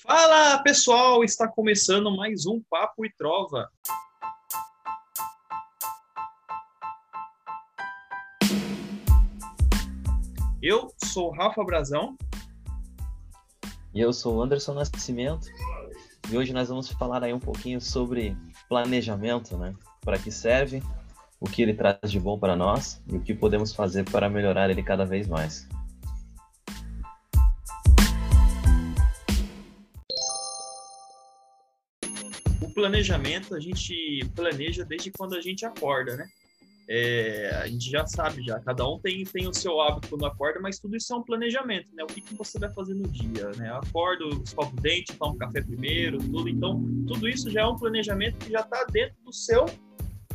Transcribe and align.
Fala 0.00 0.62
pessoal, 0.62 1.24
está 1.24 1.48
começando 1.48 2.16
mais 2.16 2.46
um 2.46 2.62
Papo 2.70 3.04
e 3.04 3.12
Trova. 3.12 3.68
Eu 10.62 10.94
sou 11.04 11.32
Rafa 11.32 11.64
Brazão. 11.64 12.16
E 13.92 14.00
eu 14.00 14.12
sou 14.12 14.40
Anderson 14.40 14.74
Nascimento. 14.74 15.48
E 16.30 16.36
hoje 16.36 16.52
nós 16.52 16.68
vamos 16.68 16.88
falar 16.90 17.24
aí 17.24 17.32
um 17.32 17.40
pouquinho 17.40 17.80
sobre 17.80 18.36
planejamento, 18.68 19.56
né? 19.58 19.74
Para 20.00 20.16
que 20.16 20.30
serve, 20.30 20.80
o 21.40 21.46
que 21.46 21.60
ele 21.60 21.74
traz 21.74 22.08
de 22.08 22.20
bom 22.20 22.38
para 22.38 22.54
nós 22.54 23.02
e 23.08 23.16
o 23.16 23.20
que 23.20 23.34
podemos 23.34 23.74
fazer 23.74 24.08
para 24.08 24.30
melhorar 24.30 24.70
ele 24.70 24.84
cada 24.84 25.04
vez 25.04 25.26
mais. 25.26 25.68
Planejamento 32.82 33.54
a 33.54 33.60
gente 33.60 34.28
planeja 34.34 34.84
desde 34.84 35.12
quando 35.12 35.36
a 35.36 35.40
gente 35.40 35.64
acorda, 35.64 36.16
né? 36.16 36.28
É, 36.88 37.60
a 37.62 37.68
gente 37.68 37.88
já 37.88 38.04
sabe 38.04 38.42
já, 38.42 38.58
cada 38.58 38.84
um 38.88 38.98
tem, 38.98 39.22
tem 39.22 39.46
o 39.46 39.54
seu 39.54 39.80
hábito 39.80 40.08
quando 40.08 40.26
acorda, 40.26 40.58
mas 40.58 40.80
tudo 40.80 40.96
isso 40.96 41.14
é 41.14 41.16
um 41.16 41.22
planejamento, 41.22 41.86
né? 41.94 42.02
O 42.02 42.08
que, 42.08 42.20
que 42.20 42.34
você 42.34 42.58
vai 42.58 42.68
fazer 42.72 42.94
no 42.94 43.06
dia, 43.06 43.50
né? 43.56 43.70
Eu 43.70 43.76
acordo, 43.76 44.42
escovo 44.44 44.76
o 44.76 44.80
dente, 44.80 45.16
tomo 45.16 45.38
café 45.38 45.62
primeiro, 45.62 46.18
tudo. 46.18 46.48
Então, 46.48 46.82
tudo 47.06 47.28
isso 47.28 47.48
já 47.52 47.60
é 47.60 47.66
um 47.66 47.78
planejamento 47.78 48.44
que 48.44 48.50
já 48.50 48.62
está 48.62 48.84
dentro 48.90 49.14
do 49.24 49.32
seu 49.32 49.66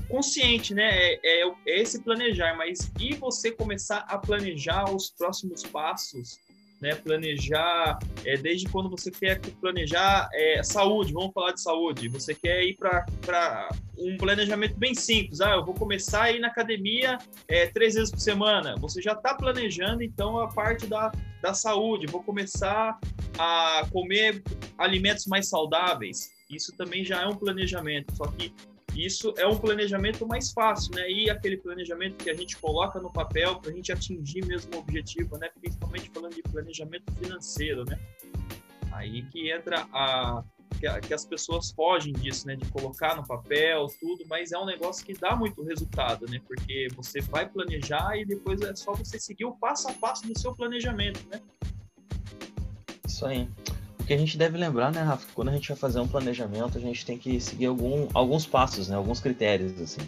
consciente, 0.07 0.73
né? 0.73 0.87
É, 0.89 1.19
é, 1.21 1.53
é, 1.67 1.81
esse 1.81 2.01
planejar, 2.01 2.55
mas 2.55 2.89
e 2.97 3.13
você 3.15 3.51
começar 3.51 4.05
a 4.07 4.17
planejar 4.17 4.89
os 4.89 5.09
próximos 5.09 5.63
passos, 5.63 6.39
né? 6.81 6.95
Planejar 6.95 7.99
é, 8.25 8.37
desde 8.37 8.67
quando 8.69 8.89
você 8.89 9.11
quer 9.11 9.39
planejar 9.61 10.29
é, 10.33 10.61
saúde, 10.63 11.13
vamos 11.13 11.33
falar 11.33 11.51
de 11.51 11.61
saúde. 11.61 12.07
Você 12.09 12.33
quer 12.33 12.63
ir 12.63 12.75
para 12.75 13.69
um 13.97 14.17
planejamento 14.17 14.75
bem 14.77 14.93
simples. 14.93 15.41
Ah, 15.41 15.55
eu 15.55 15.65
vou 15.65 15.73
começar 15.73 16.23
a 16.23 16.31
ir 16.31 16.39
na 16.39 16.47
academia 16.47 17.17
é, 17.47 17.67
três 17.67 17.95
vezes 17.95 18.11
por 18.11 18.19
semana. 18.19 18.75
Você 18.79 19.01
já 19.01 19.13
está 19.13 19.33
planejando 19.33 20.03
então 20.03 20.39
a 20.39 20.47
parte 20.47 20.87
da, 20.87 21.11
da 21.41 21.53
saúde. 21.53 22.07
Vou 22.07 22.23
começar 22.23 22.99
a 23.37 23.87
comer 23.91 24.43
alimentos 24.77 25.25
mais 25.25 25.49
saudáveis. 25.49 26.29
Isso 26.49 26.75
também 26.77 27.03
já 27.03 27.23
é 27.23 27.27
um 27.27 27.35
planejamento, 27.35 28.15
só 28.15 28.25
que 28.27 28.53
isso 29.05 29.33
é 29.37 29.45
um 29.45 29.57
planejamento 29.57 30.25
mais 30.25 30.51
fácil, 30.51 30.95
né? 30.95 31.09
E 31.09 31.29
aquele 31.29 31.57
planejamento 31.57 32.23
que 32.23 32.29
a 32.29 32.33
gente 32.33 32.57
coloca 32.57 32.99
no 32.99 33.11
papel 33.11 33.59
para 33.59 33.69
a 33.69 33.73
gente 33.73 33.91
atingir 33.91 34.45
mesmo 34.45 34.75
o 34.75 34.79
objetivo, 34.79 35.37
né? 35.37 35.49
Principalmente 35.59 36.09
falando 36.09 36.33
de 36.33 36.41
planejamento 36.41 37.11
financeiro, 37.13 37.85
né? 37.85 37.99
Aí 38.91 39.23
que 39.23 39.51
entra 39.51 39.87
a 39.93 40.43
que, 41.07 41.13
as 41.13 41.25
pessoas 41.25 41.71
fogem 41.71 42.13
disso, 42.13 42.47
né? 42.47 42.55
De 42.55 42.65
colocar 42.71 43.15
no 43.15 43.25
papel 43.25 43.87
tudo, 43.99 44.25
mas 44.27 44.51
é 44.51 44.57
um 44.57 44.65
negócio 44.65 45.05
que 45.05 45.13
dá 45.13 45.35
muito 45.35 45.63
resultado, 45.63 46.25
né? 46.27 46.41
Porque 46.47 46.87
você 46.95 47.21
vai 47.21 47.47
planejar 47.47 48.17
e 48.17 48.25
depois 48.25 48.61
é 48.61 48.75
só 48.75 48.93
você 48.93 49.19
seguir 49.19 49.45
o 49.45 49.53
passo 49.53 49.89
a 49.89 49.93
passo 49.93 50.27
do 50.27 50.37
seu 50.39 50.55
planejamento, 50.55 51.23
né? 51.29 51.41
Isso 53.05 53.25
aí 53.25 53.47
que 54.07 54.13
a 54.13 54.17
gente 54.17 54.37
deve 54.37 54.57
lembrar, 54.57 54.91
né, 54.91 55.01
Rafa, 55.01 55.27
quando 55.35 55.49
a 55.49 55.51
gente 55.51 55.67
vai 55.67 55.77
fazer 55.77 55.99
um 55.99 56.07
planejamento, 56.07 56.77
a 56.77 56.81
gente 56.81 57.05
tem 57.05 57.17
que 57.17 57.39
seguir 57.41 57.65
algum, 57.65 58.07
alguns 58.13 58.45
passos, 58.45 58.87
né, 58.87 58.95
alguns 58.95 59.19
critérios, 59.19 59.79
assim. 59.81 59.99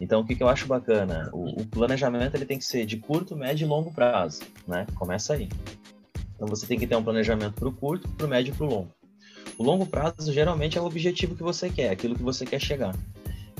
Então, 0.00 0.20
o 0.20 0.24
que, 0.24 0.34
que 0.34 0.42
eu 0.42 0.48
acho 0.48 0.66
bacana? 0.66 1.28
O, 1.32 1.62
o, 1.62 1.66
planejamento 1.66 2.36
ele 2.36 2.46
tem 2.46 2.58
que 2.58 2.64
ser 2.64 2.86
de 2.86 2.96
curto, 2.96 3.36
médio 3.36 3.64
e 3.64 3.68
longo 3.68 3.92
prazo, 3.92 4.42
né? 4.66 4.86
Começa 4.94 5.34
aí. 5.34 5.48
Então, 6.34 6.48
você 6.48 6.66
tem 6.66 6.78
que 6.78 6.86
ter 6.86 6.96
um 6.96 7.04
planejamento 7.04 7.54
para 7.54 7.68
o 7.68 7.72
curto, 7.72 8.08
para 8.08 8.26
o 8.26 8.28
médio 8.28 8.52
e 8.52 8.56
para 8.56 8.66
o 8.66 8.68
longo. 8.68 8.90
O 9.58 9.62
longo 9.62 9.86
prazo, 9.86 10.32
geralmente, 10.32 10.76
é 10.76 10.80
o 10.80 10.86
objetivo 10.86 11.36
que 11.36 11.42
você 11.42 11.70
quer, 11.70 11.90
aquilo 11.90 12.16
que 12.16 12.22
você 12.22 12.44
quer 12.44 12.60
chegar. 12.60 12.96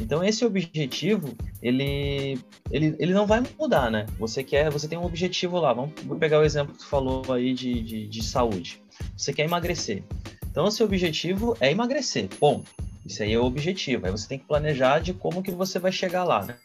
Então, 0.00 0.24
esse 0.24 0.44
objetivo, 0.44 1.32
ele, 1.62 2.40
ele, 2.72 2.96
ele 2.98 3.12
não 3.12 3.24
vai 3.24 3.40
mudar, 3.56 3.88
né? 3.88 4.06
Você 4.18 4.42
quer, 4.42 4.68
você 4.68 4.88
tem 4.88 4.98
um 4.98 5.04
objetivo 5.04 5.60
lá. 5.60 5.72
Vamos 5.72 5.92
pegar 6.18 6.40
o 6.40 6.44
exemplo 6.44 6.72
que 6.72 6.80
tu 6.80 6.86
falou 6.86 7.32
aí 7.32 7.54
de, 7.54 7.82
de, 7.82 8.08
de 8.08 8.22
saúde. 8.24 8.81
Você 9.16 9.32
quer 9.32 9.44
emagrecer. 9.44 10.02
Então, 10.50 10.70
seu 10.70 10.86
objetivo 10.86 11.56
é 11.60 11.70
emagrecer. 11.70 12.28
Bom, 12.38 12.62
isso 13.06 13.22
aí 13.22 13.32
é 13.32 13.38
o 13.38 13.44
objetivo. 13.44 14.06
Aí 14.06 14.12
você 14.12 14.28
tem 14.28 14.38
que 14.38 14.46
planejar 14.46 15.00
de 15.00 15.12
como 15.14 15.42
que 15.42 15.50
você 15.50 15.78
vai 15.78 15.90
chegar 15.90 16.24
lá, 16.24 16.44
né? 16.44 16.56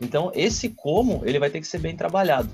Então, 0.00 0.30
esse 0.34 0.68
como, 0.68 1.22
ele 1.24 1.38
vai 1.38 1.50
ter 1.50 1.60
que 1.60 1.66
ser 1.66 1.78
bem 1.78 1.96
trabalhado. 1.96 2.48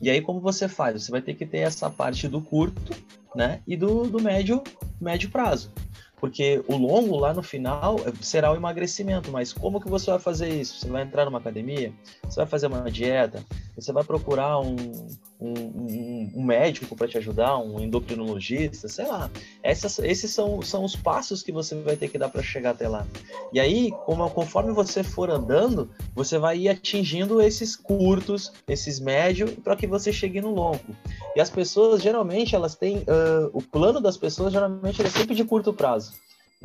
E 0.00 0.10
aí, 0.10 0.20
como 0.20 0.40
você 0.40 0.68
faz? 0.68 1.02
Você 1.02 1.10
vai 1.10 1.20
ter 1.20 1.34
que 1.34 1.46
ter 1.46 1.58
essa 1.58 1.90
parte 1.90 2.28
do 2.28 2.40
curto, 2.40 2.96
né? 3.34 3.60
E 3.66 3.76
do, 3.76 4.04
do 4.04 4.20
médio, 4.20 4.62
médio 5.00 5.30
prazo. 5.30 5.70
Porque 6.18 6.64
o 6.66 6.76
longo 6.76 7.18
lá 7.18 7.34
no 7.34 7.42
final 7.42 7.96
será 8.22 8.50
o 8.50 8.56
emagrecimento, 8.56 9.30
mas 9.30 9.52
como 9.52 9.80
que 9.80 9.88
você 9.88 10.10
vai 10.10 10.18
fazer 10.18 10.48
isso? 10.48 10.80
Você 10.80 10.88
vai 10.88 11.02
entrar 11.02 11.26
numa 11.26 11.38
academia? 11.38 11.92
Você 12.24 12.36
vai 12.36 12.46
fazer 12.46 12.68
uma 12.68 12.90
dieta? 12.90 13.44
Você 13.74 13.92
vai 13.92 14.02
procurar 14.02 14.58
um, 14.58 14.76
um, 15.40 15.52
um, 15.52 16.32
um 16.36 16.42
médico 16.44 16.96
para 16.96 17.08
te 17.08 17.18
ajudar, 17.18 17.58
um 17.58 17.80
endocrinologista, 17.80 18.88
sei 18.88 19.06
lá. 19.06 19.30
Essas, 19.62 19.98
esses 19.98 20.30
são, 20.30 20.62
são 20.62 20.84
os 20.84 20.96
passos 20.96 21.42
que 21.42 21.52
você 21.52 21.74
vai 21.74 21.96
ter 21.96 22.08
que 22.08 22.18
dar 22.18 22.28
para 22.28 22.42
chegar 22.42 22.70
até 22.70 22.88
lá. 22.88 23.06
E 23.52 23.60
aí, 23.60 23.92
como, 24.04 24.28
conforme 24.30 24.72
você 24.72 25.02
for 25.02 25.30
andando, 25.30 25.90
você 26.14 26.38
vai 26.38 26.58
ir 26.58 26.68
atingindo 26.68 27.40
esses 27.40 27.76
curtos, 27.76 28.52
esses 28.66 28.98
médios, 28.98 29.50
para 29.62 29.76
que 29.76 29.86
você 29.86 30.12
chegue 30.12 30.40
no 30.40 30.54
longo. 30.54 30.80
E 31.34 31.40
as 31.40 31.50
pessoas, 31.50 32.02
geralmente, 32.02 32.54
elas 32.54 32.74
têm. 32.74 32.98
Uh, 32.98 33.50
o 33.52 33.62
plano 33.62 34.00
das 34.00 34.16
pessoas, 34.16 34.52
geralmente, 34.52 35.02
é 35.02 35.08
sempre 35.08 35.34
de 35.34 35.44
curto 35.44 35.72
prazo. 35.72 36.12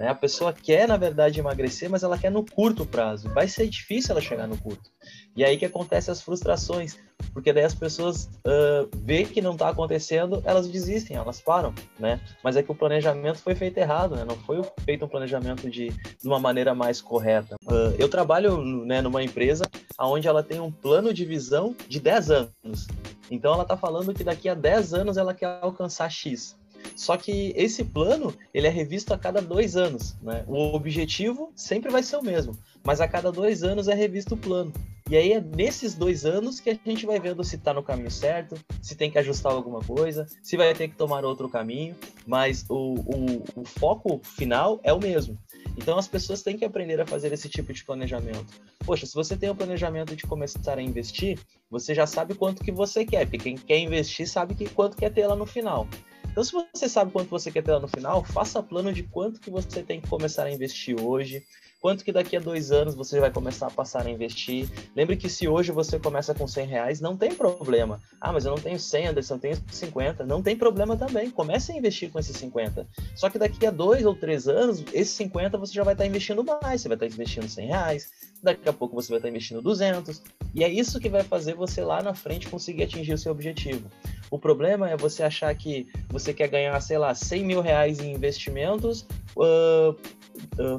Né? 0.01 0.07
A 0.07 0.16
pessoa 0.16 0.51
quer, 0.51 0.88
na 0.88 0.97
verdade, 0.97 1.39
emagrecer, 1.39 1.88
mas 1.88 2.01
ela 2.01 2.17
quer 2.17 2.31
no 2.31 2.44
curto 2.44 2.88
prazo. 2.88 3.29
Vai 3.29 3.47
ser 3.47 3.67
difícil 3.67 4.13
ela 4.13 4.19
chegar 4.19 4.47
no 4.47 4.57
curto. 4.57 4.89
E 5.35 5.45
aí 5.45 5.57
que 5.57 5.66
acontecem 5.66 6.12
as 6.12 6.23
frustrações, 6.23 6.97
porque 7.31 7.53
daí 7.53 7.66
as 7.66 7.75
pessoas 7.75 8.25
uh, 8.25 8.89
vê 8.95 9.25
que 9.25 9.44
não 9.44 9.53
está 9.53 9.69
acontecendo, 9.69 10.41
elas 10.44 10.67
desistem, 10.67 11.16
elas 11.16 11.39
param, 11.39 11.72
né? 12.00 12.19
Mas 12.44 12.57
é 12.57 12.63
que 12.63 12.72
o 12.72 12.75
planejamento 12.75 13.38
foi 13.38 13.53
feito 13.53 13.78
errado, 13.78 14.16
né? 14.16 14.25
Não 14.25 14.35
foi 14.38 14.63
feito 14.84 15.06
um 15.06 15.07
planejamento 15.07 15.69
de, 15.69 15.89
de 15.89 16.28
uma 16.28 16.39
maneira 16.39 16.73
mais 16.73 17.00
correta. 17.00 17.56
Uh, 17.63 17.94
eu 18.00 18.09
trabalho 18.09 18.57
né, 18.83 19.01
numa 19.01 19.22
empresa 19.22 19.66
onde 20.00 20.28
ela 20.28 20.41
tem 20.41 20.59
um 20.59 20.72
plano 20.72 21.13
de 21.13 21.25
visão 21.25 21.75
de 21.88 22.00
10 22.00 22.31
anos. 22.31 22.88
Então 23.29 23.53
ela 23.53 23.62
está 23.62 23.78
falando 23.78 24.16
que 24.16 24.23
daqui 24.23 24.50
a 24.50 24.56
10 24.56 24.95
anos 24.95 25.16
ela 25.16 25.35
quer 25.35 25.59
alcançar 25.62 26.09
X. 26.09 26.59
Só 26.96 27.18
que 27.18 27.53
esse 27.56 27.84
plano 27.84 28.34
ele 28.53 28.68
é 28.68 28.69
revisto 28.69 29.13
a 29.13 29.18
cada 29.18 29.41
dois 29.41 29.75
anos. 29.75 30.16
Né? 30.22 30.44
O 30.47 30.75
objetivo 30.75 31.52
sempre 31.56 31.91
vai 31.91 32.03
ser 32.03 32.18
o 32.18 32.24
mesmo, 32.24 32.57
mas 32.84 33.02
a 33.02 33.07
cada 33.07 33.31
dois 33.31 33.63
anos 33.63 33.88
é 33.88 33.94
revisto 33.94 34.35
o 34.35 34.38
plano. 34.38 34.72
E 35.12 35.18
aí 35.18 35.34
é 35.34 35.41
nesses 35.41 35.94
dois 35.94 36.25
anos 36.25 36.62
que 36.62 36.69
a 36.69 36.80
gente 36.85 37.06
vai 37.06 37.19
vendo 37.19 37.44
se 37.44 37.57
está 37.57 37.74
no 37.74 37.84
caminho 37.84 38.09
certo, 38.09 38.56
se 38.81 38.96
tem 38.96 39.12
que 39.12 39.18
ajustar 39.18 39.51
alguma 39.51 39.81
coisa, 39.81 40.25
se 40.41 40.56
vai 40.56 40.74
ter 40.74 40.88
que 40.88 40.96
tomar 40.96 41.25
outro 41.25 41.50
caminho, 41.50 41.97
mas 42.25 42.66
o, 42.69 42.94
o, 42.94 43.44
o 43.57 43.66
foco 43.66 44.22
final 44.24 44.80
é 44.84 44.94
o 44.94 45.00
mesmo. 45.00 45.38
Então 45.75 45.97
as 45.97 46.07
pessoas 46.07 46.41
têm 46.41 46.57
que 46.57 46.63
aprender 46.63 47.01
a 47.01 47.06
fazer 47.06 47.34
esse 47.34 47.50
tipo 47.50 47.74
de 47.74 47.84
planejamento. 47.84 48.53
Poxa, 48.85 49.06
se 49.06 49.13
você 49.13 49.35
tem 49.35 49.50
o 49.50 49.51
um 49.51 49.56
planejamento 49.56 50.16
de 50.16 50.24
começar 50.24 50.78
a 50.78 50.81
investir, 50.81 51.38
você 51.69 51.94
já 51.94 52.07
sabe 52.07 52.34
quanto 52.34 52.63
que 52.63 52.72
você 52.72 53.03
quer, 53.03 53.25
porque 53.25 53.38
quem 53.38 53.57
quer 53.57 53.80
investir 53.80 54.30
sabe 54.30 54.56
que 54.56 54.69
quanto 54.69 54.96
quer 54.96 55.12
ter 55.12 55.28
lá 55.28 55.35
no 55.35 55.46
final. 55.46 55.90
Então, 56.31 56.44
se 56.44 56.53
você 56.53 56.88
sabe 56.88 57.12
quanto 57.12 57.30
você 57.30 57.52
quer 57.52 57.62
ter 57.62 57.74
lá 57.74 57.80
no 57.80 57.90
final, 57.90 58.24
faça 58.24 58.64
plano 58.64 58.94
de 58.94 59.03
quanto 59.03 59.40
que 59.42 59.50
você 59.50 59.84
tem 59.84 60.00
que 60.00 60.08
começar 60.08 60.46
a 60.46 60.52
investir 60.52 61.00
hoje, 61.00 61.46
quanto 61.81 62.06
que 62.06 62.12
daqui 62.12 62.38
a 62.38 62.40
dois 62.40 62.72
anos 62.72 62.94
você 62.94 63.19
vai 63.19 63.31
começar 63.31 63.68
a 63.68 63.72
passar 63.72 64.06
a 64.06 64.09
investir. 64.09 64.69
Lembre 64.96 65.18
que 65.18 65.28
se 65.28 65.47
hoje 65.47 65.72
você 65.72 66.00
começa 66.00 66.34
com 66.34 66.47
100 66.47 66.68
reais, 66.68 67.02
não 67.02 67.18
tem 67.18 67.34
problema. 67.34 68.00
Ah, 68.22 68.31
mas 68.31 68.46
eu 68.46 68.52
não 68.52 68.59
tenho 68.59 68.80
100, 68.80 69.08
Anderson, 69.08 69.34
eu 69.34 69.40
tenho 69.40 69.58
50. 69.72 70.24
Não 70.25 70.44
tem 70.44 70.56
problema 70.56 70.96
também. 70.96 71.31
Comece 71.31 71.72
a 71.72 71.75
investir 71.75 72.12
com 72.12 72.19
esses 72.19 72.38
50. 72.38 72.88
Só 73.16 73.30
que 73.30 73.39
daqui 73.39 73.66
a 73.66 73.72
dois 73.72 74.06
ou 74.06 74.16
três 74.16 74.48
anos, 74.48 74.83
esses 74.94 75.16
50 75.16 75.57
você 75.57 75.74
já 75.74 75.83
vai 75.83 75.95
estar 75.95 76.06
investindo 76.06 76.44
mais. 76.44 76.81
Você 76.81 76.88
vai 76.88 76.95
estar 76.95 77.07
investindo 77.07 77.50
100 77.50 77.68
reais, 77.68 78.12
daqui 78.44 78.69
a 78.69 78.74
pouco 78.74 78.94
você 78.94 79.10
vai 79.10 79.18
estar 79.18 79.30
investindo 79.30 79.62
200. 79.62 80.22
E 80.54 80.63
é 80.63 80.69
isso 80.69 81.00
que 81.00 81.10
vai 81.10 81.24
fazer 81.24 81.56
você 81.56 81.83
lá 81.83 82.04
na 82.04 82.13
frente 82.13 82.48
conseguir 82.48 82.83
atingir 82.83 83.13
o 83.13 83.18
seu 83.18 83.31
objetivo. 83.31 83.89
O 84.30 84.38
problema 84.38 84.89
é 84.89 84.95
você 84.95 85.24
achar 85.24 85.54
que 85.56 85.88
você 86.10 86.33
quer 86.33 86.48
ganhar, 86.48 86.80
sei 86.80 86.98
lá, 86.98 87.13
100 87.13 87.44
mil 87.44 87.60
reais 87.60 88.00
em 88.00 88.13
investimentos, 88.13 89.06
uh, 89.36 89.95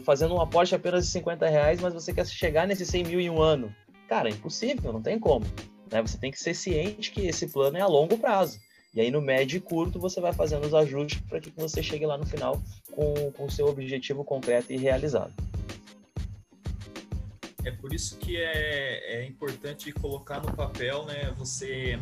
fazendo 0.05 0.35
um 0.35 0.41
aporte 0.41 0.75
apenas 0.75 1.07
de 1.07 1.11
50 1.13 1.49
reais, 1.49 1.81
mas 1.81 1.95
você 1.95 2.13
quer 2.13 2.27
chegar 2.27 2.67
nesses 2.67 2.89
100 2.89 3.05
mil 3.05 3.21
em 3.21 3.31
um 3.31 3.41
ano. 3.41 3.75
Cara, 4.09 4.29
é 4.29 4.33
impossível, 4.33 4.93
não 4.93 5.03
tem 5.03 5.19
como. 5.19 5.47
Né? 5.91 6.03
Você 6.03 6.19
tem 6.19 6.31
que 6.31 6.41
ser 6.41 6.55
ciente 6.55 7.11
que 7.11 7.27
esse 7.27 7.47
plano 7.49 7.77
é 7.77 7.81
a 7.81 7.87
longo 7.87 8.19
prazo. 8.19 8.61
E 8.95 9.01
aí, 9.01 9.11
no 9.11 9.23
médio 9.23 9.57
e 9.57 9.61
curto, 9.61 9.99
você 9.99 10.21
vai 10.21 10.35
fazendo 10.35 10.67
os 10.67 10.75
ajustes 10.75 11.21
para 11.23 11.41
que 11.41 11.51
você 11.57 11.83
chegue 11.83 12.05
lá 12.05 12.19
no 12.19 12.27
final 12.27 12.61
com 12.91 13.33
o 13.39 13.51
seu 13.51 13.67
objetivo 13.67 14.23
concreto 14.23 14.71
e 14.71 14.77
realizado. 14.77 15.33
É 17.65 17.71
por 17.71 17.95
isso 17.95 18.19
que 18.19 18.37
é, 18.37 19.21
é 19.21 19.25
importante 19.25 19.93
colocar 19.93 20.41
no 20.41 20.53
papel, 20.53 21.07
né? 21.07 21.33
Você 21.39 21.99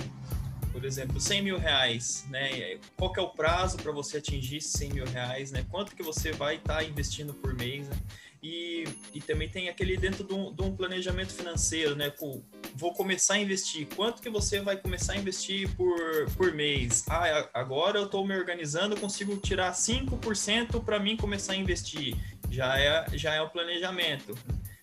por 0.72 0.84
exemplo, 0.84 1.20
100 1.20 1.43
mil 1.43 1.58
reais, 1.58 2.25
né? 2.28 2.78
Qual 2.96 3.12
que 3.12 3.20
é 3.20 3.22
o 3.22 3.28
prazo 3.28 3.76
para 3.76 3.93
você 3.93 4.19
atingir 4.19 4.61
100 4.61 4.90
mil 4.90 5.05
reais, 5.05 5.50
né? 5.50 5.67
Quanto 5.70 5.94
que 5.94 6.02
você 6.02 6.32
vai 6.32 6.56
estar 6.56 6.76
tá 6.76 6.84
investindo 6.84 7.34
por 7.34 7.55
mês, 7.55 7.88
né? 7.88 7.96
E, 8.43 8.84
e 9.12 9.20
também 9.20 9.50
tem 9.50 9.69
aquele 9.69 9.99
dentro 9.99 10.25
de 10.25 10.32
um, 10.32 10.52
de 10.52 10.62
um, 10.62 10.75
planejamento 10.75 11.34
financeiro, 11.34 11.94
né? 11.94 12.08
Pô, 12.08 12.40
vou 12.75 12.94
começar 12.94 13.34
a 13.34 13.38
investir. 13.38 13.87
Quanto 13.94 14.22
que 14.22 14.31
você 14.31 14.61
vai 14.61 14.78
começar 14.78 15.12
a 15.12 15.17
investir 15.17 15.69
por, 15.76 15.99
por 16.37 16.52
mês? 16.55 17.05
Ah, 17.08 17.49
agora 17.52 17.99
eu 17.99 18.06
estou 18.06 18.26
me 18.26 18.34
organizando, 18.34 18.96
consigo 18.96 19.37
tirar 19.37 19.73
5% 19.73 20.82
para 20.82 20.99
mim 20.99 21.19
começar 21.19 21.52
a 21.52 21.56
investir. 21.56 22.16
Já 22.50 22.78
é, 22.78 23.06
já 23.12 23.34
é 23.34 23.43
o 23.43 23.50
planejamento. 23.50 24.34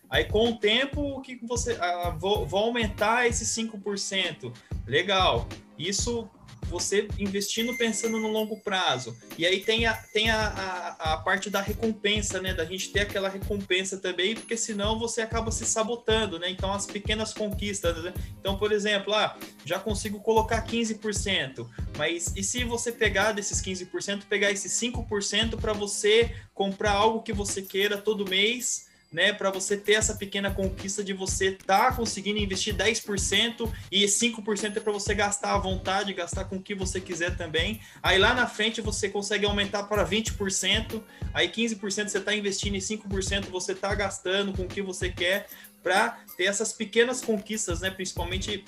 Aí, 0.09 0.23
com 0.23 0.51
o 0.51 0.57
tempo, 0.57 1.01
o 1.01 1.21
que 1.21 1.35
você. 1.45 1.77
Ah, 1.81 2.15
vou, 2.17 2.45
vou 2.45 2.59
aumentar 2.59 3.27
esse 3.27 3.43
5%. 3.43 4.53
Legal. 4.85 5.47
Isso 5.77 6.29
você 6.69 7.07
investindo 7.17 7.75
pensando 7.77 8.19
no 8.19 8.27
longo 8.27 8.59
prazo. 8.59 9.17
E 9.37 9.45
aí 9.45 9.61
tem 9.61 9.85
a, 9.85 9.93
tem 9.93 10.29
a, 10.29 10.47
a, 10.47 11.13
a, 11.13 11.17
parte 11.17 11.49
da 11.49 11.61
recompensa, 11.61 12.41
né? 12.41 12.53
Da 12.53 12.65
gente 12.65 12.91
ter 12.91 13.01
aquela 13.01 13.29
recompensa 13.29 13.97
também, 13.97 14.35
porque 14.35 14.57
senão 14.57 14.99
você 14.99 15.21
acaba 15.21 15.51
se 15.51 15.65
sabotando, 15.65 16.37
né? 16.39 16.49
Então, 16.49 16.73
as 16.73 16.85
pequenas 16.85 17.33
conquistas. 17.33 18.03
Né? 18.03 18.13
Então, 18.39 18.57
por 18.57 18.71
exemplo, 18.71 19.13
ah, 19.13 19.37
já 19.65 19.79
consigo 19.79 20.19
colocar 20.19 20.65
15%, 20.65 21.67
mas 21.97 22.33
e 22.35 22.43
se 22.43 22.63
você 22.63 22.91
pegar 22.91 23.31
desses 23.31 23.61
15%, 23.61 24.23
pegar 24.25 24.51
esses 24.51 24.71
5% 24.73 25.57
para 25.59 25.73
você 25.73 26.35
comprar 26.53 26.91
algo 26.91 27.21
que 27.21 27.33
você 27.33 27.61
queira 27.61 27.97
todo 27.97 28.27
mês? 28.27 28.86
Né, 29.11 29.31
para 29.31 29.49
você 29.49 29.77
ter 29.77 29.93
essa 29.93 30.15
pequena 30.15 30.51
conquista 30.51 31.03
de 31.03 31.13
você 31.13 31.51
tá 31.51 31.91
conseguindo 31.91 32.39
investir 32.39 32.75
10% 32.75 33.71
e 33.91 34.05
5% 34.05 34.77
é 34.77 34.79
para 34.79 34.91
você 34.91 35.15
gastar 35.15 35.53
à 35.53 35.57
vontade, 35.57 36.13
gastar 36.13 36.45
com 36.45 36.57
o 36.57 36.61
que 36.61 36.75
você 36.75 36.99
quiser 36.99 37.35
também. 37.37 37.79
Aí 38.03 38.17
lá 38.17 38.33
na 38.33 38.47
frente 38.47 38.81
você 38.81 39.07
consegue 39.07 39.45
aumentar 39.45 39.83
para 39.83 40.05
20%, 40.05 41.01
aí 41.33 41.49
15% 41.49 42.09
você 42.09 42.17
está 42.17 42.35
investindo 42.35 42.75
e 42.75 42.79
5% 42.79 43.49
você 43.49 43.71
está 43.71 43.93
gastando 43.95 44.53
com 44.53 44.63
o 44.63 44.67
que 44.67 44.81
você 44.81 45.09
quer 45.09 45.47
para 45.81 46.19
ter 46.35 46.45
essas 46.45 46.73
pequenas 46.73 47.21
conquistas, 47.21 47.79
né, 47.79 47.89
principalmente 47.89 48.65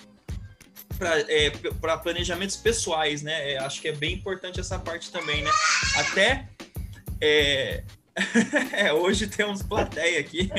para 0.98 1.20
é, 1.32 1.50
planejamentos 2.04 2.58
pessoais, 2.58 3.22
né? 3.22 3.54
É, 3.54 3.58
acho 3.60 3.82
que 3.82 3.88
é 3.88 3.94
bem 3.94 4.14
importante 4.14 4.60
essa 4.60 4.78
parte 4.78 5.10
também, 5.12 5.42
né? 5.42 5.50
Até 5.96 6.50
é, 7.22 7.84
é, 8.74 8.94
hoje 8.94 9.28
temos 9.28 9.62
plateia 9.64 10.20
aqui. 10.20 10.50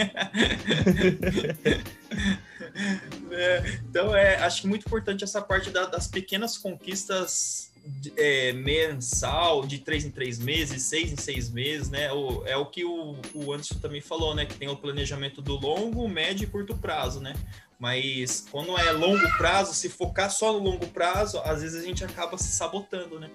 é, 3.31 3.79
então, 3.89 4.15
é, 4.15 4.37
acho 4.37 4.63
que 4.63 4.69
muito 4.69 4.87
importante 4.87 5.25
essa 5.25 5.43
parte 5.43 5.71
da, 5.71 5.87
das 5.87 6.07
pequenas 6.07 6.57
conquistas 6.59 7.71
é, 8.17 8.53
mensal, 8.53 9.67
de 9.67 9.79
três 9.79 10.05
em 10.05 10.11
três 10.11 10.39
meses, 10.39 10.83
seis 10.83 11.13
em 11.13 11.17
seis 11.17 11.51
meses, 11.51 11.89
né? 11.89 12.13
O, 12.13 12.45
é 12.47 12.57
o 12.57 12.67
que 12.67 12.85
o, 12.85 13.17
o 13.35 13.53
Anderson 13.53 13.79
também 13.79 14.01
falou, 14.01 14.35
né? 14.35 14.45
Que 14.45 14.55
tem 14.55 14.69
o 14.69 14.77
planejamento 14.77 15.41
do 15.41 15.57
longo, 15.57 16.09
médio 16.09 16.45
e 16.45 16.47
curto 16.47 16.77
prazo, 16.77 17.21
né? 17.21 17.35
Mas 17.79 18.47
quando 18.51 18.77
é 18.79 18.93
longo 18.93 19.27
prazo, 19.39 19.73
se 19.73 19.89
focar 19.89 20.31
só 20.31 20.53
no 20.53 20.59
longo 20.59 20.87
prazo, 20.89 21.41
às 21.45 21.63
vezes 21.63 21.83
a 21.83 21.87
gente 21.87 22.05
acaba 22.05 22.37
se 22.37 22.53
sabotando, 22.53 23.19
né? 23.19 23.31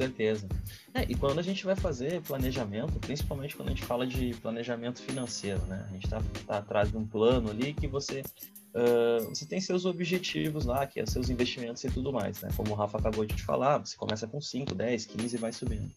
Certeza. 0.00 0.48
É, 0.94 1.02
e 1.02 1.14
quando 1.14 1.38
a 1.40 1.42
gente 1.42 1.62
vai 1.62 1.76
fazer 1.76 2.22
planejamento, 2.22 2.98
principalmente 3.00 3.54
quando 3.54 3.68
a 3.68 3.72
gente 3.72 3.84
fala 3.84 4.06
de 4.06 4.32
planejamento 4.34 5.02
financeiro, 5.02 5.60
né? 5.66 5.84
A 5.90 5.92
gente 5.92 6.04
está 6.04 6.22
tá 6.46 6.56
atrás 6.56 6.90
de 6.90 6.96
um 6.96 7.06
plano 7.06 7.50
ali 7.50 7.74
que 7.74 7.86
você, 7.86 8.22
uh, 8.74 9.28
você 9.28 9.44
tem 9.44 9.60
seus 9.60 9.84
objetivos 9.84 10.64
lá, 10.64 10.86
que 10.86 10.98
é 10.98 11.04
seus 11.04 11.28
investimentos 11.28 11.84
e 11.84 11.90
tudo 11.90 12.10
mais, 12.10 12.40
né? 12.40 12.48
Como 12.56 12.70
o 12.70 12.74
Rafa 12.74 12.96
acabou 12.96 13.26
de 13.26 13.34
te 13.34 13.42
falar, 13.42 13.76
você 13.76 13.94
começa 13.94 14.26
com 14.26 14.40
5, 14.40 14.74
10, 14.74 15.04
15 15.04 15.36
e 15.36 15.38
vai 15.38 15.52
subindo. 15.52 15.90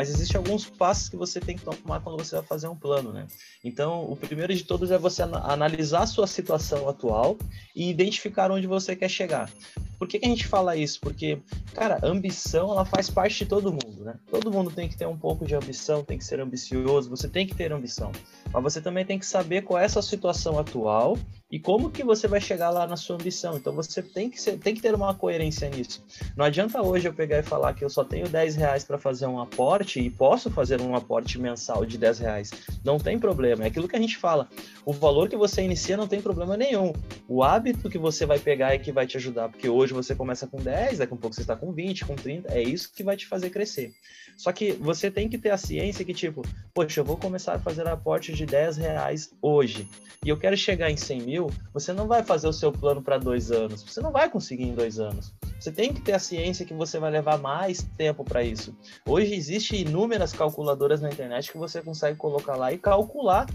Mas 0.00 0.08
existem 0.08 0.38
alguns 0.38 0.64
passos 0.64 1.10
que 1.10 1.16
você 1.16 1.38
tem 1.38 1.58
que 1.58 1.62
tomar 1.62 2.00
quando 2.00 2.16
você 2.16 2.36
vai 2.36 2.44
fazer 2.44 2.66
um 2.68 2.74
plano, 2.74 3.12
né? 3.12 3.26
Então, 3.62 4.10
o 4.10 4.16
primeiro 4.16 4.54
de 4.54 4.64
todos 4.64 4.90
é 4.90 4.96
você 4.96 5.20
analisar 5.20 6.04
a 6.04 6.06
sua 6.06 6.26
situação 6.26 6.88
atual 6.88 7.36
e 7.76 7.90
identificar 7.90 8.50
onde 8.50 8.66
você 8.66 8.96
quer 8.96 9.10
chegar. 9.10 9.50
Por 9.98 10.08
que, 10.08 10.18
que, 10.18 10.24
a 10.24 10.28
gente 10.30 10.46
fala 10.46 10.74
isso? 10.74 10.98
Porque, 11.02 11.38
cara, 11.74 12.00
ambição 12.02 12.70
ela 12.70 12.86
faz 12.86 13.10
parte 13.10 13.40
de 13.40 13.50
todo 13.50 13.70
mundo, 13.70 13.89
né? 14.04 14.14
Todo 14.30 14.50
mundo 14.50 14.70
tem 14.70 14.88
que 14.88 14.96
ter 14.96 15.06
um 15.06 15.16
pouco 15.16 15.44
de 15.44 15.54
ambição, 15.54 16.04
tem 16.04 16.18
que 16.18 16.24
ser 16.24 16.40
ambicioso, 16.40 17.10
você 17.10 17.28
tem 17.28 17.46
que 17.46 17.54
ter 17.54 17.72
ambição. 17.72 18.12
Mas 18.52 18.62
você 18.62 18.80
também 18.80 19.04
tem 19.04 19.18
que 19.18 19.26
saber 19.26 19.62
qual 19.62 19.80
é 19.80 19.84
a 19.84 19.88
sua 19.88 20.02
situação 20.02 20.58
atual 20.58 21.16
e 21.50 21.58
como 21.58 21.90
que 21.90 22.04
você 22.04 22.28
vai 22.28 22.40
chegar 22.40 22.70
lá 22.70 22.86
na 22.86 22.96
sua 22.96 23.16
ambição. 23.16 23.56
Então 23.56 23.72
você 23.72 24.02
tem 24.02 24.30
que, 24.30 24.40
ser, 24.40 24.58
tem 24.58 24.74
que 24.74 24.80
ter 24.80 24.94
uma 24.94 25.14
coerência 25.14 25.68
nisso. 25.68 26.04
Não 26.36 26.44
adianta 26.44 26.80
hoje 26.80 27.08
eu 27.08 27.12
pegar 27.12 27.38
e 27.38 27.42
falar 27.42 27.74
que 27.74 27.84
eu 27.84 27.90
só 27.90 28.04
tenho 28.04 28.28
10 28.28 28.56
reais 28.56 28.84
para 28.84 28.98
fazer 28.98 29.26
um 29.26 29.40
aporte 29.40 30.00
e 30.00 30.08
posso 30.08 30.50
fazer 30.50 30.80
um 30.80 30.94
aporte 30.94 31.38
mensal 31.38 31.84
de 31.84 31.98
10 31.98 32.18
reais. 32.20 32.50
Não 32.84 32.98
tem 32.98 33.18
problema. 33.18 33.64
É 33.64 33.66
aquilo 33.66 33.88
que 33.88 33.96
a 33.96 34.00
gente 34.00 34.16
fala. 34.16 34.48
O 34.84 34.92
valor 34.92 35.28
que 35.28 35.36
você 35.36 35.62
inicia 35.62 35.96
não 35.96 36.06
tem 36.06 36.20
problema 36.20 36.56
nenhum. 36.56 36.92
O 37.28 37.42
hábito 37.42 37.90
que 37.90 37.98
você 37.98 38.24
vai 38.24 38.38
pegar 38.38 38.72
é 38.72 38.78
que 38.78 38.92
vai 38.92 39.06
te 39.06 39.16
ajudar. 39.16 39.48
Porque 39.48 39.68
hoje 39.68 39.92
você 39.92 40.14
começa 40.14 40.46
com 40.46 40.58
10, 40.58 40.98
daqui 40.98 41.14
a 41.14 41.16
pouco 41.16 41.34
você 41.34 41.42
está 41.42 41.56
com 41.56 41.72
20, 41.72 42.04
com 42.04 42.14
30. 42.14 42.52
É 42.52 42.62
isso 42.62 42.92
que 42.92 43.02
vai 43.02 43.16
te 43.16 43.26
fazer 43.26 43.50
crescer. 43.50 43.89
Só 44.36 44.52
que 44.52 44.72
você 44.72 45.10
tem 45.10 45.28
que 45.28 45.36
ter 45.36 45.50
a 45.50 45.56
ciência 45.56 46.04
que, 46.04 46.14
tipo, 46.14 46.42
poxa, 46.72 47.00
eu 47.00 47.04
vou 47.04 47.16
começar 47.16 47.54
a 47.54 47.58
fazer 47.58 47.86
aporte 47.86 48.32
de 48.32 48.46
10 48.46 48.78
reais 48.78 49.30
hoje. 49.42 49.88
E 50.24 50.28
eu 50.28 50.38
quero 50.38 50.56
chegar 50.56 50.90
em 50.90 50.96
100 50.96 51.22
mil 51.22 51.50
você 51.72 51.92
não 51.92 52.06
vai 52.06 52.22
fazer 52.22 52.48
o 52.48 52.52
seu 52.52 52.72
plano 52.72 53.02
para 53.02 53.18
dois 53.18 53.50
anos. 53.50 53.82
Você 53.82 54.00
não 54.00 54.10
vai 54.10 54.30
conseguir 54.30 54.64
em 54.64 54.74
dois 54.74 54.98
anos. 54.98 55.34
Você 55.58 55.70
tem 55.70 55.92
que 55.92 56.00
ter 56.00 56.12
a 56.12 56.18
ciência 56.18 56.64
que 56.64 56.72
você 56.72 56.98
vai 56.98 57.10
levar 57.10 57.38
mais 57.38 57.82
tempo 57.96 58.24
para 58.24 58.42
isso. 58.42 58.74
Hoje 59.06 59.34
existem 59.34 59.82
inúmeras 59.82 60.32
calculadoras 60.32 61.00
na 61.00 61.10
internet 61.10 61.52
que 61.52 61.58
você 61.58 61.82
consegue 61.82 62.16
colocar 62.16 62.56
lá 62.56 62.72
e 62.72 62.78
calcular 62.78 63.46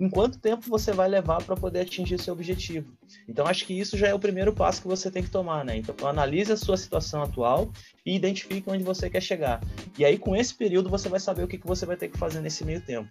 em 0.00 0.10
quanto 0.10 0.38
tempo 0.38 0.68
você 0.68 0.92
vai 0.92 1.08
levar 1.08 1.42
para 1.44 1.54
poder 1.54 1.82
atingir 1.82 2.20
seu 2.20 2.34
objetivo. 2.34 2.92
Então 3.28 3.46
acho 3.46 3.66
que 3.66 3.78
isso 3.78 3.96
já 3.96 4.08
é 4.08 4.14
o 4.14 4.18
primeiro 4.18 4.52
passo 4.52 4.82
que 4.82 4.88
você 4.88 5.10
tem 5.10 5.22
que 5.22 5.30
tomar, 5.30 5.64
né? 5.64 5.76
Então 5.76 6.06
analise 6.06 6.52
a 6.52 6.56
sua 6.56 6.76
situação 6.76 7.22
atual 7.22 7.70
e 8.04 8.14
identifique 8.14 8.68
onde 8.68 8.84
você 8.84 9.08
quer 9.08 9.22
chegar. 9.22 9.60
E 9.98 10.04
aí 10.04 10.18
com 10.18 10.36
esse 10.36 10.54
período 10.54 10.90
você 10.90 11.08
vai 11.08 11.20
saber 11.20 11.42
o 11.42 11.48
que, 11.48 11.58
que 11.58 11.66
você 11.66 11.86
vai 11.86 11.96
ter 11.96 12.08
que 12.08 12.18
fazer 12.18 12.40
nesse 12.40 12.64
meio 12.64 12.80
tempo 12.80 13.08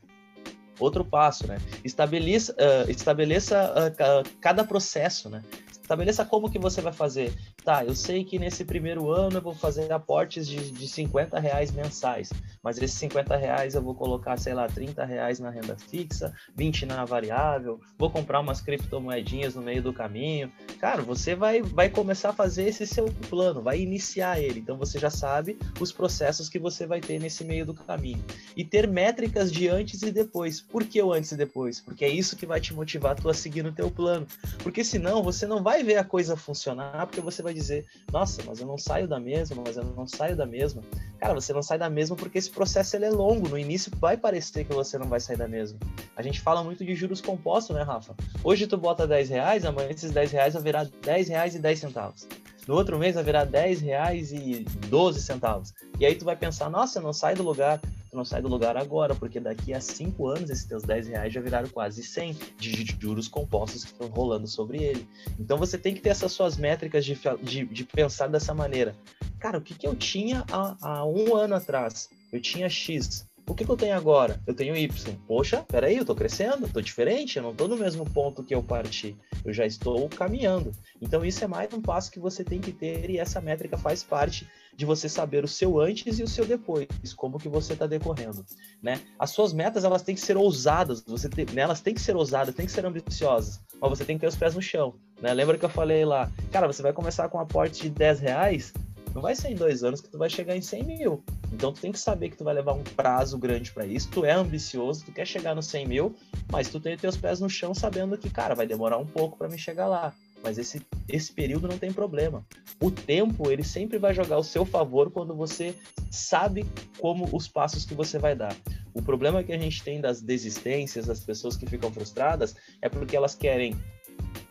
outro 0.80 1.06
passo, 1.06 1.48
né? 1.48 1.60
Estabeleça, 1.84 2.54
uh, 2.54 2.90
estabeleça 2.90 3.72
uh, 3.72 4.30
cada 4.40 4.64
processo, 4.64 5.30
né? 5.30 5.44
Estabeleça 5.70 6.26
como 6.26 6.50
que 6.50 6.58
você 6.58 6.82
vai 6.82 6.94
fazer. 6.94 7.34
Tá, 7.64 7.86
eu 7.86 7.94
sei 7.94 8.24
que 8.24 8.40
nesse 8.40 8.66
primeiro 8.66 9.12
ano 9.12 9.38
eu 9.38 9.42
vou 9.42 9.54
fazer 9.54 9.92
aportes 9.92 10.48
de, 10.48 10.72
de 10.72 10.88
50 10.88 11.40
reais 11.40 11.72
mensais, 11.72 12.32
mas 12.64 12.78
esses 12.80 12.98
50 12.98 13.38
reais 13.38 13.76
eu 13.76 13.84
vou 13.84 13.94
colocar, 13.94 14.36
sei 14.38 14.56
lá, 14.56 14.68
30 14.68 15.06
reais 15.06 15.40
na 15.40 15.52
renda 15.52 15.78
fixa, 15.78 16.34
20 16.56 16.88
na 16.88 17.06
variável, 17.06 17.80
vou 18.00 18.10
comprar 18.10 18.40
umas 18.40 18.62
criptomoedinhas 18.62 19.54
no 19.54 19.62
meio 19.62 19.84
do 19.84 19.94
caminho. 19.94 20.52
Cara, 20.80 21.04
você 21.04 21.36
vai, 21.36 21.62
vai 21.62 21.88
começar 21.88 22.30
a 22.30 22.34
fazer 22.34 22.68
esse 22.68 22.88
seu 22.88 23.06
plano, 23.30 23.62
vai 23.62 23.80
iniciar 23.80 24.40
ele. 24.40 24.60
Então 24.60 24.76
você 24.76 24.98
já 24.98 25.12
sabe 25.12 25.60
os 25.80 25.92
processos 25.92 26.50
que 26.50 26.58
você 26.58 26.88
vai 26.88 27.00
ter 27.00 27.20
nesse 27.20 27.44
meio 27.44 27.66
do 27.66 27.76
caminho. 27.76 28.24
E 28.58 28.66
ter 28.66 28.88
métricas 28.88 29.52
de 29.52 29.68
antes 29.68 30.02
e 30.02 30.12
depois. 30.12 30.60
Por 30.60 30.84
que 30.84 31.00
o 31.02 31.14
antes 31.14 31.32
e 31.32 31.38
depois? 31.38 31.80
Porque 31.80 32.06
é 32.06 32.10
isso 32.10 32.36
que 32.36 32.48
vai 32.48 32.60
te 32.60 32.74
motivar 32.74 33.16
tu 33.16 33.30
a 33.30 33.34
seguir 33.34 33.62
no 33.62 33.72
teu 33.72 33.92
plano. 33.92 34.26
Porque 34.64 34.84
senão 34.84 35.22
você 35.22 35.46
não 35.46 35.62
vai 35.62 35.84
ver 35.84 35.98
a 35.98 36.04
coisa 36.04 36.36
funcionar, 36.36 37.06
porque 37.06 37.22
você 37.22 37.44
vai 37.44 37.51
vai 37.52 37.54
dizer, 37.54 37.86
nossa, 38.12 38.42
mas 38.46 38.60
eu 38.60 38.66
não 38.66 38.78
saio 38.78 39.08
da 39.08 39.20
mesma, 39.20 39.62
mas 39.66 39.78
eu 39.78 39.84
não 39.84 40.08
saio 40.08 40.36
da 40.36 40.46
mesma. 40.46 40.82
Cara, 41.20 41.34
você 41.34 41.54
não 41.54 41.62
sai 41.62 41.78
da 41.78 41.90
mesma 41.90 42.16
porque 42.16 42.38
esse 42.38 42.50
processo 42.50 42.96
ele 42.96 43.06
é 43.06 43.10
longo. 43.10 43.48
No 43.48 43.58
início 43.58 43.92
vai 44.00 44.18
parecer 44.18 44.64
que 44.64 44.74
você 44.74 44.98
não 44.98 45.08
vai 45.08 45.20
sair 45.20 45.38
da 45.38 45.48
mesma. 45.48 45.78
A 46.16 46.22
gente 46.22 46.42
fala 46.42 46.64
muito 46.64 46.84
de 46.84 46.96
juros 46.96 47.22
compostos, 47.22 47.76
né, 47.76 47.84
Rafa? 47.84 48.16
Hoje 48.44 48.66
tu 48.66 48.78
bota 48.78 49.06
10 49.06 49.30
reais, 49.30 49.66
amanhã 49.66 49.90
esses 49.90 50.12
10 50.12 50.32
reais 50.32 50.54
vai 50.54 50.64
virar 50.64 50.90
10 51.02 51.28
reais 51.30 51.56
e 51.56 51.60
10 51.60 51.80
centavos. 51.80 52.28
No 52.68 52.76
outro 52.76 52.98
mês 53.00 53.16
virar 53.24 53.46
10 53.46 53.82
reais 53.82 54.32
e 54.32 54.66
12 54.88 55.22
centavos. 55.22 55.74
E 56.00 56.06
aí 56.06 56.16
tu 56.16 56.26
vai 56.26 56.36
pensar, 56.36 56.70
nossa, 56.70 57.02
não 57.02 57.14
sai 57.14 57.36
do 57.36 57.44
lugar. 57.44 57.80
Tu 57.80 58.18
não 58.18 58.26
sai 58.26 58.42
do 58.42 58.50
lugar 58.50 58.76
agora, 58.76 59.16
porque 59.16 59.40
daqui 59.40 59.74
a 59.74 59.80
5 59.80 60.28
anos 60.28 60.50
esses 60.50 60.66
teus 60.66 60.84
10 60.84 61.08
reais 61.08 61.34
já 61.34 61.40
viraram 61.40 61.70
quase 61.70 62.04
100 62.04 62.38
de 62.58 62.86
juros 63.00 63.28
compostos 63.28 63.86
que 63.86 63.92
estão 63.92 64.08
rolando 64.08 64.48
sobre 64.48 64.84
ele. 64.84 65.08
Então 65.40 65.58
você 65.58 65.78
tem 65.78 65.94
que 65.94 66.02
ter 66.02 66.10
essas 66.10 66.32
suas 66.32 66.58
métricas 66.58 67.06
de, 67.06 67.18
de, 67.42 67.66
de 67.66 67.84
pensar 67.86 68.28
dessa 68.28 68.54
maneira. 68.54 68.96
Cara, 69.40 69.58
o 69.58 69.62
que, 69.62 69.74
que 69.74 69.88
eu 69.88 69.96
tinha 69.96 70.44
há, 70.52 70.76
há 70.82 71.06
um 71.06 71.36
ano 71.36 71.56
atrás? 71.56 72.10
Eu 72.32 72.42
tinha 72.42 72.70
X. 72.70 73.26
O 73.48 73.56
que, 73.56 73.66
que, 73.66 73.72
eu 73.72 73.78
tenho 73.78 73.96
agora? 73.96 74.42
Eu 74.46 74.54
tenho 74.54 74.76
Y. 74.76 75.18
Poxa, 75.28 75.66
peraí, 75.68 75.98
eu 75.98 76.06
tô 76.06 76.16
crescendo, 76.16 76.70
tô 76.70 76.82
diferente, 76.82 77.38
eu 77.38 77.44
não 77.44 77.54
tô 77.54 77.68
no 77.68 77.76
mesmo 77.76 78.06
ponto 78.06 78.44
que 78.44 78.54
eu 78.54 78.64
parti. 78.64 79.16
Eu 79.44 79.54
já 79.54 79.66
estou 79.66 80.08
caminhando. 80.10 80.72
Então, 81.02 81.26
isso 81.26 81.44
é 81.44 81.48
mais 81.48 81.74
um 81.74 81.82
passo 81.82 82.12
que 82.12 82.20
você 82.20 82.44
tem 82.44 82.60
que 82.60 82.72
ter 82.72 83.10
e 83.10 83.18
essa 83.18 83.42
métrica 83.42 83.78
faz 83.78 84.04
parte 84.04 84.48
de 84.76 84.86
você 84.86 85.10
saber 85.10 85.44
o 85.44 85.48
seu 85.48 85.80
antes 85.80 86.20
e 86.20 86.24
o 86.24 86.28
seu 86.28 86.46
depois, 86.46 86.88
como 87.16 87.38
que 87.38 87.50
você 87.50 87.74
está 87.74 87.86
decorrendo, 87.86 88.46
né? 88.82 89.02
As 89.20 89.32
suas 89.32 89.54
metas, 89.54 89.84
elas 89.84 90.02
têm 90.02 90.16
que 90.16 90.22
ser 90.22 90.38
ousadas, 90.38 91.04
você 91.06 91.30
tem, 91.30 91.46
né, 91.54 91.62
elas 91.62 91.82
têm 91.82 91.94
que 91.94 92.02
ser 92.02 92.16
ousadas, 92.16 92.56
têm 92.56 92.66
que 92.66 92.72
ser 92.72 92.86
ambiciosas, 92.86 93.60
mas 93.80 93.90
você 93.90 94.06
tem 94.06 94.18
que 94.18 94.22
ter 94.22 94.28
os 94.28 94.36
pés 94.36 94.56
no 94.56 94.62
chão, 94.62 94.96
né? 95.22 95.34
Lembra 95.34 95.58
que 95.58 95.66
eu 95.66 95.70
falei 95.70 96.06
lá, 96.06 96.32
cara, 96.52 96.68
você 96.68 96.82
vai 96.82 96.94
começar 96.94 97.30
com 97.30 97.38
um 97.38 97.42
aporte 97.42 97.84
de 97.84 97.90
10 97.90 98.20
reais, 98.22 98.74
não 99.14 99.22
vai 99.22 99.36
ser 99.36 99.50
em 99.50 99.56
dois 99.56 99.84
anos 99.84 100.02
que 100.02 100.10
tu 100.10 100.18
vai 100.18 100.30
chegar 100.30 100.56
em 100.56 100.62
100 100.62 100.84
mil. 100.84 101.24
Então 101.52 101.74
tu 101.74 101.82
tem 101.82 101.92
que 101.92 102.00
saber 102.00 102.30
que 102.30 102.38
tu 102.38 102.44
vai 102.44 102.54
levar 102.54 102.74
um 102.74 102.84
prazo 102.84 103.38
grande 103.38 103.72
para 103.72 103.86
isso. 103.86 104.10
Tu 104.10 104.26
é 104.26 104.32
ambicioso, 104.32 105.06
tu 105.06 105.12
quer 105.12 105.26
chegar 105.26 105.54
no 105.54 105.62
100 105.62 105.88
mil, 105.88 106.16
mas 106.52 106.70
tu 106.70 106.80
tem 106.80 106.98
teus 106.98 107.18
pés 107.18 107.40
no 107.40 107.50
chão 107.50 107.74
sabendo 107.74 108.18
que, 108.18 108.30
cara, 108.30 108.56
vai 108.56 108.66
demorar 108.66 108.98
um 108.98 109.06
pouco 109.06 109.38
para 109.38 109.50
me 109.50 109.58
chegar 109.58 109.88
lá. 109.88 110.14
Mas 110.44 110.58
esse, 110.58 110.82
esse 111.08 111.32
período 111.32 111.68
não 111.68 111.78
tem 111.78 111.94
problema. 111.94 112.44
O 112.82 112.90
tempo, 112.90 113.52
ele 113.52 113.64
sempre 113.64 114.00
vai 114.00 114.14
jogar 114.14 114.38
ao 114.38 114.44
seu 114.44 114.66
favor 114.66 115.12
quando 115.12 115.36
você 115.36 115.76
sabe 116.10 116.66
como 116.98 117.30
os 117.32 117.48
passos 117.48 117.86
que 117.86 117.94
você 117.94 118.18
vai 118.18 118.36
dar. 118.36 118.56
O 118.94 119.02
problema 119.02 119.44
que 119.44 119.54
a 119.54 119.58
gente 119.58 119.84
tem 119.84 120.02
das 120.02 120.22
desistências, 120.22 121.06
das 121.06 121.20
pessoas 121.20 121.56
que 121.56 121.68
ficam 121.68 121.92
frustradas, 121.92 122.56
é 122.82 122.90
porque 122.90 123.16
elas 123.16 123.36
querem 123.36 123.76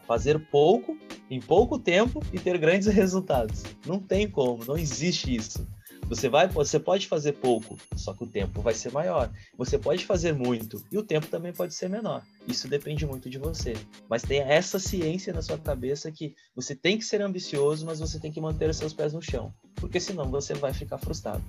fazer 0.06 0.38
pouco 0.50 0.96
em 1.30 1.40
pouco 1.40 1.78
tempo 1.78 2.20
e 2.32 2.38
ter 2.38 2.58
grandes 2.58 2.88
resultados. 2.88 3.62
Não 3.86 3.98
tem 4.00 4.28
como, 4.28 4.64
não 4.64 4.76
existe 4.76 5.34
isso. 5.34 5.66
Você 6.10 6.28
vai, 6.28 6.48
você 6.48 6.80
pode 6.80 7.06
fazer 7.06 7.34
pouco, 7.34 7.78
só 7.94 8.12
que 8.12 8.24
o 8.24 8.26
tempo 8.26 8.60
vai 8.60 8.74
ser 8.74 8.90
maior. 8.90 9.30
Você 9.56 9.78
pode 9.78 10.04
fazer 10.04 10.34
muito 10.34 10.84
e 10.90 10.98
o 10.98 11.04
tempo 11.04 11.28
também 11.28 11.52
pode 11.52 11.72
ser 11.72 11.88
menor. 11.88 12.24
Isso 12.48 12.66
depende 12.66 13.06
muito 13.06 13.30
de 13.30 13.38
você. 13.38 13.74
Mas 14.08 14.22
tenha 14.22 14.42
essa 14.42 14.80
ciência 14.80 15.32
na 15.32 15.40
sua 15.40 15.56
cabeça 15.56 16.10
que 16.10 16.34
você 16.52 16.74
tem 16.74 16.98
que 16.98 17.04
ser 17.04 17.22
ambicioso, 17.22 17.86
mas 17.86 18.00
você 18.00 18.18
tem 18.18 18.32
que 18.32 18.40
manter 18.40 18.68
os 18.68 18.76
seus 18.76 18.92
pés 18.92 19.12
no 19.12 19.22
chão, 19.22 19.54
porque 19.76 20.00
senão 20.00 20.28
você 20.28 20.52
vai 20.52 20.74
ficar 20.74 20.98
frustrado. 20.98 21.44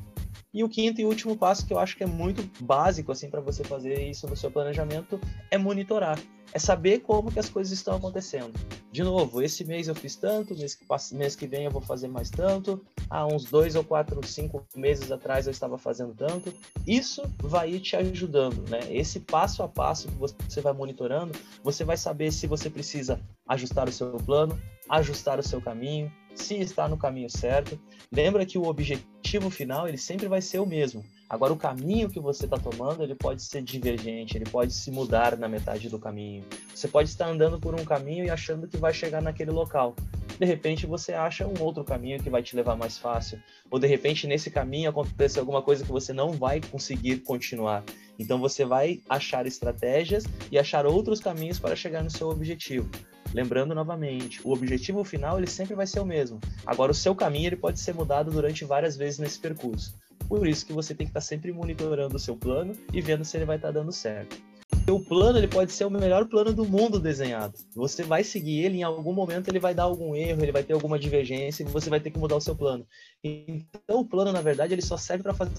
E 0.53 0.63
o 0.63 0.70
quinto 0.70 1.01
e 1.01 1.06
último 1.06 1.36
passo 1.36 1.65
que 1.65 1.74
eu 1.74 1.80
acho 1.80 1.98
que 1.98 2.03
é 2.03 2.08
muito 2.08 2.48
básico 2.63 3.12
assim 3.12 3.32
para 3.32 3.41
você 3.41 3.63
fazer 3.63 4.08
isso 4.08 4.27
no 4.27 4.38
seu 4.38 4.51
planejamento 4.51 5.20
é 5.50 5.58
monitorar, 5.58 6.20
é 6.53 6.60
saber 6.60 7.00
como 7.00 7.32
que 7.32 7.39
as 7.39 7.50
coisas 7.50 7.74
estão 7.74 7.96
acontecendo. 7.96 8.53
De 8.91 9.03
novo, 9.03 9.41
esse 9.41 9.63
mês 9.63 9.88
eu 9.88 9.95
fiz 9.95 10.17
tanto, 10.17 10.53
mês 10.53 10.75
que, 10.75 10.86
mês 11.15 11.33
que 11.33 11.48
vem 11.48 11.63
eu 11.63 11.71
vou 11.71 11.81
fazer 11.81 12.10
mais 12.10 12.29
tanto, 12.29 12.86
há 13.10 13.25
uns 13.25 13.45
dois 13.45 13.75
ou 13.75 13.86
quatro, 13.86 14.19
cinco 14.27 14.67
meses 14.75 15.10
atrás 15.13 15.48
eu 15.48 15.51
estava 15.51 15.77
fazendo 15.77 16.13
tanto. 16.13 16.53
Isso 16.86 17.24
vai 17.39 17.79
te 17.79 17.95
ajudando, 17.95 18.69
né? 18.69 18.79
Esse 18.89 19.21
passo 19.21 19.63
a 19.63 19.67
passo 19.69 20.10
que 20.10 20.15
você 20.17 20.60
vai 20.60 20.74
monitorando, 20.74 21.33
você 21.63 21.86
vai 21.86 21.95
saber 21.95 22.33
se 22.33 22.48
você 22.48 22.69
precisa 22.69 23.17
ajustar 23.48 23.88
o 23.88 23.93
seu 23.93 24.12
plano, 24.17 24.62
ajustar 24.89 25.39
o 25.39 25.43
seu 25.43 25.62
caminho, 25.62 26.12
se 26.36 26.55
está 26.55 26.89
no 26.89 26.98
caminho 26.98 27.29
certo. 27.29 27.79
Lembra 28.12 28.45
que 28.45 28.57
o 28.57 28.65
objetivo 28.65 29.50
final 29.50 29.88
ele 29.88 29.98
sempre 29.98 30.27
vai 30.27 30.41
ser 30.41 30.60
o 30.60 30.65
mesmo. 30.65 31.01
Agora 31.31 31.53
o 31.53 31.55
caminho 31.55 32.09
que 32.09 32.19
você 32.19 32.43
está 32.43 32.57
tomando 32.57 33.01
ele 33.03 33.15
pode 33.15 33.41
ser 33.41 33.61
divergente, 33.61 34.35
ele 34.35 34.43
pode 34.43 34.73
se 34.73 34.91
mudar 34.91 35.38
na 35.38 35.47
metade 35.47 35.88
do 35.88 35.97
caminho. 35.97 36.43
Você 36.75 36.89
pode 36.89 37.07
estar 37.07 37.25
andando 37.25 37.57
por 37.57 37.73
um 37.73 37.85
caminho 37.85 38.25
e 38.25 38.29
achando 38.29 38.67
que 38.67 38.75
vai 38.75 38.93
chegar 38.93 39.21
naquele 39.21 39.50
local. 39.50 39.95
De 40.38 40.45
repente 40.45 40.85
você 40.85 41.13
acha 41.13 41.47
um 41.47 41.53
outro 41.63 41.85
caminho 41.85 42.21
que 42.21 42.29
vai 42.29 42.43
te 42.43 42.53
levar 42.53 42.75
mais 42.75 42.97
fácil, 42.97 43.41
ou 43.69 43.79
de 43.79 43.88
repente 43.88 44.27
nesse 44.27 44.51
caminho 44.51 44.89
acontece 44.89 45.39
alguma 45.39 45.61
coisa 45.61 45.85
que 45.85 45.91
você 45.91 46.11
não 46.11 46.33
vai 46.33 46.59
conseguir 46.59 47.19
continuar. 47.19 47.81
Então 48.19 48.38
você 48.38 48.65
vai 48.65 49.00
achar 49.09 49.47
estratégias 49.47 50.25
e 50.51 50.59
achar 50.59 50.85
outros 50.85 51.21
caminhos 51.21 51.57
para 51.57 51.77
chegar 51.77 52.03
no 52.03 52.09
seu 52.09 52.27
objetivo. 52.27 52.89
Lembrando 53.33 53.73
novamente, 53.73 54.45
o 54.45 54.51
objetivo 54.51 55.01
final 55.05 55.38
ele 55.38 55.47
sempre 55.47 55.75
vai 55.75 55.88
ser 55.88 56.01
o 56.01 56.05
mesmo. 56.05 56.41
Agora 56.65 56.91
o 56.91 56.95
seu 56.95 57.15
caminho 57.15 57.47
ele 57.47 57.55
pode 57.55 57.79
ser 57.79 57.95
mudado 57.95 58.29
durante 58.31 58.65
várias 58.65 58.97
vezes 58.97 59.17
nesse 59.17 59.39
percurso. 59.39 59.95
Por 60.31 60.47
isso 60.47 60.65
que 60.65 60.71
você 60.71 60.95
tem 60.95 61.05
que 61.05 61.09
estar 61.09 61.19
sempre 61.19 61.51
monitorando 61.51 62.15
o 62.15 62.19
seu 62.19 62.38
plano 62.38 62.73
e 62.93 63.01
vendo 63.01 63.25
se 63.25 63.35
ele 63.35 63.43
vai 63.43 63.57
estar 63.57 63.69
dando 63.69 63.91
certo. 63.91 64.41
O 64.89 64.97
plano 64.97 65.38
ele 65.38 65.50
pode 65.50 65.73
ser 65.73 65.83
o 65.83 65.89
melhor 65.89 66.25
plano 66.25 66.53
do 66.53 66.63
mundo 66.63 67.01
desenhado. 67.01 67.53
Você 67.75 68.01
vai 68.01 68.23
seguir 68.23 68.63
ele, 68.63 68.77
em 68.77 68.83
algum 68.83 69.11
momento 69.11 69.50
ele 69.50 69.59
vai 69.59 69.75
dar 69.75 69.83
algum 69.83 70.15
erro, 70.15 70.41
ele 70.41 70.53
vai 70.53 70.63
ter 70.63 70.71
alguma 70.71 70.97
divergência 70.97 71.63
e 71.63 71.65
você 71.65 71.89
vai 71.89 72.00
ter 72.00 72.11
que 72.11 72.17
mudar 72.17 72.38
o 72.38 72.41
seu 72.41 72.55
plano. 72.55 72.88
Então 73.21 74.00
o 74.00 74.05
plano, 74.05 74.31
na 74.31 74.39
verdade, 74.39 74.73
ele 74.73 74.81
só 74.81 74.95
serve 74.95 75.21
para 75.21 75.33
fazer 75.33 75.53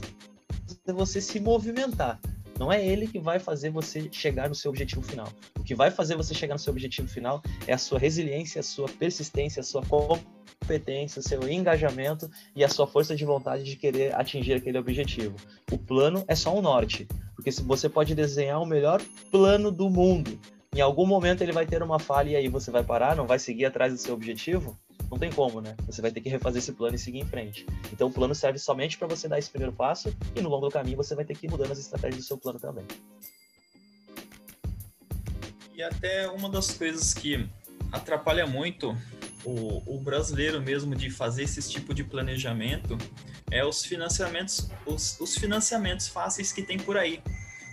você 0.86 1.20
se 1.20 1.38
movimentar. 1.38 2.18
Não 2.58 2.72
é 2.72 2.84
ele 2.84 3.06
que 3.06 3.18
vai 3.18 3.38
fazer 3.38 3.70
você 3.70 4.08
chegar 4.10 4.48
no 4.48 4.54
seu 4.54 4.70
objetivo 4.70 5.02
final. 5.02 5.28
O 5.58 5.62
que 5.62 5.74
vai 5.74 5.90
fazer 5.90 6.16
você 6.16 6.34
chegar 6.34 6.54
no 6.54 6.58
seu 6.58 6.72
objetivo 6.72 7.08
final 7.08 7.42
é 7.66 7.72
a 7.72 7.78
sua 7.78 7.98
resiliência, 7.98 8.60
a 8.60 8.62
sua 8.62 8.88
persistência, 8.88 9.60
a 9.60 9.64
sua 9.64 9.82
competência, 9.82 11.20
o 11.20 11.22
seu 11.22 11.48
engajamento 11.48 12.30
e 12.54 12.62
a 12.62 12.68
sua 12.68 12.86
força 12.86 13.16
de 13.16 13.24
vontade 13.24 13.64
de 13.64 13.76
querer 13.76 14.14
atingir 14.14 14.54
aquele 14.54 14.78
objetivo. 14.78 15.36
O 15.70 15.78
plano 15.78 16.24
é 16.28 16.34
só 16.34 16.56
um 16.56 16.62
norte, 16.62 17.06
porque 17.34 17.50
se 17.50 17.62
você 17.62 17.88
pode 17.88 18.14
desenhar 18.14 18.60
o 18.60 18.66
melhor 18.66 19.02
plano 19.30 19.70
do 19.70 19.90
mundo, 19.90 20.38
em 20.74 20.80
algum 20.80 21.04
momento 21.04 21.42
ele 21.42 21.52
vai 21.52 21.66
ter 21.66 21.82
uma 21.82 21.98
falha 21.98 22.30
e 22.30 22.36
aí 22.36 22.48
você 22.48 22.70
vai 22.70 22.82
parar, 22.82 23.14
não 23.14 23.26
vai 23.26 23.38
seguir 23.38 23.66
atrás 23.66 23.92
do 23.92 23.98
seu 23.98 24.14
objetivo, 24.14 24.78
não 25.12 25.18
tem 25.18 25.30
como, 25.30 25.60
né? 25.60 25.76
Você 25.86 26.00
vai 26.00 26.10
ter 26.10 26.22
que 26.22 26.30
refazer 26.30 26.62
esse 26.62 26.72
plano 26.72 26.96
e 26.96 26.98
seguir 26.98 27.18
em 27.18 27.26
frente. 27.26 27.66
Então 27.92 28.08
o 28.08 28.10
plano 28.10 28.34
serve 28.34 28.58
somente 28.58 28.96
para 28.96 29.06
você 29.06 29.28
dar 29.28 29.38
esse 29.38 29.50
primeiro 29.50 29.70
passo 29.70 30.10
e 30.34 30.40
no 30.40 30.48
longo 30.48 30.66
do 30.68 30.72
caminho 30.72 30.96
você 30.96 31.14
vai 31.14 31.22
ter 31.22 31.36
que 31.36 31.46
ir 31.46 31.50
mudando 31.50 31.70
as 31.70 31.78
estratégias 31.78 32.16
do 32.16 32.26
seu 32.26 32.38
plano 32.38 32.58
também. 32.58 32.86
E 35.74 35.82
até 35.82 36.26
uma 36.30 36.48
das 36.48 36.72
coisas 36.72 37.12
que 37.12 37.46
atrapalha 37.92 38.46
muito 38.46 38.96
o, 39.44 39.82
o, 39.96 40.00
brasileiro 40.00 40.62
mesmo 40.62 40.94
de 40.94 41.10
fazer 41.10 41.42
esse 41.42 41.70
tipo 41.70 41.92
de 41.92 42.04
planejamento 42.04 42.96
é 43.50 43.62
os 43.62 43.84
financiamentos, 43.84 44.70
os, 44.86 45.20
os 45.20 45.36
financiamentos 45.36 46.08
fáceis 46.08 46.52
que 46.52 46.62
tem 46.62 46.78
por 46.78 46.96
aí. 46.96 47.20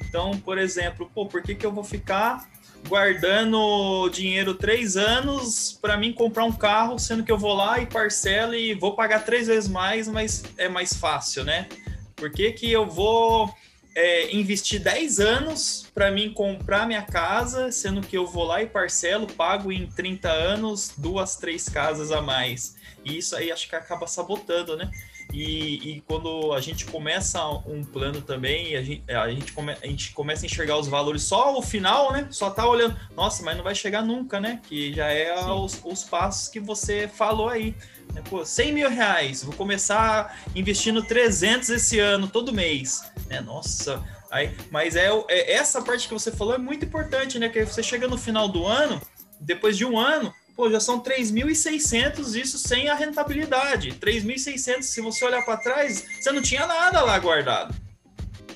Então, 0.10 0.38
por 0.41 0.58
exemplo, 0.58 1.10
pô, 1.15 1.25
por 1.25 1.41
que, 1.41 1.55
que 1.55 1.65
eu 1.65 1.72
vou 1.72 1.86
ficar 1.86 2.50
guardando 2.88 4.10
dinheiro 4.10 4.54
três 4.54 4.98
anos 4.98 5.78
para 5.82 5.98
mim 5.98 6.14
comprar 6.14 6.46
um 6.46 6.52
carro, 6.52 6.98
sendo 6.98 7.24
que 7.24 7.32
eu 7.32 7.38
vou 7.38 7.54
lá 7.54 7.80
e 7.80 7.86
parcelo 7.86 8.56
e 8.56 8.74
vou 8.74 8.96
pagar 8.96 9.26
três 9.26 9.48
vezes 9.48 9.70
mais, 9.70 10.08
mas 10.08 10.44
é 10.58 10.68
mais 10.68 10.94
fácil, 10.94 11.44
né? 11.44 11.68
Por 12.16 12.32
que, 12.32 12.52
que 12.52 12.72
eu 12.72 12.86
vou 12.86 13.54
é, 13.96 14.36
investir 14.36 14.82
10 14.82 15.20
anos 15.20 15.88
para 15.94 16.12
mim 16.12 16.34
comprar 16.34 16.88
minha 16.88 17.02
casa, 17.02 17.72
sendo 17.72 18.02
que 18.02 18.18
eu 18.18 18.26
vou 18.26 18.44
lá 18.44 18.62
e 18.62 18.68
parcelo, 18.68 19.28
pago 19.28 19.72
em 19.72 19.88
30 19.88 20.30
anos 20.30 20.94
duas, 20.98 21.36
três 21.36 21.68
casas 21.70 22.12
a 22.12 22.22
mais? 22.22 22.76
E 23.06 23.18
isso 23.18 23.36
aí 23.36 23.52
acho 23.52 23.70
que 23.70 23.76
acaba 23.76 24.08
sabotando, 24.08 24.76
né? 24.76 24.90
E, 25.32 25.98
e, 25.98 26.02
quando 26.02 26.54
a 26.54 26.60
gente 26.60 26.86
começa 26.86 27.46
um 27.68 27.84
plano 27.84 28.20
também, 28.20 28.76
a 28.76 28.82
gente, 28.82 29.04
a, 29.12 29.30
gente 29.30 29.54
come, 29.54 29.74
a 29.74 29.86
gente 29.86 30.12
começa 30.12 30.44
a 30.44 30.48
enxergar 30.48 30.78
os 30.78 30.88
valores 30.88 31.22
só 31.22 31.56
o 31.56 31.62
final, 31.62 32.12
né? 32.12 32.28
Só 32.32 32.50
tá 32.50 32.68
olhando, 32.68 33.00
nossa, 33.16 33.44
mas 33.44 33.56
não 33.56 33.64
vai 33.64 33.76
chegar 33.76 34.02
nunca, 34.02 34.40
né? 34.40 34.60
Que 34.68 34.92
já 34.92 35.06
é 35.06 35.40
os, 35.52 35.80
os, 35.86 36.04
passos 36.04 36.50
que 36.50 36.60
você 36.60 37.08
falou 37.08 37.48
aí. 37.48 37.76
Né? 38.12 38.24
Pô, 38.28 38.44
100 38.44 38.74
mil 38.74 38.90
reais, 38.90 39.44
vou 39.44 39.54
começar 39.54 40.36
investindo 40.56 41.04
300 41.04 41.70
esse 41.70 42.00
ano, 42.00 42.28
todo 42.28 42.52
mês. 42.52 43.04
Né? 43.28 43.40
Nossa, 43.40 44.04
aí, 44.32 44.56
mas 44.72 44.96
é, 44.96 45.10
é 45.28 45.54
essa 45.54 45.80
parte 45.80 46.08
que 46.08 46.14
você 46.14 46.32
falou 46.32 46.56
é 46.56 46.58
muito 46.58 46.86
importante, 46.86 47.38
né? 47.38 47.50
Que 47.50 47.66
você 47.66 47.84
chega 47.84 48.08
no 48.08 48.18
final 48.18 48.48
do 48.48 48.66
ano, 48.66 49.00
depois 49.40 49.78
de 49.78 49.86
um 49.86 50.00
ano, 50.00 50.34
pô, 50.60 50.70
já 50.70 50.82
são 50.82 51.00
3.600, 51.00 52.36
isso 52.36 52.58
sem 52.58 52.89
a 52.89 52.94
rentabilidade. 52.94 53.94
3.600, 53.94 54.82
se 54.82 55.00
você 55.00 55.24
olhar 55.24 55.42
para 55.46 55.56
trás, 55.56 56.06
você 56.20 56.34
não 56.34 56.42
tinha 56.42 56.68
nada 56.68 57.01
lá 57.01 57.18
guardado. 57.18 57.74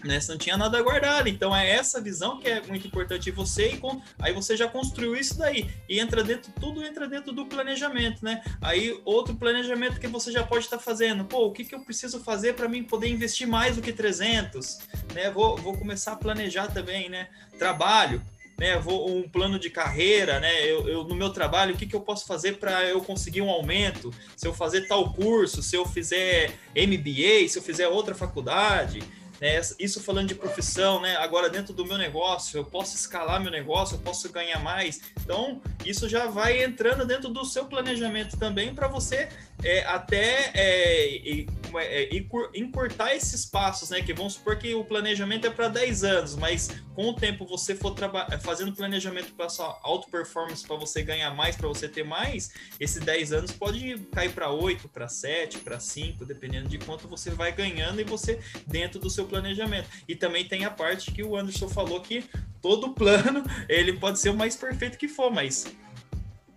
Né? 0.04 0.20
Você 0.20 0.34
não 0.34 0.38
tinha 0.38 0.58
nada 0.58 0.82
guardado. 0.82 1.30
Então 1.30 1.56
é 1.56 1.70
essa 1.70 2.02
visão 2.02 2.42
que 2.42 2.50
é 2.50 2.62
muito 2.64 2.86
importante 2.86 3.32
você 3.32 3.70
e 3.70 3.78
com... 3.78 4.02
aí 4.20 4.34
você 4.34 4.58
já 4.58 4.68
construiu 4.68 5.16
isso 5.16 5.38
daí 5.38 5.70
e 5.88 5.98
entra 5.98 6.22
dentro, 6.26 6.52
tudo 6.60 6.84
entra 6.84 7.08
dentro 7.08 7.32
do 7.32 7.46
planejamento, 7.46 8.22
né? 8.22 8.44
Aí 8.62 9.00
outro 9.06 9.34
planejamento 9.34 9.98
que 9.98 10.08
você 10.08 10.30
já 10.30 10.44
pode 10.44 10.66
estar 10.66 10.76
tá 10.76 10.84
fazendo, 10.84 11.24
pô, 11.24 11.46
o 11.46 11.54
que, 11.54 11.64
que 11.64 11.74
eu 11.74 11.86
preciso 11.86 12.20
fazer 12.20 12.54
para 12.54 12.68
mim 12.68 12.84
poder 12.84 13.08
investir 13.08 13.48
mais 13.48 13.78
do 13.78 13.82
que 13.82 13.94
300, 13.94 14.78
né? 15.14 15.32
Vou, 15.32 15.56
vou 15.56 15.78
começar 15.78 16.12
a 16.12 16.18
planejar 16.18 16.68
também, 16.68 17.08
né? 17.08 17.30
Trabalho, 17.58 18.22
né, 18.58 18.78
vou, 18.78 19.10
um 19.10 19.28
plano 19.28 19.58
de 19.60 19.70
carreira, 19.70 20.40
né, 20.40 20.66
eu, 20.66 20.88
eu 20.88 21.04
no 21.04 21.16
meu 21.16 21.30
trabalho, 21.32 21.74
o 21.74 21.78
que, 21.78 21.86
que 21.86 21.96
eu 21.96 22.02
posso 22.02 22.26
fazer 22.26 22.58
para 22.58 22.84
eu 22.86 23.02
conseguir 23.02 23.42
um 23.42 23.50
aumento? 23.50 24.14
Se 24.36 24.48
eu 24.48 24.54
fazer 24.54 24.88
tal 24.88 25.14
curso, 25.14 25.62
se 25.62 25.76
eu 25.76 25.86
fizer 25.86 26.52
MBA, 26.76 27.48
se 27.48 27.58
eu 27.58 27.62
fizer 27.62 27.88
outra 27.88 28.16
faculdade, 28.16 29.04
né, 29.42 29.60
isso 29.80 30.02
falando 30.02 30.30
de 30.30 30.36
profissão, 30.36 31.02
né, 31.02 31.18
agora 31.18 31.50
dentro 31.50 31.74
do 31.74 31.86
meu 31.86 31.98
negócio, 31.98 32.58
eu 32.58 32.64
posso 32.64 32.96
escalar 32.96 33.42
meu 33.42 33.52
negócio, 33.52 33.96
eu 33.96 34.00
posso 34.00 34.32
ganhar 34.32 34.60
mais. 34.60 35.02
Então, 35.22 35.62
isso 35.84 36.08
já 36.08 36.28
vai 36.28 36.64
entrando 36.64 37.06
dentro 37.06 37.30
do 37.30 37.44
seu 37.44 37.66
planejamento 37.66 38.38
também 38.38 38.74
para 38.74 38.88
você 38.88 39.28
é, 39.64 39.86
até 39.86 40.52
é, 40.54 41.46
é, 41.80 42.16
encurtar 42.54 43.16
esses 43.16 43.46
passos, 43.46 43.90
né? 43.90 44.02
Que 44.02 44.14
vamos 44.14 44.34
supor 44.34 44.58
que 44.58 44.74
o 44.76 44.84
planejamento 44.84 45.48
é 45.48 45.50
para 45.50 45.68
10 45.68 46.04
anos, 46.04 46.36
mas 46.36 46.70
com 46.94 47.10
o 47.10 47.14
tempo 47.14 47.46
você 47.46 47.74
for 47.76 47.96
fazendo 48.42 48.74
planejamento 48.74 49.34
para 49.34 49.50
sua 49.50 49.80
auto 49.82 50.10
performance, 50.10 50.66
para 50.66 50.76
você 50.76 51.02
ganhar 51.02 51.32
mais, 51.34 51.56
para 51.56 51.68
você 51.68 51.88
ter 51.88 52.04
mais, 52.04 52.52
esses 52.80 53.04
10 53.04 53.34
anos 53.34 53.52
pode 53.52 53.98
cair 54.12 54.32
para 54.32 54.52
8, 54.52 54.88
para 54.90 55.08
7, 55.08 55.60
para 55.60 55.80
5, 55.80 56.26
dependendo 56.26 56.68
de 56.70 56.78
quanto 56.78 57.08
você 57.08 57.32
vai 57.32 57.52
ganhando 57.52 58.02
e 58.02 58.04
você 58.04 58.40
dentro 58.68 59.00
do 59.00 59.10
seu 59.10 59.26
planejamento. 59.26 59.90
E 60.08 60.16
também 60.16 60.46
tem 60.46 60.66
a 60.66 60.72
parte 60.72 61.12
que 61.12 61.24
o 61.24 61.36
Anderson 61.36 61.70
falou 61.70 62.02
que 62.02 62.24
todo 62.62 62.94
plano 62.94 63.44
ele 63.68 63.94
pode 63.94 64.20
ser 64.20 64.30
o 64.30 64.36
mais 64.36 64.56
perfeito 64.56 64.98
que 64.98 65.08
for, 65.08 65.32
mas 65.32 65.66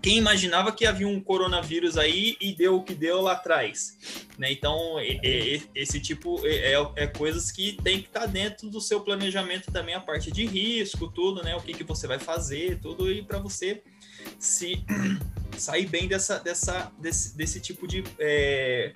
quem 0.07 0.19
imaginava 0.19 0.71
que 0.71 0.87
havia 0.87 1.09
um 1.09 1.21
coronavírus 1.21 1.99
aí 1.99 2.37
e 2.41 2.55
deu 2.55 2.77
o 2.77 2.85
que 2.85 2.95
deu 2.95 3.21
lá 3.21 3.33
atrás, 3.33 3.99
né? 4.39 4.53
Então 4.53 4.99
esse 5.75 5.99
tipo 5.99 6.47
é, 6.47 6.75
é, 6.75 6.91
é, 6.95 7.07
coisas 7.09 7.51
que 7.51 7.73
tem 7.83 8.01
que 8.01 8.07
estar 8.07 8.21
tá 8.21 8.27
dentro 8.27 8.71
do 8.71 8.81
seu 8.81 9.01
planejamento 9.01 9.73
também 9.73 9.97
a 9.97 10.01
parte 10.01 10.31
de 10.31 10.47
risco, 10.47 11.09
tudo, 11.09 11.43
né? 11.43 11.57
O 11.57 11.61
que, 11.61 11.75
que 11.75 11.83
você 11.83 12.07
vai 12.07 12.21
fazer, 12.21 12.79
tudo 12.79 13.11
e 13.11 13.21
para 13.21 13.41
você 13.41 13.83
se 14.39 14.85
sair 15.59 15.87
bem 15.87 16.07
dessa, 16.07 16.39
dessa 16.39 16.93
desse, 17.01 17.37
desse 17.37 17.61
tipo 17.61 17.89
de 17.89 18.05
é, 18.21 18.93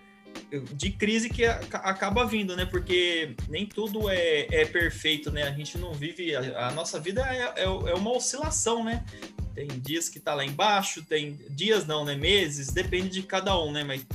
de 0.73 0.93
crise 0.93 1.29
que 1.29 1.45
acaba 1.45 2.25
vindo, 2.25 2.55
né? 2.55 2.65
Porque 2.65 3.35
nem 3.49 3.67
tudo 3.67 4.09
é, 4.09 4.47
é 4.49 4.65
perfeito, 4.65 5.33
né? 5.33 5.43
A 5.43 5.51
gente 5.51 5.77
não 5.77 5.93
vive. 5.93 6.37
A, 6.37 6.69
a 6.69 6.71
nossa 6.71 7.01
vida 7.01 7.23
é, 7.23 7.63
é, 7.63 7.65
é, 7.65 7.95
uma 7.95 8.13
oscilação, 8.13 8.85
né? 8.85 9.05
Tem 9.61 9.79
dias 9.79 10.09
que 10.09 10.19
tá 10.19 10.33
lá 10.33 10.43
embaixo, 10.43 11.05
tem 11.05 11.39
dias 11.51 11.87
não, 11.87 12.03
né? 12.03 12.15
Meses, 12.15 12.69
depende 12.69 13.11
de 13.11 13.23
cada 13.23 13.59
um, 13.61 13.71
né? 13.71 13.85
Mas 13.85 14.07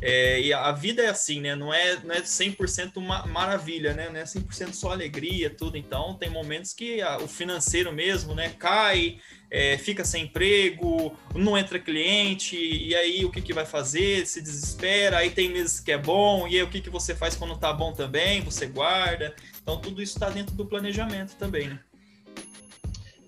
é, 0.00 0.40
e 0.40 0.52
a 0.52 0.70
vida 0.70 1.02
é 1.02 1.08
assim, 1.08 1.40
né? 1.40 1.56
Não 1.56 1.74
é, 1.74 1.98
não 2.04 2.14
é 2.14 2.20
100% 2.20 2.98
uma 2.98 3.26
maravilha, 3.26 3.92
né? 3.92 4.08
Não 4.08 4.20
é 4.20 4.22
100% 4.22 4.72
só 4.72 4.92
alegria, 4.92 5.50
tudo. 5.50 5.76
Então, 5.76 6.14
tem 6.14 6.30
momentos 6.30 6.72
que 6.72 7.02
a, 7.02 7.18
o 7.18 7.26
financeiro 7.26 7.92
mesmo, 7.92 8.36
né? 8.36 8.50
Cai, 8.56 9.18
é, 9.50 9.76
fica 9.78 10.04
sem 10.04 10.26
emprego, 10.26 11.16
não 11.34 11.58
entra 11.58 11.80
cliente, 11.80 12.56
e 12.56 12.94
aí 12.94 13.24
o 13.24 13.32
que, 13.32 13.42
que 13.42 13.52
vai 13.52 13.66
fazer? 13.66 14.24
Se 14.28 14.40
desespera. 14.40 15.18
Aí 15.18 15.30
tem 15.30 15.48
meses 15.48 15.80
que 15.80 15.90
é 15.90 15.98
bom, 15.98 16.46
e 16.46 16.54
aí 16.54 16.62
o 16.62 16.70
que, 16.70 16.80
que 16.80 16.90
você 16.90 17.16
faz 17.16 17.34
quando 17.34 17.58
tá 17.58 17.72
bom 17.72 17.92
também? 17.92 18.42
Você 18.42 18.66
guarda. 18.66 19.34
Então, 19.60 19.80
tudo 19.80 20.00
isso 20.00 20.12
está 20.14 20.30
dentro 20.30 20.54
do 20.54 20.64
planejamento 20.64 21.34
também, 21.34 21.66
né? 21.66 21.80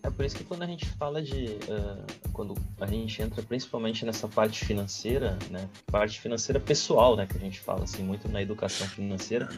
É 0.07 0.11
por 0.11 0.25
isso 0.25 0.37
que 0.37 0.45
quando 0.45 0.63
a 0.63 0.67
gente 0.67 0.87
fala 0.87 1.21
de. 1.21 1.59
Uh, 1.69 2.31
quando 2.33 2.55
a 2.81 2.87
gente 2.87 3.21
entra 3.21 3.43
principalmente 3.43 4.07
nessa 4.07 4.29
parte 4.29 4.65
financeira, 4.65 5.37
né? 5.51 5.69
Parte 5.91 6.21
financeira 6.21 6.61
pessoal, 6.61 7.17
né? 7.17 7.27
Que 7.27 7.37
a 7.37 7.41
gente 7.41 7.59
fala 7.59 7.83
assim 7.83 8.05
muito 8.05 8.29
na 8.29 8.41
educação 8.41 8.87
financeira. 8.87 9.49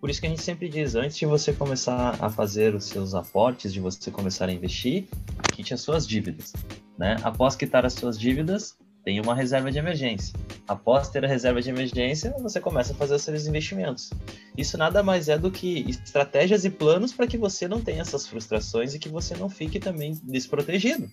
Por 0.00 0.08
isso 0.08 0.20
que 0.20 0.28
a 0.28 0.30
gente 0.30 0.42
sempre 0.42 0.68
diz, 0.68 0.94
antes 0.94 1.16
de 1.16 1.26
você 1.26 1.52
começar 1.52 2.16
a 2.20 2.30
fazer 2.30 2.76
os 2.76 2.84
seus 2.84 3.12
aportes, 3.12 3.72
de 3.72 3.80
você 3.80 4.12
começar 4.12 4.48
a 4.48 4.52
investir, 4.52 5.08
quite 5.52 5.74
as 5.74 5.80
suas 5.80 6.06
dívidas. 6.06 6.52
Né? 6.96 7.16
Após 7.24 7.56
quitar 7.56 7.84
as 7.84 7.94
suas 7.94 8.16
dívidas, 8.16 8.76
tem 9.02 9.20
uma 9.20 9.34
reserva 9.34 9.72
de 9.72 9.78
emergência. 9.78 10.38
Após 10.68 11.08
ter 11.08 11.24
a 11.24 11.28
reserva 11.28 11.60
de 11.60 11.70
emergência, 11.70 12.32
você 12.38 12.60
começa 12.60 12.92
a 12.92 12.96
fazer 12.96 13.16
os 13.16 13.22
seus 13.22 13.46
investimentos. 13.46 14.10
Isso 14.58 14.76
nada 14.76 15.04
mais 15.04 15.28
é 15.28 15.38
do 15.38 15.52
que 15.52 15.88
estratégias 15.88 16.64
e 16.64 16.70
planos 16.70 17.12
para 17.12 17.28
que 17.28 17.38
você 17.38 17.68
não 17.68 17.80
tenha 17.80 18.02
essas 18.02 18.26
frustrações 18.26 18.92
e 18.92 18.98
que 18.98 19.08
você 19.08 19.36
não 19.36 19.48
fique 19.48 19.78
também 19.78 20.18
desprotegido. 20.24 21.08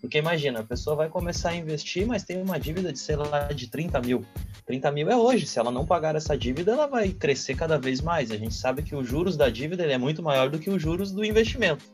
Porque 0.00 0.16
imagina, 0.16 0.60
a 0.60 0.64
pessoa 0.64 0.96
vai 0.96 1.10
começar 1.10 1.50
a 1.50 1.56
investir, 1.56 2.06
mas 2.06 2.24
tem 2.24 2.40
uma 2.40 2.58
dívida 2.58 2.90
de, 2.90 2.98
sei 2.98 3.16
lá, 3.16 3.52
de 3.52 3.68
30 3.68 4.00
mil. 4.00 4.24
30 4.64 4.90
mil 4.92 5.10
é 5.10 5.16
hoje. 5.16 5.44
Se 5.44 5.58
ela 5.58 5.70
não 5.70 5.84
pagar 5.84 6.16
essa 6.16 6.34
dívida, 6.38 6.72
ela 6.72 6.86
vai 6.86 7.10
crescer 7.10 7.54
cada 7.54 7.78
vez 7.78 8.00
mais. 8.00 8.30
A 8.30 8.36
gente 8.38 8.54
sabe 8.54 8.82
que 8.82 8.96
os 8.96 9.06
juros 9.06 9.36
da 9.36 9.50
dívida 9.50 9.84
é 9.84 9.98
muito 9.98 10.22
maior 10.22 10.48
do 10.48 10.58
que 10.58 10.70
os 10.70 10.80
juros 10.80 11.12
do 11.12 11.22
investimento. 11.22 11.84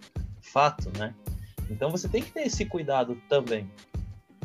Fato, 0.40 0.88
né? 0.96 1.12
Então 1.68 1.90
você 1.90 2.08
tem 2.08 2.22
que 2.22 2.30
ter 2.30 2.42
esse 2.42 2.64
cuidado 2.64 3.20
também. 3.28 3.68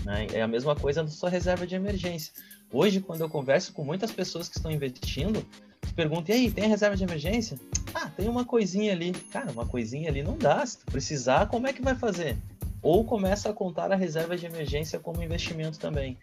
Né? 0.03 0.25
É 0.33 0.41
a 0.41 0.47
mesma 0.47 0.75
coisa 0.75 1.03
da 1.03 1.09
sua 1.09 1.29
reserva 1.29 1.67
de 1.67 1.75
emergência. 1.75 2.33
Hoje, 2.71 2.99
quando 2.99 3.21
eu 3.21 3.29
converso 3.29 3.73
com 3.73 3.83
muitas 3.83 4.11
pessoas 4.11 4.49
que 4.49 4.57
estão 4.57 4.71
investindo, 4.71 5.45
perguntam, 5.93 6.35
e 6.35 6.39
aí, 6.39 6.51
tem 6.51 6.67
reserva 6.67 6.95
de 6.95 7.03
emergência? 7.03 7.59
Ah, 7.93 8.09
tem 8.09 8.27
uma 8.27 8.45
coisinha 8.45 8.91
ali. 8.91 9.11
Cara, 9.31 9.51
uma 9.51 9.65
coisinha 9.65 10.09
ali 10.09 10.23
não 10.23 10.37
dá. 10.37 10.65
Se 10.65 10.77
tu 10.79 10.85
precisar, 10.85 11.47
como 11.47 11.67
é 11.67 11.73
que 11.73 11.81
vai 11.81 11.95
fazer? 11.95 12.37
Ou 12.81 13.03
começa 13.03 13.49
a 13.49 13.53
contar 13.53 13.91
a 13.91 13.95
reserva 13.95 14.37
de 14.37 14.45
emergência 14.45 14.99
como 14.99 15.23
investimento 15.23 15.79
também 15.79 16.17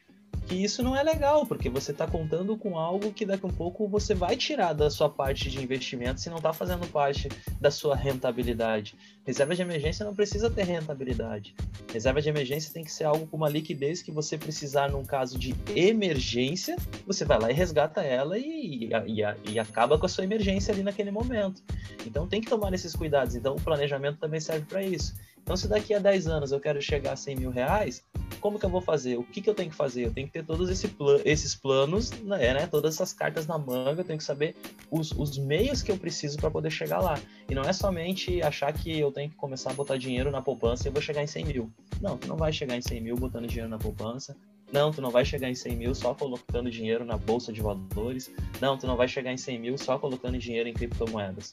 que 0.47 0.55
isso 0.55 0.83
não 0.83 0.97
é 0.97 1.03
legal, 1.03 1.47
porque 1.47 1.69
você 1.69 1.93
está 1.93 2.07
contando 2.07 2.57
com 2.57 2.79
algo 2.79 3.13
que 3.13 3.25
daqui 3.25 3.45
a 3.45 3.49
um 3.49 3.53
pouco 3.53 3.89
você 3.89 4.15
vai 4.15 4.37
tirar 4.37 4.73
da 4.73 4.91
sua 4.91 5.09
parte 5.09 5.51
de 5.51 5.63
investimento 5.63 6.21
se 6.21 6.29
não 6.29 6.37
está 6.37 6.53
fazendo 6.53 6.87
parte 6.91 7.29
da 7.61 7.71
sua 7.71 7.97
rentabilidade. 7.97 8.95
Reserva 9.25 9.55
de 9.55 9.63
emergência 9.63 10.05
não 10.05 10.15
precisa 10.15 10.51
ter 10.51 10.65
rentabilidade. 10.65 11.55
Reserva 11.93 12.21
de 12.21 12.29
emergência 12.29 12.73
tem 12.73 12.85
que 12.85 12.93
ser 12.93 13.05
algo 13.05 13.27
com 13.27 13.37
uma 13.37 13.49
liquidez 13.49 14.03
que 14.03 14.11
você 14.11 14.37
precisar 14.37 14.91
num 14.91 15.05
caso 15.05 15.39
de 15.39 15.55
emergência, 15.75 16.77
você 17.07 17.25
vai 17.25 17.39
lá 17.39 17.51
e 17.51 17.55
resgata 17.55 18.03
ela 18.03 18.39
e, 18.39 18.91
e, 19.07 19.51
e 19.51 19.59
acaba 19.59 19.99
com 19.99 20.07
a 20.07 20.09
sua 20.09 20.25
emergência 20.25 20.73
ali 20.73 20.83
naquele 20.83 21.11
momento. 21.11 21.63
Então 22.07 22.27
tem 22.27 22.41
que 22.41 22.49
tomar 22.49 22.73
esses 22.75 22.95
cuidados. 22.95 23.35
Então 23.35 23.55
o 23.55 23.61
planejamento 23.61 24.19
também 24.19 24.41
serve 24.41 24.67
para 24.67 24.83
isso. 24.83 25.15
Então, 25.45 25.59
se 25.59 25.69
daqui 25.69 25.93
a 25.93 25.99
10 25.99 26.27
anos 26.27 26.53
eu 26.53 26.59
quero 26.59 26.81
chegar 26.81 27.13
a 27.13 27.17
100 27.17 27.37
mil 27.37 27.51
reais, 27.51 28.03
como 28.41 28.59
que 28.59 28.65
eu 28.65 28.71
vou 28.71 28.81
fazer? 28.81 29.19
O 29.19 29.23
que, 29.23 29.43
que 29.43 29.51
eu 29.51 29.55
tenho 29.55 29.69
que 29.69 29.77
fazer? 29.77 30.07
Eu 30.07 30.11
tenho 30.11 30.27
que 30.27 30.33
ter 30.33 30.43
todos 30.45 30.71
esse 30.71 30.91
esses 31.23 31.55
planos, 31.55 32.11
né, 32.23 32.55
né, 32.55 32.67
todas 32.67 32.95
essas 32.95 33.13
cartas 33.13 33.47
na 33.47 33.59
manga, 33.59 34.01
eu 34.01 34.05
tenho 34.05 34.19
que 34.19 34.25
saber 34.25 34.57
os, 34.91 35.13
os 35.13 35.37
meios 35.37 35.83
que 35.83 35.93
eu 35.93 35.99
preciso 35.99 36.39
para 36.39 36.51
poder 36.51 36.71
chegar 36.71 36.99
lá. 37.01 37.21
E 37.49 37.55
não 37.55 37.63
é 37.63 37.75
somente 37.75 38.41
achar 38.43 38.73
que 38.73 38.99
eu 38.99 39.13
tenho 39.13 39.29
que 39.29 39.37
começar 39.37 39.71
a 39.71 39.75
botar 39.75 39.99
dinheiro 39.99 40.31
na 40.31 40.41
poupança 40.41 40.85
e 40.85 40.89
eu 40.89 40.93
vou 40.95 41.03
chegar 41.03 41.23
em 41.23 41.27
100 41.27 41.45
mil. 41.45 41.71
Não, 42.01 42.17
tu 42.17 42.27
não 42.27 42.37
vai 42.37 42.51
chegar 42.51 42.75
em 42.75 42.83
100 42.83 43.03
mil 43.03 43.17
botando 43.17 43.47
dinheiro 43.47 43.69
na 43.69 43.79
poupança. 43.79 44.35
Não, 44.73 44.91
tu 44.91 45.03
não 45.03 45.11
vai 45.11 45.27
chegar 45.27 45.51
em 45.51 45.55
100 45.55 45.77
mil 45.77 45.95
só 45.95 46.15
colocando 46.15 46.71
dinheiro 46.71 47.05
na 47.05 47.19
bolsa 47.19 47.53
de 47.53 47.61
valores. 47.61 48.31
Não, 48.63 48.79
tu 48.79 48.87
não 48.87 48.97
vai 48.97 49.07
chegar 49.07 49.31
em 49.31 49.37
100 49.37 49.59
mil 49.59 49.79
só 49.79 49.99
colocando 49.99 50.39
dinheiro 50.39 50.69
em 50.69 50.73
criptomoedas. 50.73 51.53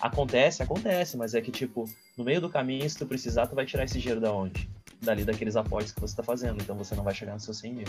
Acontece, 0.00 0.62
acontece, 0.62 1.16
mas 1.16 1.34
é 1.34 1.40
que, 1.40 1.50
tipo, 1.50 1.84
no 2.16 2.24
meio 2.24 2.40
do 2.40 2.48
caminho, 2.48 2.88
se 2.88 2.96
tu 2.96 3.04
precisar, 3.04 3.46
tu 3.48 3.56
vai 3.56 3.66
tirar 3.66 3.84
esse 3.84 3.98
dinheiro 3.98 4.20
da 4.20 4.32
onde? 4.32 4.68
Dali 5.02 5.24
daqueles 5.24 5.56
aportes 5.56 5.92
que 5.92 6.00
você 6.00 6.12
está 6.12 6.22
fazendo, 6.22 6.60
então 6.62 6.76
você 6.76 6.94
não 6.94 7.02
vai 7.02 7.14
chegar 7.14 7.34
nos 7.34 7.44
seus 7.44 7.58
100 7.58 7.72
mil. 7.72 7.86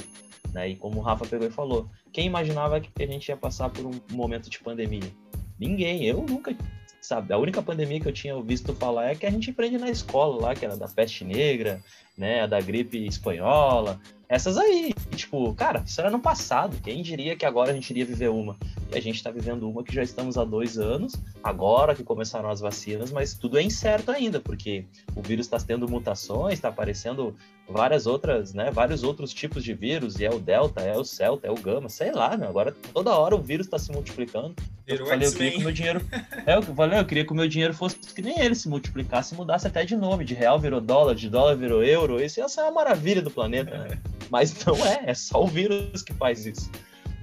Né? 0.51 0.69
E 0.69 0.75
como 0.75 0.99
o 0.99 1.01
Rafa 1.01 1.25
pegou 1.25 1.47
e 1.47 1.51
falou, 1.51 1.87
quem 2.11 2.25
imaginava 2.25 2.79
que 2.79 2.91
a 3.03 3.05
gente 3.05 3.29
ia 3.29 3.37
passar 3.37 3.69
por 3.69 3.85
um 3.85 3.91
momento 4.11 4.49
de 4.49 4.59
pandemia? 4.59 5.11
Ninguém, 5.59 6.05
eu 6.05 6.25
nunca, 6.27 6.55
sabe? 7.01 7.33
A 7.33 7.37
única 7.37 7.61
pandemia 7.61 7.99
que 7.99 8.07
eu 8.07 8.13
tinha 8.13 8.41
visto 8.41 8.73
falar 8.73 9.11
é 9.11 9.15
que 9.15 9.25
a 9.25 9.31
gente 9.31 9.49
aprende 9.49 9.77
na 9.77 9.89
escola 9.89 10.41
lá, 10.41 10.55
que 10.55 10.65
era 10.65 10.77
da 10.77 10.87
peste 10.87 11.25
negra, 11.25 11.81
né, 12.17 12.41
a 12.41 12.47
da 12.47 12.59
gripe 12.59 13.05
espanhola, 13.05 13.99
essas 14.29 14.57
aí. 14.57 14.93
tipo, 15.15 15.53
cara, 15.55 15.81
isso 15.85 15.99
era 15.99 16.11
no 16.11 16.19
passado. 16.19 16.79
Quem 16.83 17.01
diria 17.01 17.35
que 17.35 17.45
agora 17.45 17.71
a 17.71 17.73
gente 17.73 17.89
iria 17.89 18.05
viver 18.05 18.29
uma? 18.29 18.55
E 18.93 18.97
a 18.97 19.01
gente 19.01 19.15
está 19.15 19.31
vivendo 19.31 19.67
uma 19.67 19.83
que 19.83 19.93
já 19.93 20.03
estamos 20.03 20.37
há 20.37 20.43
dois 20.43 20.77
anos, 20.77 21.13
agora 21.43 21.95
que 21.95 22.03
começaram 22.03 22.47
as 22.49 22.59
vacinas, 22.59 23.11
mas 23.11 23.33
tudo 23.33 23.57
é 23.57 23.63
incerto 23.63 24.11
ainda, 24.11 24.39
porque 24.39 24.85
o 25.15 25.21
vírus 25.21 25.47
está 25.47 25.57
tendo 25.57 25.89
mutações, 25.89 26.53
está 26.53 26.69
aparecendo 26.69 27.35
várias 27.67 28.05
outras, 28.05 28.53
né? 28.53 28.69
Vários 28.69 29.01
outros 29.03 29.33
tipos 29.33 29.63
de 29.63 29.73
vírus, 29.73 30.19
e 30.19 30.25
é 30.25 30.29
o 30.29 30.39
Delta, 30.39 30.81
é 30.81 30.95
o 30.95 31.03
Celta, 31.03 31.47
é 31.47 31.51
o 31.51 31.55
Gama, 31.55 31.89
sei 31.89 32.11
lá, 32.11 32.37
meu. 32.37 32.49
Agora 32.49 32.71
toda 32.93 33.17
hora 33.17 33.35
o 33.35 33.41
vírus 33.41 33.65
está 33.65 33.79
se 33.79 33.91
multiplicando. 33.91 34.55
Eu 34.89 35.05
falei, 35.05 35.27
eu 35.27 35.31
queria 35.31 35.51
que 35.51 35.57
o 35.57 35.61
meu 35.61 35.71
dinheiro. 35.71 36.01
É 36.45 36.55
eu 36.55 36.61
falei, 36.63 36.99
eu 36.99 37.05
queria 37.05 37.25
que 37.25 37.31
o 37.31 37.35
meu 37.35 37.47
dinheiro 37.47 37.73
fosse 37.73 37.95
que 37.97 38.21
nem 38.21 38.39
ele 38.39 38.55
se 38.55 38.67
multiplicasse 38.67 39.33
e 39.33 39.37
mudasse 39.37 39.67
até 39.67 39.85
de 39.85 39.95
nome. 39.95 40.25
De 40.25 40.33
real 40.33 40.59
virou 40.59 40.81
dólar, 40.81 41.13
de 41.13 41.29
dólar 41.29 41.55
virou 41.55 41.83
euro. 41.83 42.19
Isso 42.19 42.39
ia 42.39 42.49
ser 42.49 42.61
uma 42.61 42.71
maravilha 42.71 43.21
do 43.21 43.29
planeta, 43.29 43.77
né? 43.77 43.99
Mas 44.31 44.65
não 44.65 44.75
é, 44.85 45.03
é 45.05 45.13
só 45.13 45.43
o 45.43 45.47
vírus 45.47 46.01
que 46.01 46.13
faz 46.13 46.45
isso. 46.45 46.71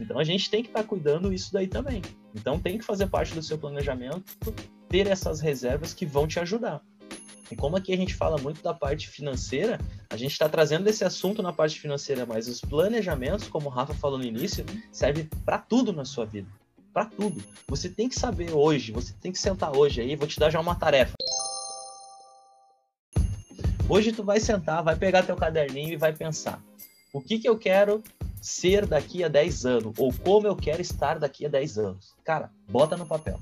Então 0.01 0.19
a 0.19 0.25
gente 0.25 0.49
tem 0.49 0.63
que 0.63 0.69
estar 0.69 0.83
tá 0.83 0.89
cuidando 0.89 1.33
isso 1.33 1.53
daí 1.53 1.67
também. 1.67 2.03
Então 2.35 2.59
tem 2.59 2.79
que 2.79 2.85
fazer 2.85 3.07
parte 3.09 3.35
do 3.35 3.43
seu 3.43 3.59
planejamento, 3.59 4.25
ter 4.89 5.07
essas 5.07 5.41
reservas 5.41 5.93
que 5.93 6.07
vão 6.07 6.27
te 6.27 6.39
ajudar. 6.39 6.81
E 7.51 7.55
como 7.55 7.77
aqui 7.77 7.93
a 7.93 7.97
gente 7.97 8.15
fala 8.15 8.39
muito 8.39 8.63
da 8.63 8.75
parte 8.75 9.09
financeira, 9.09 9.79
a 10.11 10.17
gente 10.17 10.33
está 10.33 10.49
trazendo 10.49 10.89
esse 10.89 11.05
assunto 11.05 11.43
na 11.43 11.53
parte 11.53 11.81
financeira, 11.81 12.27
mas 12.27 12.49
os 12.49 12.61
planejamentos, 12.61 13.49
como 13.49 13.67
o 13.67 13.71
Rafa 13.71 13.95
falou 13.95 14.19
no 14.19 14.25
início, 14.25 14.65
servem 14.91 15.29
para 15.45 15.59
tudo 15.59 15.93
na 15.93 16.05
sua 16.05 16.27
vida. 16.27 16.49
Para 16.97 17.05
tudo. 17.05 17.45
Você 17.69 17.91
tem 17.91 18.09
que 18.09 18.19
saber 18.19 18.55
hoje, 18.55 18.91
você 18.91 19.13
tem 19.21 19.31
que 19.31 19.39
sentar 19.39 19.77
hoje 19.77 20.01
aí, 20.01 20.17
vou 20.17 20.27
te 20.27 20.41
dar 20.41 20.49
já 20.49 20.59
uma 20.59 20.75
tarefa. 20.75 21.13
Hoje 23.87 24.13
tu 24.13 24.25
vai 24.25 24.41
sentar, 24.41 24.83
vai 24.83 24.97
pegar 24.97 25.23
teu 25.23 25.37
caderninho 25.37 25.93
e 25.93 25.97
vai 25.99 26.15
pensar: 26.15 26.59
o 27.13 27.21
que 27.21 27.39
que 27.39 27.47
eu 27.47 27.59
quero 27.59 28.03
ser 28.41 28.87
daqui 28.87 29.23
a 29.23 29.29
10 29.29 29.67
anos 29.67 29.99
ou 29.99 30.11
como 30.11 30.47
eu 30.47 30.57
quero 30.57 30.81
estar 30.81 31.19
daqui 31.19 31.45
a 31.45 31.51
10 31.51 31.77
anos? 31.77 32.15
Cara, 32.25 32.51
bota 32.67 32.97
no 32.97 33.05
papel. 33.05 33.39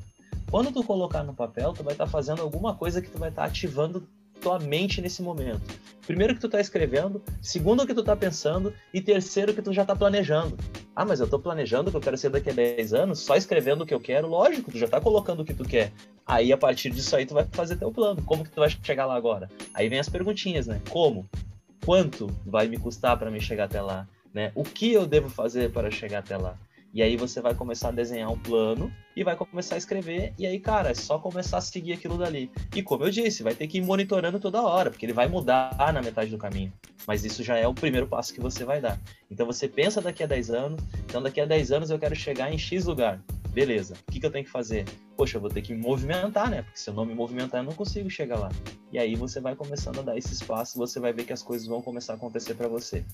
Quando 0.51 0.73
tu 0.73 0.83
colocar 0.83 1.23
no 1.23 1.33
papel, 1.33 1.73
tu 1.75 1.85
vai 1.85 1.95
estar 1.95 2.07
tá 2.07 2.11
fazendo 2.11 2.43
alguma 2.43 2.75
coisa 2.75 3.01
que 3.01 3.09
tu 3.09 3.19
vai 3.19 3.29
estar 3.29 3.43
tá 3.43 3.47
ativando 3.47 4.05
tua 4.45 4.59
mente 4.59 5.01
nesse 5.01 5.23
momento. 5.23 5.63
Primeiro 6.07 6.35
que 6.35 6.41
tu 6.41 6.51
tá 6.51 6.61
escrevendo, 6.61 7.23
segundo 7.41 7.87
que 7.87 7.95
tu 7.95 8.03
tá 8.03 8.15
pensando 8.15 8.75
e 8.93 9.01
terceiro 9.01 9.55
que 9.55 9.63
tu 9.63 9.73
já 9.73 9.87
tá 9.87 9.97
planejando. 9.97 10.55
Ah, 10.95 11.07
mas 11.07 11.19
eu 11.19 11.27
tô 11.27 11.39
planejando 11.39 11.91
que 11.91 11.97
eu 11.97 12.01
quero 12.01 12.19
ser 12.19 12.29
daqui 12.29 12.51
a 12.51 12.53
10 12.53 12.93
anos, 12.93 13.21
só 13.21 13.37
escrevendo 13.37 13.83
o 13.83 13.87
que 13.87 13.95
eu 13.95 13.99
quero, 13.99 14.29
lógico, 14.29 14.71
tu 14.71 14.79
já 14.79 14.87
tá 14.87 15.01
colocando 15.01 15.41
o 15.41 15.45
que 15.47 15.55
tu 15.55 15.65
quer. 15.65 15.93
Aí 16.27 16.53
a 16.53 16.59
partir 16.59 16.91
disso 16.91 17.17
aí 17.17 17.25
tu 17.25 17.33
vai 17.33 17.47
fazer 17.53 17.77
teu 17.77 17.91
plano. 17.91 18.23
Como 18.23 18.45
que 18.45 18.51
tu 18.51 18.61
vai 18.61 18.69
chegar 18.69 19.07
lá 19.07 19.17
agora? 19.17 19.51
Aí 19.73 19.89
vem 19.89 19.99
as 19.99 20.11
perguntinhas, 20.11 20.67
né? 20.67 20.79
Como? 20.91 21.27
Quanto 21.83 22.27
vai 22.45 22.69
me 22.69 22.77
custar 22.77 23.19
para 23.19 23.31
me 23.31 23.41
chegar 23.41 23.65
até 23.65 23.81
lá? 23.81 24.07
Né? 24.33 24.53
O 24.55 24.63
que 24.63 24.93
eu 24.93 25.07
devo 25.07 25.31
fazer 25.31 25.73
para 25.73 25.91
chegar 25.91 26.19
até 26.19 26.37
lá? 26.37 26.55
E 26.95 27.03
aí 27.03 27.17
você 27.17 27.41
vai 27.41 27.57
começar 27.57 27.89
a 27.89 27.91
desenhar 27.91 28.31
um 28.31 28.39
plano 28.39 28.89
e 29.17 29.25
vai 29.25 29.35
começar 29.35 29.75
a 29.75 29.79
escrever. 29.79 30.33
E 30.39 30.47
aí, 30.47 30.61
cara, 30.61 30.91
é 30.91 30.95
só 30.95 31.19
começar 31.19 31.59
a 31.59 31.61
seguir 31.61 31.93
aquilo 31.93 32.17
dali. 32.17 32.49
E 32.73 32.85
como 32.85 33.03
eu 33.03 33.11
disse, 33.11 33.43
vai 33.43 33.53
ter 33.53 33.67
que 33.67 33.79
ir 33.79 33.83
monitorando 33.83 34.39
toda 34.39 34.63
hora, 34.63 34.91
porque 34.91 35.05
ele 35.05 35.13
vai 35.13 35.27
mudar 35.27 35.77
na 35.93 36.01
metade 36.01 36.31
do 36.31 36.39
caminho. 36.39 36.73
Mas 37.05 37.25
isso 37.25 37.43
já 37.43 37.59
é 37.59 37.67
o 37.67 37.75
primeiro 37.75 38.07
passo 38.07 38.33
que 38.33 38.41
você 38.41 38.65
vai 38.65 38.81
dar. 38.81 38.97
Então 39.29 39.45
você 39.45 39.67
pensa 39.67 40.01
daqui 40.01 40.23
a 40.23 40.27
10 40.27 40.51
anos, 40.51 40.85
então 41.05 41.21
daqui 41.21 41.41
a 41.41 41.45
10 41.45 41.73
anos 41.73 41.91
eu 41.91 41.99
quero 41.99 42.15
chegar 42.15 42.53
em 42.53 42.59
X 42.59 42.85
lugar. 42.85 43.21
Beleza, 43.51 43.95
o 44.09 44.13
que, 44.13 44.21
que 44.21 44.27
eu 44.27 44.31
tenho 44.31 44.45
que 44.45 44.51
fazer? 44.51 44.85
Poxa, 45.17 45.37
eu 45.37 45.41
vou 45.41 45.51
ter 45.51 45.63
que 45.63 45.75
me 45.75 45.81
movimentar, 45.81 46.49
né? 46.49 46.63
Porque 46.63 46.79
se 46.79 46.91
eu 46.91 46.95
não 46.95 47.05
me 47.05 47.15
movimentar, 47.15 47.61
eu 47.61 47.65
não 47.65 47.73
consigo 47.73 48.09
chegar 48.09 48.39
lá. 48.39 48.51
E 48.93 48.99
aí 48.99 49.17
você 49.17 49.41
vai 49.41 49.57
começando 49.57 49.99
a 49.99 50.03
dar 50.03 50.17
esse 50.17 50.33
espaço, 50.33 50.79
você 50.79 51.01
vai 51.01 51.13
ver 51.13 51.25
que 51.25 51.33
as 51.33 51.43
coisas 51.43 51.67
vão 51.67 51.83
começar 51.83 52.15
a 52.15 52.17
acontecer 52.17 52.55
para 52.55 52.69
você. 52.69 53.05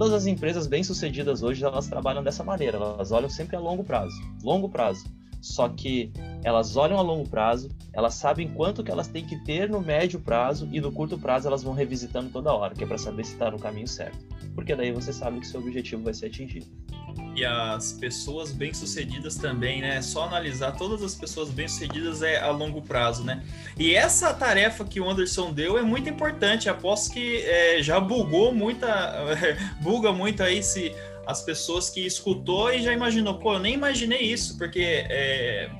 Todas 0.00 0.14
as 0.14 0.26
empresas 0.26 0.66
bem-sucedidas 0.66 1.42
hoje, 1.42 1.62
elas 1.62 1.86
trabalham 1.86 2.24
dessa 2.24 2.42
maneira, 2.42 2.78
elas 2.78 3.12
olham 3.12 3.28
sempre 3.28 3.54
a 3.54 3.60
longo 3.60 3.84
prazo, 3.84 4.16
longo 4.42 4.66
prazo. 4.66 5.04
Só 5.42 5.68
que 5.68 6.10
elas 6.42 6.74
olham 6.74 6.98
a 6.98 7.02
longo 7.02 7.28
prazo, 7.28 7.68
elas 7.92 8.14
sabem 8.14 8.48
quanto 8.48 8.82
que 8.82 8.90
elas 8.90 9.08
têm 9.08 9.26
que 9.26 9.36
ter 9.44 9.68
no 9.68 9.78
médio 9.78 10.18
prazo 10.18 10.66
e 10.72 10.80
no 10.80 10.90
curto 10.90 11.18
prazo 11.18 11.48
elas 11.48 11.62
vão 11.62 11.74
revisitando 11.74 12.30
toda 12.30 12.50
hora, 12.50 12.74
que 12.74 12.82
é 12.82 12.86
para 12.86 12.96
saber 12.96 13.26
se 13.26 13.34
está 13.34 13.50
no 13.50 13.58
caminho 13.58 13.86
certo. 13.86 14.18
Porque 14.54 14.74
daí 14.74 14.90
você 14.90 15.12
sabe 15.12 15.38
que 15.38 15.46
seu 15.46 15.60
objetivo 15.60 16.02
vai 16.02 16.14
ser 16.14 16.28
atingido 16.28 16.66
e 17.34 17.44
as 17.44 17.92
pessoas 17.92 18.52
bem-sucedidas 18.52 19.36
também, 19.36 19.80
né? 19.80 20.00
Só 20.02 20.24
analisar 20.24 20.72
todas 20.72 21.02
as 21.02 21.14
pessoas 21.14 21.50
bem-sucedidas 21.50 22.22
é 22.22 22.40
a 22.40 22.50
longo 22.50 22.82
prazo, 22.82 23.24
né? 23.24 23.42
E 23.78 23.94
essa 23.94 24.32
tarefa 24.34 24.84
que 24.84 25.00
o 25.00 25.08
Anderson 25.08 25.52
deu 25.52 25.78
é 25.78 25.82
muito 25.82 26.08
importante. 26.08 26.68
Aposto 26.68 27.12
que 27.12 27.38
é, 27.42 27.82
já 27.82 28.00
bugou 28.00 28.52
muita, 28.52 29.14
buga 29.80 30.12
muito 30.12 30.42
aí 30.42 30.62
se 30.62 30.94
as 31.26 31.42
pessoas 31.42 31.90
que 31.90 32.04
escutou 32.04 32.72
e 32.72 32.82
já 32.82 32.92
imaginou, 32.92 33.38
pô, 33.38 33.54
eu 33.54 33.60
nem 33.60 33.74
imaginei 33.74 34.20
isso, 34.20 34.58
porque 34.58 35.06
é, 35.08 35.70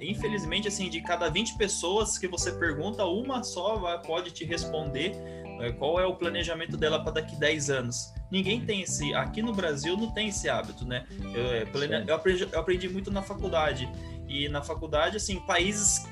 infelizmente, 0.00 0.68
assim, 0.68 0.88
de 0.88 1.00
cada 1.00 1.28
20 1.28 1.56
pessoas 1.56 2.18
que 2.18 2.26
você 2.26 2.52
pergunta, 2.52 3.04
uma 3.04 3.42
só 3.42 3.98
pode 3.98 4.30
te 4.30 4.44
responder 4.44 5.12
é, 5.60 5.72
qual 5.72 6.00
é 6.00 6.06
o 6.06 6.14
planejamento 6.14 6.76
dela 6.76 7.02
para 7.02 7.12
daqui 7.12 7.36
10 7.36 7.70
anos. 7.70 8.12
Ninguém 8.30 8.60
tem 8.60 8.82
esse. 8.82 9.12
Aqui 9.14 9.42
no 9.42 9.52
Brasil 9.52 9.96
não 9.96 10.10
tem 10.10 10.28
esse 10.28 10.48
hábito, 10.48 10.84
né? 10.84 11.04
Eu, 11.34 11.46
é, 11.46 11.62
eu, 12.06 12.14
aprendi, 12.14 12.48
eu 12.50 12.60
aprendi, 12.60 12.88
muito 12.88 13.10
na 13.10 13.22
faculdade. 13.22 13.88
E 14.28 14.48
na 14.48 14.62
faculdade, 14.62 15.16
assim, 15.16 15.40
países. 15.40 16.06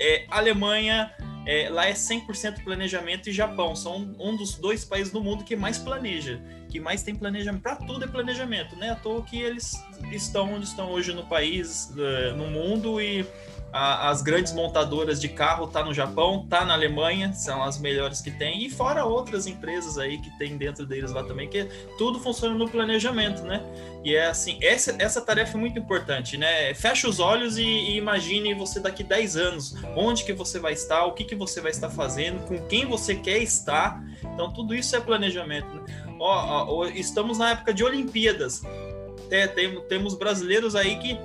É, 0.00 0.24
Alemanha, 0.30 1.14
é, 1.46 1.68
lá 1.68 1.86
é 1.86 1.92
100% 1.92 2.64
planejamento 2.64 3.28
e 3.28 3.32
Japão 3.32 3.76
são 3.76 4.14
um 4.18 4.36
dos 4.36 4.54
dois 4.56 4.84
países 4.84 5.12
do 5.12 5.22
mundo 5.22 5.44
que 5.44 5.54
mais 5.54 5.78
planeja, 5.78 6.40
que 6.68 6.80
mais 6.80 7.02
tem 7.02 7.14
planejamento. 7.14 7.62
Para 7.62 7.76
tudo 7.76 8.04
é 8.04 8.08
planejamento, 8.08 8.76
né? 8.76 8.90
À 8.90 8.96
toa 8.96 9.22
que 9.22 9.40
eles 9.40 9.72
estão 10.10 10.54
onde 10.54 10.64
estão 10.64 10.90
hoje 10.90 11.12
no 11.12 11.26
país, 11.26 11.92
é, 11.96 12.32
no 12.32 12.46
mundo 12.46 13.00
e 13.00 13.24
a, 13.72 14.08
as 14.08 14.22
grandes 14.22 14.52
montadoras 14.52 15.20
de 15.20 15.28
carro 15.28 15.66
tá 15.66 15.84
no 15.84 15.94
Japão, 15.94 16.46
tá 16.48 16.64
na 16.64 16.74
Alemanha, 16.74 17.32
são 17.32 17.62
as 17.62 17.78
melhores 17.78 18.20
que 18.20 18.30
tem, 18.30 18.64
e 18.64 18.70
fora 18.70 19.04
outras 19.04 19.46
empresas 19.46 19.98
aí 19.98 20.18
que 20.18 20.30
tem 20.38 20.56
dentro 20.56 20.84
deles 20.86 21.12
lá 21.12 21.22
também, 21.22 21.48
que 21.48 21.64
tudo 21.96 22.18
funciona 22.18 22.54
no 22.54 22.68
planejamento, 22.68 23.42
né? 23.42 23.62
E 24.04 24.14
é 24.14 24.26
assim, 24.26 24.58
essa, 24.62 24.96
essa 24.98 25.20
tarefa 25.20 25.56
é 25.56 25.60
muito 25.60 25.78
importante, 25.78 26.36
né? 26.36 26.72
Fecha 26.74 27.08
os 27.08 27.20
olhos 27.20 27.58
e, 27.58 27.62
e 27.62 27.96
imagine 27.96 28.54
você 28.54 28.80
daqui 28.80 29.04
10 29.04 29.36
anos, 29.36 29.76
onde 29.94 30.24
que 30.24 30.32
você 30.32 30.58
vai 30.58 30.72
estar, 30.72 31.04
o 31.04 31.12
que 31.12 31.24
que 31.24 31.34
você 31.34 31.60
vai 31.60 31.70
estar 31.70 31.90
fazendo, 31.90 32.40
com 32.46 32.58
quem 32.66 32.86
você 32.86 33.14
quer 33.14 33.38
estar. 33.38 34.02
Então 34.34 34.52
tudo 34.52 34.74
isso 34.74 34.96
é 34.96 35.00
planejamento. 35.00 35.68
Né? 35.68 36.16
Ó, 36.18 36.66
ó, 36.68 36.86
estamos 36.86 37.38
na 37.38 37.50
época 37.50 37.72
de 37.72 37.84
Olimpíadas. 37.84 38.62
É, 39.30 39.46
tem, 39.46 39.80
temos 39.82 40.14
brasileiros 40.14 40.74
aí 40.74 40.96
que 40.96 41.16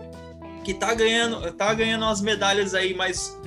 que 0.65 0.73
tá 0.73 0.95
ganhando, 0.95 1.51
tá 1.53 1.71
ganhando 1.75 2.01
umas 2.01 2.21
medalhas 2.21 2.73
aí, 2.73 2.95
mas 2.95 3.39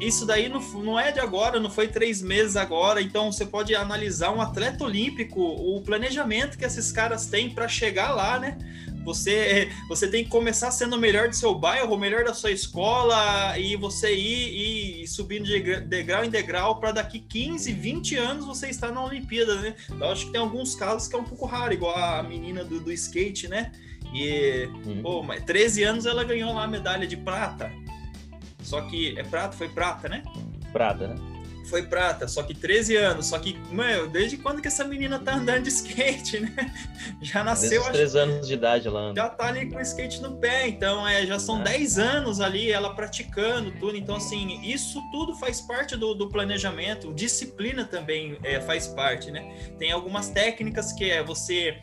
isso 0.00 0.26
daí 0.26 0.48
não, 0.48 0.60
não 0.60 0.98
é 0.98 1.12
de 1.12 1.20
agora, 1.20 1.60
não 1.60 1.70
foi 1.70 1.86
três 1.86 2.20
meses 2.20 2.56
agora. 2.56 3.00
Então 3.00 3.30
você 3.30 3.46
pode 3.46 3.74
analisar 3.76 4.32
um 4.32 4.40
atleta 4.40 4.82
olímpico, 4.82 5.40
o 5.40 5.80
planejamento 5.82 6.58
que 6.58 6.64
esses 6.64 6.90
caras 6.90 7.26
têm 7.26 7.48
para 7.48 7.68
chegar 7.68 8.12
lá, 8.12 8.40
né? 8.40 8.58
Você, 9.04 9.70
você 9.86 10.08
tem 10.08 10.24
que 10.24 10.30
começar 10.30 10.70
sendo 10.70 10.96
o 10.96 10.98
melhor 10.98 11.28
do 11.28 11.36
seu 11.36 11.54
bairro, 11.54 11.94
o 11.94 11.98
melhor 11.98 12.24
da 12.24 12.32
sua 12.32 12.50
escola, 12.50 13.56
e 13.58 13.76
você 13.76 14.14
ir, 14.14 15.02
ir 15.02 15.06
subindo 15.06 15.44
de 15.44 15.60
degrau 15.80 16.24
em 16.24 16.30
degrau 16.30 16.80
para 16.80 16.90
daqui 16.90 17.20
15, 17.20 17.70
20 17.70 18.16
anos 18.16 18.46
você 18.46 18.68
estar 18.68 18.90
na 18.90 19.04
Olimpíada, 19.04 19.56
né? 19.56 19.74
Eu 19.90 20.06
acho 20.10 20.26
que 20.26 20.32
tem 20.32 20.40
alguns 20.40 20.74
casos 20.74 21.06
que 21.06 21.14
é 21.14 21.18
um 21.18 21.24
pouco 21.24 21.44
raro, 21.44 21.74
igual 21.74 21.94
a 21.96 22.22
menina 22.22 22.64
do, 22.64 22.80
do 22.80 22.90
skate, 22.90 23.46
né? 23.46 23.70
E, 24.14 24.70
uhum. 24.86 25.02
pô, 25.02 25.22
mas 25.22 25.42
13 25.42 25.82
anos 25.82 26.06
ela 26.06 26.22
ganhou 26.22 26.54
lá 26.54 26.64
a 26.64 26.68
medalha 26.68 27.06
de 27.06 27.16
prata. 27.16 27.70
Só 28.62 28.80
que 28.82 29.18
é 29.18 29.24
prata, 29.24 29.56
foi 29.56 29.68
prata, 29.68 30.08
né? 30.08 30.22
Prata, 30.72 31.08
né? 31.08 31.16
Foi 31.68 31.82
prata, 31.82 32.28
só 32.28 32.42
que 32.42 32.54
13 32.54 32.96
anos. 32.96 33.26
Só 33.26 33.38
que, 33.38 33.58
meu, 33.70 34.06
desde 34.06 34.36
quando 34.36 34.60
que 34.60 34.68
essa 34.68 34.84
menina 34.84 35.18
tá 35.18 35.34
andando 35.34 35.64
de 35.64 35.70
skate, 35.70 36.40
né? 36.40 36.54
Já 37.20 37.42
nasceu. 37.42 37.82
Desde 37.82 37.92
3 37.92 38.16
anos 38.16 38.46
de 38.46 38.54
idade 38.54 38.88
anda. 38.88 39.14
Já 39.16 39.28
tá 39.28 39.46
ali 39.48 39.68
com 39.68 39.78
o 39.78 39.80
skate 39.80 40.22
no 40.22 40.36
pé. 40.36 40.68
Então, 40.68 41.06
é, 41.08 41.26
já 41.26 41.38
são 41.38 41.60
é. 41.60 41.64
10 41.64 41.98
anos 41.98 42.40
ali 42.40 42.70
ela 42.70 42.94
praticando 42.94 43.72
tudo. 43.72 43.96
Então, 43.96 44.16
assim, 44.16 44.60
isso 44.62 45.02
tudo 45.10 45.34
faz 45.34 45.60
parte 45.60 45.96
do, 45.96 46.14
do 46.14 46.28
planejamento. 46.28 47.12
Disciplina 47.14 47.84
também 47.84 48.38
é, 48.42 48.60
faz 48.60 48.86
parte, 48.86 49.30
né? 49.30 49.72
Tem 49.78 49.90
algumas 49.90 50.28
técnicas 50.28 50.92
que 50.92 51.10
é 51.10 51.22
você 51.22 51.78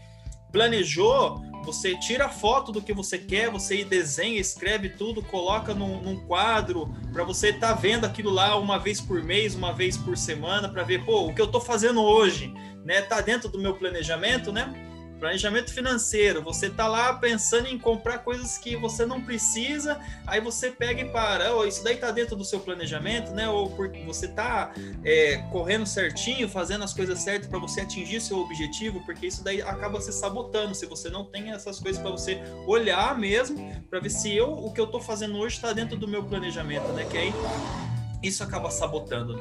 planejou 0.51 1.41
você 1.63 1.97
tira 1.97 2.29
foto 2.29 2.71
do 2.71 2.81
que 2.81 2.93
você 2.93 3.17
quer, 3.17 3.49
você 3.49 3.83
desenha, 3.83 4.39
escreve 4.39 4.89
tudo, 4.89 5.21
coloca 5.21 5.73
num, 5.73 6.01
num 6.01 6.25
quadro 6.25 6.93
para 7.13 7.23
você 7.23 7.49
estar 7.49 7.73
tá 7.73 7.73
vendo 7.73 8.05
aquilo 8.05 8.29
lá 8.29 8.57
uma 8.57 8.77
vez 8.77 8.99
por 8.99 9.23
mês, 9.23 9.55
uma 9.55 9.71
vez 9.71 9.97
por 9.97 10.17
semana, 10.17 10.69
para 10.69 10.83
ver, 10.83 11.05
pô, 11.05 11.25
o 11.25 11.33
que 11.33 11.41
eu 11.41 11.45
estou 11.45 11.61
fazendo 11.61 12.01
hoje, 12.01 12.53
né? 12.83 13.01
Tá 13.01 13.21
dentro 13.21 13.49
do 13.49 13.59
meu 13.59 13.75
planejamento, 13.75 14.51
né? 14.51 14.90
Planejamento 15.21 15.71
financeiro, 15.71 16.41
você 16.41 16.67
tá 16.67 16.87
lá 16.87 17.13
pensando 17.13 17.67
em 17.67 17.77
comprar 17.77 18.17
coisas 18.23 18.57
que 18.57 18.75
você 18.75 19.05
não 19.05 19.21
precisa, 19.21 19.99
aí 20.25 20.41
você 20.41 20.71
pega 20.71 21.01
e 21.01 21.11
para, 21.11 21.55
oh, 21.55 21.63
isso 21.63 21.83
daí 21.83 21.95
tá 21.95 22.09
dentro 22.09 22.35
do 22.35 22.43
seu 22.43 22.59
planejamento, 22.59 23.29
né? 23.31 23.47
Ou 23.47 23.69
porque 23.69 24.03
você 24.03 24.27
tá 24.27 24.73
é, 25.05 25.37
correndo 25.51 25.85
certinho, 25.85 26.49
fazendo 26.49 26.83
as 26.83 26.91
coisas 26.91 27.19
certas 27.19 27.47
para 27.47 27.59
você 27.59 27.81
atingir 27.81 28.19
seu 28.19 28.39
objetivo, 28.39 28.99
porque 29.05 29.27
isso 29.27 29.43
daí 29.43 29.61
acaba 29.61 30.01
se 30.01 30.11
sabotando 30.11 30.73
se 30.73 30.87
você 30.87 31.07
não 31.07 31.23
tem 31.23 31.51
essas 31.51 31.79
coisas 31.79 32.01
para 32.01 32.09
você 32.09 32.41
olhar 32.65 33.15
mesmo, 33.15 33.79
para 33.91 33.99
ver 33.99 34.09
se 34.09 34.35
eu 34.35 34.51
o 34.51 34.73
que 34.73 34.81
eu 34.81 34.87
tô 34.87 34.99
fazendo 34.99 35.37
hoje 35.37 35.57
está 35.57 35.71
dentro 35.71 35.95
do 35.95 36.07
meu 36.07 36.23
planejamento, 36.23 36.87
né? 36.93 37.05
Que 37.05 37.19
aí 37.19 37.33
isso 38.23 38.43
acaba 38.43 38.71
sabotando. 38.71 39.39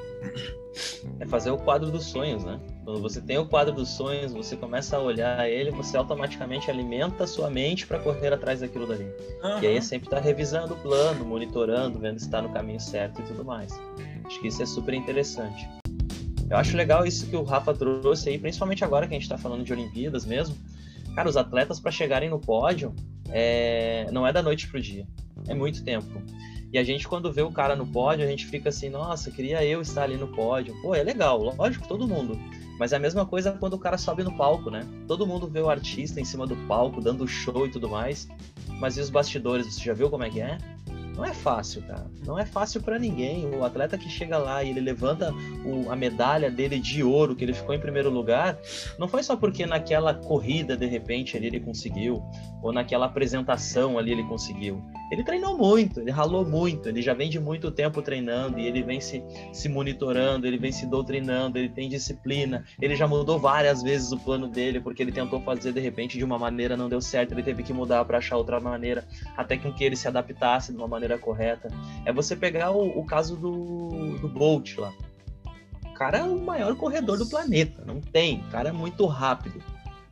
É 1.19 1.27
fazer 1.27 1.51
o 1.51 1.57
quadro 1.57 1.91
dos 1.91 2.05
sonhos, 2.05 2.45
né? 2.45 2.61
Quando 2.85 3.01
você 3.01 3.21
tem 3.21 3.39
o 3.39 3.47
quadro 3.47 3.75
dos 3.75 3.89
sonhos, 3.89 4.33
você 4.33 4.57
começa 4.57 4.97
a 4.97 5.01
olhar 5.01 5.49
ele, 5.49 5.71
você 5.71 5.97
automaticamente 5.97 6.71
alimenta 6.71 7.25
a 7.25 7.27
sua 7.27 7.51
mente 7.51 7.87
para 7.87 7.99
correr 7.99 8.33
atrás 8.33 8.61
daquilo 8.61 8.87
dali. 8.87 9.05
Uhum. 9.43 9.63
E 9.63 9.67
aí 9.67 9.77
é 9.77 9.81
sempre 9.81 10.07
estar 10.07 10.17
tá 10.17 10.23
revisando 10.23 10.75
o 10.75 10.77
plano, 10.77 11.25
monitorando, 11.25 11.99
vendo 11.99 12.19
se 12.19 12.25
está 12.25 12.41
no 12.41 12.49
caminho 12.49 12.81
certo 12.81 13.21
e 13.21 13.25
tudo 13.25 13.45
mais. 13.45 13.79
Acho 14.25 14.41
que 14.41 14.49
isso 14.49 14.63
é 14.63 14.67
super 14.67 14.95
interessante. 14.95 15.69
Eu 16.49 16.57
acho 16.57 16.77
legal 16.77 17.07
isso 17.07 17.27
que 17.27 17.37
o 17.37 17.45
Rafa 17.45 17.73
trouxe 17.75 18.31
aí, 18.31 18.39
principalmente 18.39 18.85
agora 18.85 19.07
que 19.07 19.15
a 19.15 19.17
gente 19.17 19.23
está 19.23 19.39
falando 19.39 19.63
de 19.63 19.73
Olimpíadas 19.73 20.25
mesmo. 20.25 20.57
Cara, 21.15 21.29
os 21.29 21.37
atletas 21.37 21.79
para 21.79 21.93
chegarem 21.93 22.31
no 22.31 22.41
pódio 22.41 22.95
é... 23.29 24.09
não 24.11 24.27
é 24.27 24.33
da 24.33 24.43
noite 24.43 24.67
pro 24.69 24.81
dia, 24.81 25.07
é 25.47 25.55
muito 25.55 25.85
tempo. 25.85 26.21
E 26.73 26.79
a 26.79 26.85
gente, 26.85 27.07
quando 27.07 27.33
vê 27.33 27.43
o 27.43 27.51
cara 27.51 27.75
no 27.75 27.87
pódio, 27.87 28.25
a 28.25 28.29
gente 28.29 28.47
fica 28.47 28.69
assim, 28.69 28.89
nossa, 28.89 29.31
queria 29.31 29.65
eu 29.65 29.81
estar 29.81 30.05
ali 30.05 30.17
no 30.17 30.29
pódio. 30.29 30.75
Pô, 30.81 30.95
é 30.95 31.03
legal, 31.03 31.43
lógico, 31.43 31.87
todo 31.87 32.07
mundo. 32.07 32.39
Mas 32.81 32.95
é 32.95 32.97
a 32.97 32.99
mesma 32.99 33.27
coisa 33.27 33.53
quando 33.53 33.75
o 33.75 33.79
cara 33.79 33.99
sobe 33.99 34.25
no 34.25 34.35
palco, 34.35 34.71
né? 34.71 34.81
Todo 35.07 35.27
mundo 35.27 35.47
vê 35.47 35.61
o 35.61 35.69
artista 35.69 36.19
em 36.19 36.25
cima 36.25 36.47
do 36.47 36.57
palco, 36.67 36.99
dando 36.99 37.29
show 37.29 37.67
e 37.67 37.71
tudo 37.71 37.91
mais. 37.91 38.27
Mas 38.81 38.97
e 38.97 39.01
os 39.03 39.11
bastidores, 39.11 39.67
você 39.67 39.85
já 39.85 39.93
viu 39.93 40.09
como 40.09 40.25
é 40.25 40.31
que 40.31 40.41
é? 40.41 40.57
Não 41.15 41.23
é 41.23 41.35
fácil, 41.35 41.83
cara. 41.83 42.11
Não 42.25 42.39
é 42.39 42.47
fácil 42.47 42.81
para 42.81 42.99
ninguém. 42.99 43.45
O 43.55 43.67
atleta 43.67 43.99
que 43.99 44.09
chega 44.09 44.39
lá 44.39 44.65
e 44.65 44.71
ele 44.71 44.81
levanta 44.81 45.31
o, 45.63 45.93
a 45.93 45.95
medalha 45.95 46.51
dele 46.51 46.79
de 46.79 47.05
ouro, 47.05 47.37
que 47.37 47.45
ele 47.45 47.53
ficou 47.53 47.75
em 47.75 47.79
primeiro 47.79 48.09
lugar, 48.09 48.59
não 48.99 49.07
foi 49.07 49.23
só 49.23 49.37
porque 49.37 49.67
naquela 49.67 50.15
corrida, 50.15 50.75
de 50.75 50.87
repente, 50.87 51.37
ali 51.37 51.49
ele 51.49 51.61
conseguiu, 51.61 52.23
ou 52.63 52.73
naquela 52.73 53.05
apresentação 53.05 53.99
ali 53.99 54.13
ele 54.13 54.25
conseguiu. 54.25 54.83
Ele 55.11 55.25
treinou 55.25 55.57
muito, 55.57 56.01
ele 56.01 56.11
ralou 56.11 56.45
muito, 56.45 56.89
ele 56.89 57.03
já 57.03 57.13
vem 57.13 57.29
de 57.29 57.41
muito 57.41 57.71
tempo 57.71 58.01
treinando 58.01 58.59
e 58.59 58.67
ele 58.67 58.83
vem 58.83 59.01
se, 59.01 59.23
se 59.53 59.69
monitorando, 59.69 60.47
ele 60.47 60.57
vem 60.57 60.71
se 60.71 60.87
doutrinando, 60.87 61.59
ele 61.59 61.69
tem 61.69 61.89
disciplina, 61.89 62.65
ele 62.81 62.95
já 62.95 63.09
mudou 63.09 63.39
várias 63.39 63.83
vezes 63.83 64.13
o 64.13 64.19
plano 64.19 64.47
dele, 64.47 64.81
porque 64.81 65.03
ele 65.03 65.11
tentou 65.11 65.41
fazer 65.41 65.73
de 65.73 65.81
repente 65.81 66.17
de 66.17 66.25
uma 66.25 66.39
maneira, 66.39 66.77
não 66.77 66.89
deu 66.89 67.01
certo, 67.01 67.33
ele 67.33 67.43
teve 67.43 67.63
que 67.63 67.73
mudar 67.73 68.05
para 68.05 68.19
achar 68.19 68.37
outra 68.37 68.61
maneira, 68.61 69.05
até 69.37 69.57
que 69.57 69.85
ele 69.85 69.97
se 69.97 70.07
adaptasse 70.07 70.73
de 70.73 70.79
uma 70.79 70.89
maneira 70.89 71.19
correta. 71.19 71.69
É 72.05 72.13
você 72.13 72.37
pegar 72.37 72.71
o, 72.71 72.99
o 72.99 73.05
caso 73.05 73.37
do, 73.37 74.17
do 74.19 74.29
Bolt 74.29 74.77
lá. 74.79 74.93
O 75.87 75.93
cara 75.95 76.19
é 76.19 76.23
o 76.23 76.39
maior 76.39 76.75
corredor 76.77 77.19
do 77.19 77.29
planeta, 77.29 77.85
não 77.85 78.01
tem. 78.01 78.41
O 78.41 78.51
cara 78.51 78.71
é 78.71 78.73
muito 78.73 79.07
rápido. 79.07 79.63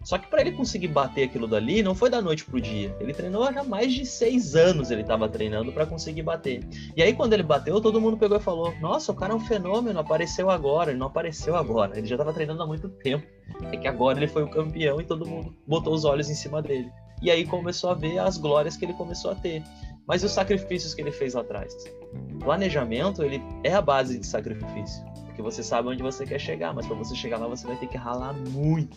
Só 0.08 0.16
que 0.16 0.26
para 0.26 0.40
ele 0.40 0.52
conseguir 0.52 0.88
bater 0.88 1.24
aquilo 1.24 1.46
dali, 1.46 1.82
não 1.82 1.94
foi 1.94 2.08
da 2.08 2.22
noite 2.22 2.42
pro 2.42 2.58
dia. 2.58 2.96
Ele 2.98 3.12
treinou 3.12 3.44
há 3.44 3.62
mais 3.62 3.92
de 3.92 4.06
seis 4.06 4.56
anos, 4.56 4.90
ele 4.90 5.02
estava 5.02 5.28
treinando 5.28 5.70
para 5.70 5.84
conseguir 5.84 6.22
bater. 6.22 6.66
E 6.96 7.02
aí, 7.02 7.12
quando 7.12 7.34
ele 7.34 7.42
bateu, 7.42 7.78
todo 7.78 8.00
mundo 8.00 8.16
pegou 8.16 8.38
e 8.38 8.40
falou: 8.40 8.74
Nossa, 8.80 9.12
o 9.12 9.14
cara 9.14 9.34
é 9.34 9.36
um 9.36 9.40
fenômeno, 9.40 9.98
apareceu 9.98 10.48
agora. 10.48 10.92
Ele 10.92 10.98
não 10.98 11.08
apareceu 11.08 11.54
agora, 11.54 11.98
ele 11.98 12.06
já 12.06 12.14
estava 12.14 12.32
treinando 12.32 12.62
há 12.62 12.66
muito 12.66 12.88
tempo. 12.88 13.26
É 13.70 13.76
que 13.76 13.86
agora 13.86 14.18
ele 14.18 14.28
foi 14.28 14.44
o 14.44 14.48
campeão 14.48 14.98
e 14.98 15.04
todo 15.04 15.28
mundo 15.28 15.54
botou 15.66 15.92
os 15.92 16.06
olhos 16.06 16.30
em 16.30 16.34
cima 16.34 16.62
dele. 16.62 16.90
E 17.20 17.30
aí 17.30 17.44
começou 17.44 17.90
a 17.90 17.94
ver 17.94 18.18
as 18.18 18.38
glórias 18.38 18.78
que 18.78 18.86
ele 18.86 18.94
começou 18.94 19.32
a 19.32 19.34
ter. 19.34 19.62
Mas 20.06 20.24
os 20.24 20.32
sacrifícios 20.32 20.94
que 20.94 21.02
ele 21.02 21.12
fez 21.12 21.34
lá 21.34 21.42
atrás? 21.42 21.76
Planejamento, 22.40 23.22
ele 23.22 23.42
é 23.62 23.74
a 23.74 23.82
base 23.82 24.18
de 24.18 24.26
sacrifício. 24.26 25.04
Porque 25.26 25.42
você 25.42 25.62
sabe 25.62 25.88
onde 25.88 26.02
você 26.02 26.24
quer 26.24 26.38
chegar, 26.38 26.72
mas 26.72 26.86
para 26.86 26.96
você 26.96 27.14
chegar 27.14 27.36
lá 27.36 27.46
você 27.46 27.66
vai 27.66 27.76
ter 27.76 27.88
que 27.88 27.98
ralar 27.98 28.32
muito. 28.32 28.96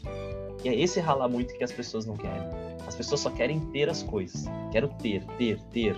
E 0.63 0.69
é 0.69 0.79
esse 0.79 0.99
ralar 0.99 1.27
muito 1.27 1.55
que 1.57 1.63
as 1.63 1.71
pessoas 1.71 2.05
não 2.05 2.15
querem. 2.15 2.47
As 2.87 2.95
pessoas 2.95 3.21
só 3.21 3.29
querem 3.29 3.59
ter 3.71 3.89
as 3.89 4.03
coisas. 4.03 4.45
Quero 4.71 4.87
ter, 4.89 5.23
ter, 5.37 5.59
ter. 5.71 5.95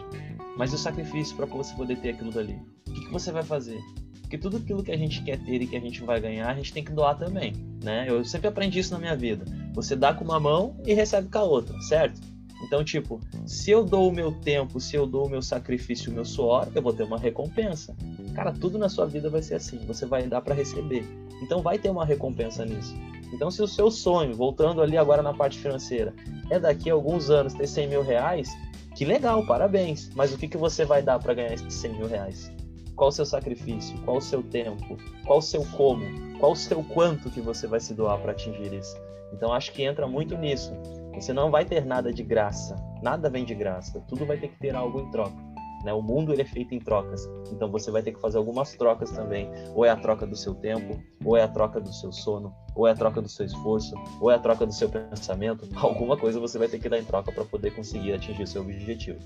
Mas 0.57 0.73
o 0.73 0.77
sacrifício 0.77 1.35
para 1.35 1.45
você 1.45 1.73
poder 1.75 1.97
ter 1.97 2.11
aquilo 2.11 2.31
dali? 2.31 2.59
O 2.87 2.91
que, 2.91 3.05
que 3.05 3.11
você 3.11 3.31
vai 3.31 3.43
fazer? 3.43 3.81
Porque 4.21 4.37
tudo 4.37 4.57
aquilo 4.57 4.83
que 4.83 4.91
a 4.91 4.97
gente 4.97 5.21
quer 5.23 5.37
ter 5.37 5.61
e 5.61 5.67
que 5.67 5.75
a 5.75 5.79
gente 5.79 6.01
vai 6.01 6.19
ganhar, 6.19 6.49
a 6.49 6.55
gente 6.55 6.73
tem 6.73 6.83
que 6.83 6.91
doar 6.91 7.17
também, 7.17 7.53
né? 7.83 8.05
Eu 8.09 8.23
sempre 8.25 8.47
aprendi 8.47 8.79
isso 8.79 8.93
na 8.93 8.99
minha 8.99 9.15
vida. 9.15 9.45
Você 9.73 9.95
dá 9.95 10.13
com 10.13 10.23
uma 10.23 10.39
mão 10.39 10.75
e 10.85 10.93
recebe 10.93 11.29
com 11.29 11.37
a 11.37 11.43
outra, 11.43 11.79
certo? 11.81 12.19
Então, 12.63 12.83
tipo, 12.83 13.19
se 13.45 13.71
eu 13.71 13.83
dou 13.83 14.09
o 14.09 14.11
meu 14.11 14.31
tempo, 14.31 14.79
se 14.79 14.95
eu 14.95 15.05
dou 15.05 15.27
o 15.27 15.29
meu 15.29 15.41
sacrifício, 15.41 16.09
o 16.09 16.15
meu 16.15 16.23
suor, 16.23 16.67
eu 16.73 16.81
vou 16.81 16.93
ter 16.93 17.03
uma 17.03 17.17
recompensa. 17.17 17.95
Cara, 18.33 18.51
tudo 18.53 18.79
na 18.79 18.87
sua 18.87 19.05
vida 19.05 19.29
vai 19.29 19.41
ser 19.41 19.55
assim. 19.55 19.77
Você 19.85 20.05
vai 20.05 20.25
dar 20.27 20.41
para 20.41 20.55
receber. 20.55 21.05
Então, 21.41 21.61
vai 21.61 21.77
ter 21.77 21.89
uma 21.89 22.05
recompensa 22.05 22.65
nisso. 22.65 22.95
Então, 23.33 23.49
se 23.49 23.63
o 23.63 23.67
seu 23.67 23.89
sonho, 23.89 24.35
voltando 24.35 24.79
ali 24.79 24.95
agora 24.95 25.23
na 25.23 25.33
parte 25.33 25.57
financeira, 25.57 26.13
é 26.51 26.59
daqui 26.59 26.91
a 26.91 26.93
alguns 26.93 27.31
anos 27.31 27.55
ter 27.55 27.65
100 27.65 27.87
mil 27.87 28.03
reais, 28.03 28.55
que 28.95 29.03
legal, 29.03 29.43
parabéns. 29.47 30.11
Mas 30.13 30.31
o 30.31 30.37
que, 30.37 30.47
que 30.47 30.57
você 30.57 30.85
vai 30.85 31.01
dar 31.01 31.17
para 31.17 31.33
ganhar 31.33 31.53
esses 31.53 31.73
100 31.73 31.93
mil 31.97 32.07
reais? 32.07 32.51
Qual 32.95 33.09
o 33.09 33.11
seu 33.11 33.25
sacrifício? 33.25 33.99
Qual 34.05 34.17
o 34.17 34.21
seu 34.21 34.43
tempo? 34.43 34.97
Qual 35.25 35.39
o 35.39 35.41
seu 35.41 35.65
como? 35.75 36.05
Qual 36.39 36.51
o 36.51 36.55
seu 36.55 36.83
quanto 36.83 37.31
que 37.31 37.41
você 37.41 37.65
vai 37.65 37.79
se 37.79 37.95
doar 37.95 38.19
para 38.19 38.33
atingir 38.33 38.71
isso? 38.71 38.95
Então, 39.33 39.51
acho 39.51 39.71
que 39.71 39.81
entra 39.81 40.07
muito 40.07 40.37
nisso. 40.37 40.71
Você 41.15 41.33
não 41.33 41.49
vai 41.49 41.65
ter 41.65 41.83
nada 41.83 42.13
de 42.13 42.21
graça. 42.21 42.75
Nada 43.01 43.31
vem 43.31 43.43
de 43.43 43.55
graça. 43.55 43.99
Tudo 44.07 44.27
vai 44.27 44.37
ter 44.37 44.49
que 44.49 44.59
ter 44.59 44.75
algo 44.75 44.99
em 44.99 45.09
troca. 45.09 45.52
Né? 45.83 45.93
O 45.93 46.01
mundo 46.01 46.31
ele 46.31 46.41
é 46.41 46.45
feito 46.45 46.73
em 46.73 46.79
trocas. 46.79 47.27
Então 47.51 47.69
você 47.69 47.91
vai 47.91 48.01
ter 48.01 48.13
que 48.13 48.21
fazer 48.21 48.37
algumas 48.37 48.73
trocas 48.75 49.11
também. 49.11 49.49
Ou 49.75 49.85
é 49.85 49.89
a 49.89 49.95
troca 49.95 50.25
do 50.25 50.35
seu 50.35 50.55
tempo, 50.55 51.01
ou 51.23 51.35
é 51.35 51.43
a 51.43 51.47
troca 51.47 51.79
do 51.79 51.91
seu 51.91 52.11
sono, 52.11 52.53
ou 52.75 52.87
é 52.87 52.91
a 52.91 52.95
troca 52.95 53.21
do 53.21 53.29
seu 53.29 53.45
esforço, 53.45 53.93
ou 54.19 54.31
é 54.31 54.35
a 54.35 54.39
troca 54.39 54.65
do 54.65 54.73
seu 54.73 54.89
pensamento. 54.89 55.67
Alguma 55.75 56.17
coisa 56.17 56.39
você 56.39 56.57
vai 56.57 56.67
ter 56.67 56.79
que 56.79 56.89
dar 56.89 56.99
em 56.99 57.05
troca 57.05 57.31
para 57.31 57.43
poder 57.45 57.71
conseguir 57.75 58.13
atingir 58.13 58.47
seu 58.47 58.61
objetivo. 58.61 59.19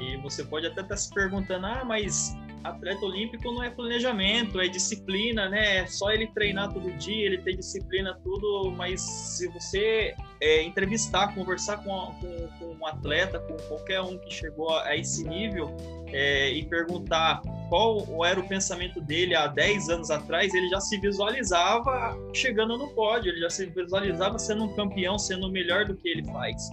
E 0.00 0.16
você 0.18 0.44
pode 0.44 0.66
até 0.66 0.80
estar 0.80 0.94
tá 0.94 0.96
se 0.96 1.12
perguntando, 1.14 1.66
ah, 1.66 1.84
mas 1.84 2.36
atleta 2.64 3.04
olímpico 3.04 3.52
não 3.52 3.62
é 3.62 3.70
planejamento, 3.70 4.60
é 4.60 4.66
disciplina, 4.66 5.48
né? 5.48 5.78
É 5.78 5.86
só 5.86 6.10
ele 6.10 6.26
treinar 6.28 6.72
todo 6.72 6.90
dia, 6.92 7.26
ele 7.26 7.38
ter 7.38 7.56
disciplina, 7.56 8.18
tudo. 8.24 8.72
Mas 8.72 9.00
se 9.00 9.46
você 9.48 10.14
é, 10.44 10.62
entrevistar, 10.62 11.34
conversar 11.34 11.78
com, 11.78 12.14
com, 12.20 12.48
com, 12.58 12.76
um 12.78 12.86
atleta, 12.86 13.38
com 13.38 13.56
qualquer 13.66 14.02
um 14.02 14.18
que 14.18 14.30
chegou 14.30 14.76
a 14.80 14.94
esse 14.94 15.26
nível 15.26 15.74
é, 16.08 16.50
e 16.50 16.62
perguntar 16.66 17.40
qual 17.70 18.22
era 18.26 18.38
o 18.38 18.46
pensamento 18.46 19.00
dele 19.00 19.34
há 19.34 19.46
10 19.46 19.88
anos 19.88 20.10
atrás, 20.10 20.52
ele 20.52 20.68
já 20.68 20.80
se 20.80 21.00
visualizava 21.00 22.14
chegando 22.34 22.76
no 22.76 22.88
pódio, 22.88 23.32
ele 23.32 23.40
já 23.40 23.48
se 23.48 23.64
visualizava 23.64 24.38
sendo 24.38 24.64
um 24.64 24.74
campeão, 24.74 25.18
sendo 25.18 25.50
melhor 25.50 25.86
do 25.86 25.96
que 25.96 26.10
ele 26.10 26.24
faz. 26.26 26.68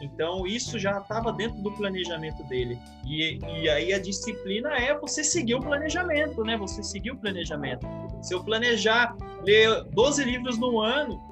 Então, 0.00 0.46
isso 0.46 0.78
já 0.78 0.98
estava 0.98 1.30
dentro 1.30 1.60
do 1.60 1.70
planejamento 1.72 2.42
dele. 2.44 2.78
E, 3.06 3.38
e 3.60 3.68
aí 3.68 3.92
a 3.92 3.98
disciplina 3.98 4.70
é 4.70 4.98
você 4.98 5.22
seguir 5.22 5.56
o 5.56 5.60
planejamento, 5.60 6.42
né? 6.42 6.56
Você 6.56 6.82
seguir 6.82 7.10
o 7.10 7.18
planejamento. 7.18 7.86
Se 8.22 8.34
eu 8.34 8.42
planejar 8.42 9.14
ler 9.42 9.84
12 9.92 10.24
livros 10.24 10.56
no 10.56 10.80
ano, 10.80 11.29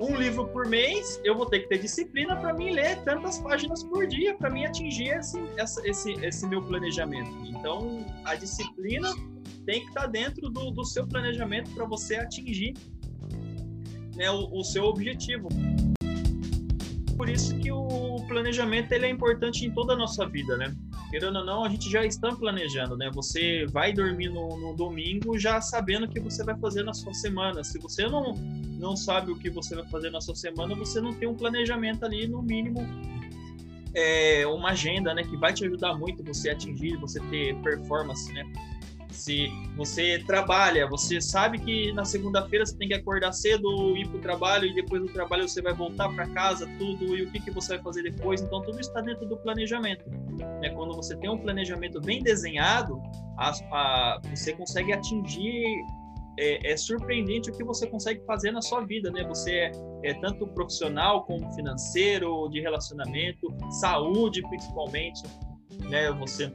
um 0.00 0.16
livro 0.16 0.46
por 0.48 0.66
mês, 0.66 1.20
eu 1.24 1.36
vou 1.36 1.46
ter 1.46 1.60
que 1.60 1.68
ter 1.68 1.78
disciplina 1.78 2.36
para 2.36 2.52
mim 2.54 2.70
ler 2.70 3.02
tantas 3.02 3.38
páginas 3.38 3.82
por 3.84 4.06
dia, 4.06 4.34
para 4.34 4.50
mim 4.50 4.64
atingir 4.64 5.08
esse, 5.08 5.38
esse, 5.84 6.12
esse 6.24 6.46
meu 6.46 6.62
planejamento. 6.62 7.30
Então, 7.46 8.06
a 8.24 8.34
disciplina 8.34 9.12
tem 9.66 9.80
que 9.80 9.88
estar 9.88 10.02
tá 10.02 10.06
dentro 10.06 10.48
do, 10.48 10.70
do 10.70 10.84
seu 10.84 11.06
planejamento 11.06 11.70
para 11.72 11.84
você 11.84 12.16
atingir 12.16 12.74
né, 14.16 14.30
o, 14.30 14.48
o 14.52 14.64
seu 14.64 14.84
objetivo 14.84 15.48
por 17.18 17.28
isso 17.28 17.58
que 17.58 17.72
o 17.72 18.17
planejamento 18.28 18.92
ele 18.92 19.06
é 19.06 19.10
importante 19.10 19.66
em 19.66 19.72
toda 19.72 19.94
a 19.94 19.96
nossa 19.96 20.26
vida, 20.26 20.56
né? 20.56 20.74
Querendo 21.10 21.38
ou 21.38 21.44
não, 21.44 21.64
a 21.64 21.68
gente 21.68 21.90
já 21.90 22.04
está 22.04 22.30
planejando, 22.34 22.96
né? 22.96 23.10
Você 23.14 23.66
vai 23.66 23.92
dormir 23.92 24.28
no, 24.28 24.56
no 24.58 24.76
domingo 24.76 25.38
já 25.38 25.60
sabendo 25.60 26.04
o 26.04 26.08
que 26.08 26.20
você 26.20 26.44
vai 26.44 26.56
fazer 26.58 26.84
na 26.84 26.92
sua 26.92 27.14
semana. 27.14 27.64
Se 27.64 27.78
você 27.78 28.06
não, 28.06 28.34
não 28.78 28.94
sabe 28.94 29.32
o 29.32 29.38
que 29.38 29.48
você 29.48 29.74
vai 29.74 29.86
fazer 29.88 30.10
na 30.10 30.20
sua 30.20 30.36
semana, 30.36 30.74
você 30.74 31.00
não 31.00 31.12
tem 31.14 31.26
um 31.26 31.34
planejamento 31.34 32.04
ali, 32.04 32.28
no 32.28 32.42
mínimo, 32.42 32.86
é, 33.94 34.46
uma 34.46 34.70
agenda, 34.70 35.14
né? 35.14 35.24
Que 35.24 35.36
vai 35.36 35.52
te 35.52 35.64
ajudar 35.64 35.94
muito 35.94 36.22
você 36.22 36.50
atingir, 36.50 36.96
você 36.98 37.18
ter 37.30 37.56
performance, 37.62 38.32
né? 38.32 38.44
Se 39.18 39.48
você 39.76 40.22
trabalha, 40.24 40.86
você 40.86 41.20
sabe 41.20 41.58
que 41.58 41.92
na 41.92 42.04
segunda-feira 42.04 42.64
você 42.64 42.76
tem 42.76 42.86
que 42.86 42.94
acordar 42.94 43.32
cedo, 43.32 43.96
ir 43.96 44.06
para 44.08 44.18
o 44.18 44.20
trabalho 44.20 44.66
e 44.66 44.74
depois 44.74 45.02
do 45.02 45.08
trabalho 45.08 45.48
você 45.48 45.60
vai 45.60 45.74
voltar 45.74 46.08
para 46.14 46.28
casa, 46.28 46.68
tudo 46.78 47.16
e 47.16 47.22
o 47.22 47.30
que, 47.32 47.40
que 47.40 47.50
você 47.50 47.74
vai 47.74 47.82
fazer 47.82 48.04
depois. 48.04 48.40
Então, 48.40 48.62
tudo 48.62 48.80
está 48.80 49.00
dentro 49.00 49.26
do 49.26 49.36
planejamento. 49.36 50.08
Né? 50.60 50.70
Quando 50.70 50.94
você 50.94 51.16
tem 51.16 51.28
um 51.28 51.38
planejamento 51.38 52.00
bem 52.00 52.22
desenhado, 52.22 53.02
a, 53.36 53.50
a, 53.72 54.20
você 54.32 54.52
consegue 54.52 54.92
atingir 54.92 55.64
é, 56.38 56.72
é, 56.72 56.76
surpreendente 56.76 57.50
o 57.50 57.52
que 57.52 57.64
você 57.64 57.88
consegue 57.88 58.24
fazer 58.24 58.52
na 58.52 58.62
sua 58.62 58.84
vida, 58.84 59.10
né? 59.10 59.24
Você 59.24 59.52
é, 59.52 59.72
é, 60.04 60.14
tanto 60.14 60.46
profissional 60.46 61.24
como 61.24 61.52
financeiro, 61.54 62.48
de 62.50 62.60
relacionamento, 62.60 63.48
saúde 63.80 64.40
principalmente, 64.48 65.22
né? 65.90 66.12
Você 66.12 66.52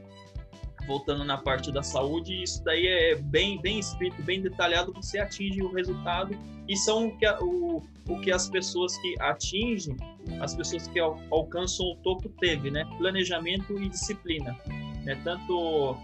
voltando 0.86 1.24
na 1.24 1.38
parte 1.38 1.72
da 1.72 1.82
saúde, 1.82 2.42
isso 2.42 2.62
daí 2.64 2.86
é 2.86 3.14
bem, 3.16 3.60
bem 3.60 3.78
escrito, 3.78 4.22
bem 4.22 4.40
detalhado, 4.40 4.92
você 4.92 5.18
atinge 5.18 5.62
o 5.62 5.72
resultado 5.72 6.36
e 6.68 6.76
são 6.76 7.08
o 7.08 7.16
que, 7.16 7.26
o, 7.40 7.82
o 8.08 8.20
que 8.20 8.30
as 8.30 8.48
pessoas 8.48 8.96
que 8.98 9.14
atingem, 9.20 9.96
as 10.40 10.54
pessoas 10.54 10.88
que 10.88 10.98
al, 10.98 11.18
alcançam 11.30 11.86
o 11.86 11.96
topo 11.96 12.28
teve, 12.40 12.70
né? 12.70 12.84
Planejamento 12.98 13.78
e 13.80 13.88
disciplina, 13.88 14.56
né? 15.04 15.20
Tanto 15.22 15.96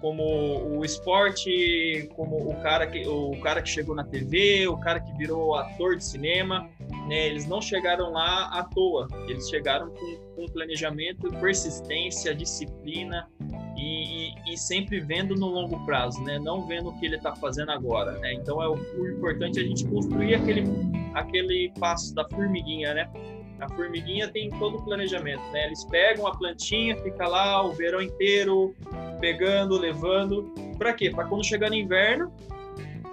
como 0.00 0.78
o 0.78 0.84
esporte, 0.84 2.08
como 2.14 2.50
o 2.50 2.54
cara 2.60 2.86
que 2.86 3.06
o 3.08 3.40
cara 3.40 3.62
que 3.62 3.68
chegou 3.68 3.94
na 3.94 4.04
TV, 4.04 4.68
o 4.68 4.76
cara 4.76 5.00
que 5.00 5.12
virou 5.16 5.54
ator 5.54 5.96
de 5.96 6.04
cinema, 6.04 6.68
né? 7.08 7.26
Eles 7.26 7.46
não 7.46 7.60
chegaram 7.60 8.12
lá 8.12 8.48
à 8.50 8.62
toa, 8.62 9.08
eles 9.26 9.48
chegaram 9.48 9.90
com, 9.90 10.16
com 10.36 10.46
planejamento, 10.46 11.28
persistência, 11.40 12.34
disciplina, 12.34 13.28
e, 13.76 14.34
e, 14.46 14.56
sempre 14.56 15.00
vendo 15.00 15.34
no 15.34 15.46
longo 15.46 15.84
prazo, 15.84 16.22
né? 16.22 16.38
Não 16.38 16.66
vendo 16.66 16.88
o 16.88 16.98
que 16.98 17.06
ele 17.06 17.16
está 17.16 17.34
fazendo 17.36 17.70
agora, 17.70 18.12
né? 18.18 18.34
Então 18.34 18.62
é 18.62 18.68
o, 18.68 18.74
o, 18.74 19.08
importante 19.08 19.60
a 19.60 19.62
gente 19.62 19.86
construir 19.86 20.34
aquele 20.34 20.64
aquele 21.14 21.72
passo 21.78 22.14
da 22.14 22.26
formiguinha, 22.28 22.94
né? 22.94 23.10
A 23.60 23.68
formiguinha 23.70 24.28
tem 24.28 24.50
todo 24.50 24.78
o 24.78 24.84
planejamento, 24.84 25.42
né? 25.52 25.66
Eles 25.66 25.84
pegam 25.84 26.26
a 26.26 26.36
plantinha, 26.36 26.96
fica 27.02 27.26
lá 27.26 27.62
o 27.62 27.72
verão 27.72 28.02
inteiro 28.02 28.74
pegando, 29.20 29.78
levando, 29.78 30.52
para 30.76 30.92
quê? 30.92 31.10
Para 31.10 31.24
quando 31.24 31.44
chegar 31.44 31.70
no 31.70 31.76
inverno, 31.76 32.30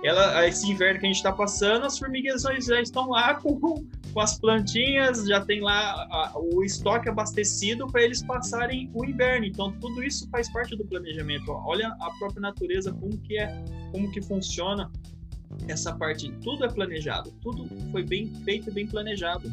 ela, 0.04 0.46
esse 0.46 0.70
inverno 0.70 1.00
que 1.00 1.06
a 1.06 1.10
gente 1.10 1.18
está 1.18 1.32
passando, 1.32 1.86
as 1.86 1.98
formiguinhas 1.98 2.42
já 2.42 2.82
estão 2.82 3.10
lá 3.10 3.36
com, 3.40 3.86
com 4.14 4.20
as 4.20 4.40
plantinhas, 4.40 5.26
já 5.26 5.44
tem 5.44 5.60
lá 5.62 6.08
a, 6.10 6.34
o 6.36 6.64
estoque 6.64 7.10
abastecido 7.10 7.88
para 7.88 8.04
eles 8.04 8.24
passarem 8.24 8.90
o 8.94 9.04
inverno. 9.04 9.46
Então 9.46 9.72
tudo 9.80 10.04
isso 10.04 10.30
faz 10.30 10.52
parte 10.52 10.76
do 10.76 10.86
planejamento. 10.86 11.52
Olha 11.52 11.96
a 12.00 12.12
própria 12.20 12.42
natureza 12.42 12.94
como 12.94 13.18
que 13.18 13.38
é, 13.38 13.48
como 13.92 14.12
que 14.12 14.22
funciona 14.22 14.92
essa 15.68 15.94
parte. 15.96 16.32
Tudo 16.44 16.66
é 16.66 16.70
planejado, 16.70 17.32
tudo 17.42 17.68
foi 17.92 18.04
bem 18.04 18.34
feito 18.44 18.70
e 18.70 18.74
bem 18.74 18.88
planejado 18.88 19.52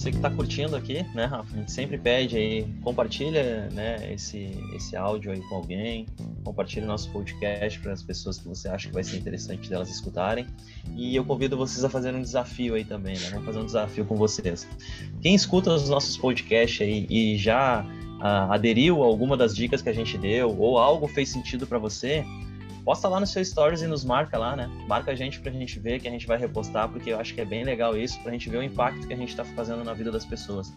você 0.00 0.10
que 0.10 0.16
está 0.16 0.30
curtindo 0.30 0.74
aqui, 0.74 1.04
né, 1.14 1.26
Rafa? 1.26 1.54
A 1.54 1.58
gente 1.58 1.70
sempre 1.70 1.98
pede 1.98 2.34
aí, 2.34 2.66
compartilha, 2.82 3.68
né, 3.70 4.10
esse, 4.10 4.50
esse 4.74 4.96
áudio 4.96 5.30
aí 5.30 5.42
com 5.42 5.56
alguém, 5.56 6.06
compartilha 6.42 6.86
nosso 6.86 7.10
podcast 7.10 7.78
para 7.80 7.92
as 7.92 8.02
pessoas 8.02 8.38
que 8.38 8.48
você 8.48 8.66
acha 8.66 8.88
que 8.88 8.94
vai 8.94 9.04
ser 9.04 9.18
interessante 9.18 9.68
delas 9.68 9.90
escutarem. 9.90 10.46
E 10.96 11.14
eu 11.14 11.22
convido 11.22 11.54
vocês 11.54 11.84
a 11.84 11.90
fazerem 11.90 12.18
um 12.18 12.22
desafio 12.22 12.76
aí 12.76 12.84
também, 12.84 13.18
né? 13.18 13.28
Vamos 13.28 13.44
fazer 13.44 13.58
um 13.58 13.66
desafio 13.66 14.06
com 14.06 14.16
vocês. 14.16 14.66
Quem 15.20 15.34
escuta 15.34 15.70
os 15.70 15.90
nossos 15.90 16.16
podcasts 16.16 16.80
aí 16.80 17.06
e 17.10 17.36
já 17.36 17.84
ah, 18.20 18.54
aderiu 18.54 19.02
a 19.02 19.06
alguma 19.06 19.36
das 19.36 19.54
dicas 19.54 19.82
que 19.82 19.90
a 19.90 19.94
gente 19.94 20.16
deu, 20.16 20.56
ou 20.58 20.78
algo 20.78 21.06
fez 21.08 21.28
sentido 21.28 21.66
para 21.66 21.78
você, 21.78 22.24
posta 22.84 23.08
lá 23.08 23.20
no 23.20 23.26
seu 23.26 23.44
stories 23.44 23.82
e 23.82 23.86
nos 23.86 24.04
marca 24.04 24.38
lá, 24.38 24.56
né? 24.56 24.70
Marca 24.88 25.12
a 25.12 25.14
gente 25.14 25.40
pra 25.40 25.50
gente 25.50 25.78
ver 25.78 26.00
que 26.00 26.08
a 26.08 26.10
gente 26.10 26.26
vai 26.26 26.38
repostar, 26.38 26.88
porque 26.88 27.10
eu 27.10 27.18
acho 27.18 27.34
que 27.34 27.40
é 27.40 27.44
bem 27.44 27.64
legal 27.64 27.96
isso, 27.96 28.20
pra 28.22 28.32
gente 28.32 28.48
ver 28.48 28.58
o 28.58 28.62
impacto 28.62 29.06
que 29.06 29.12
a 29.12 29.16
gente 29.16 29.34
tá 29.34 29.44
fazendo 29.44 29.84
na 29.84 29.92
vida 29.92 30.10
das 30.10 30.24
pessoas. 30.24 30.72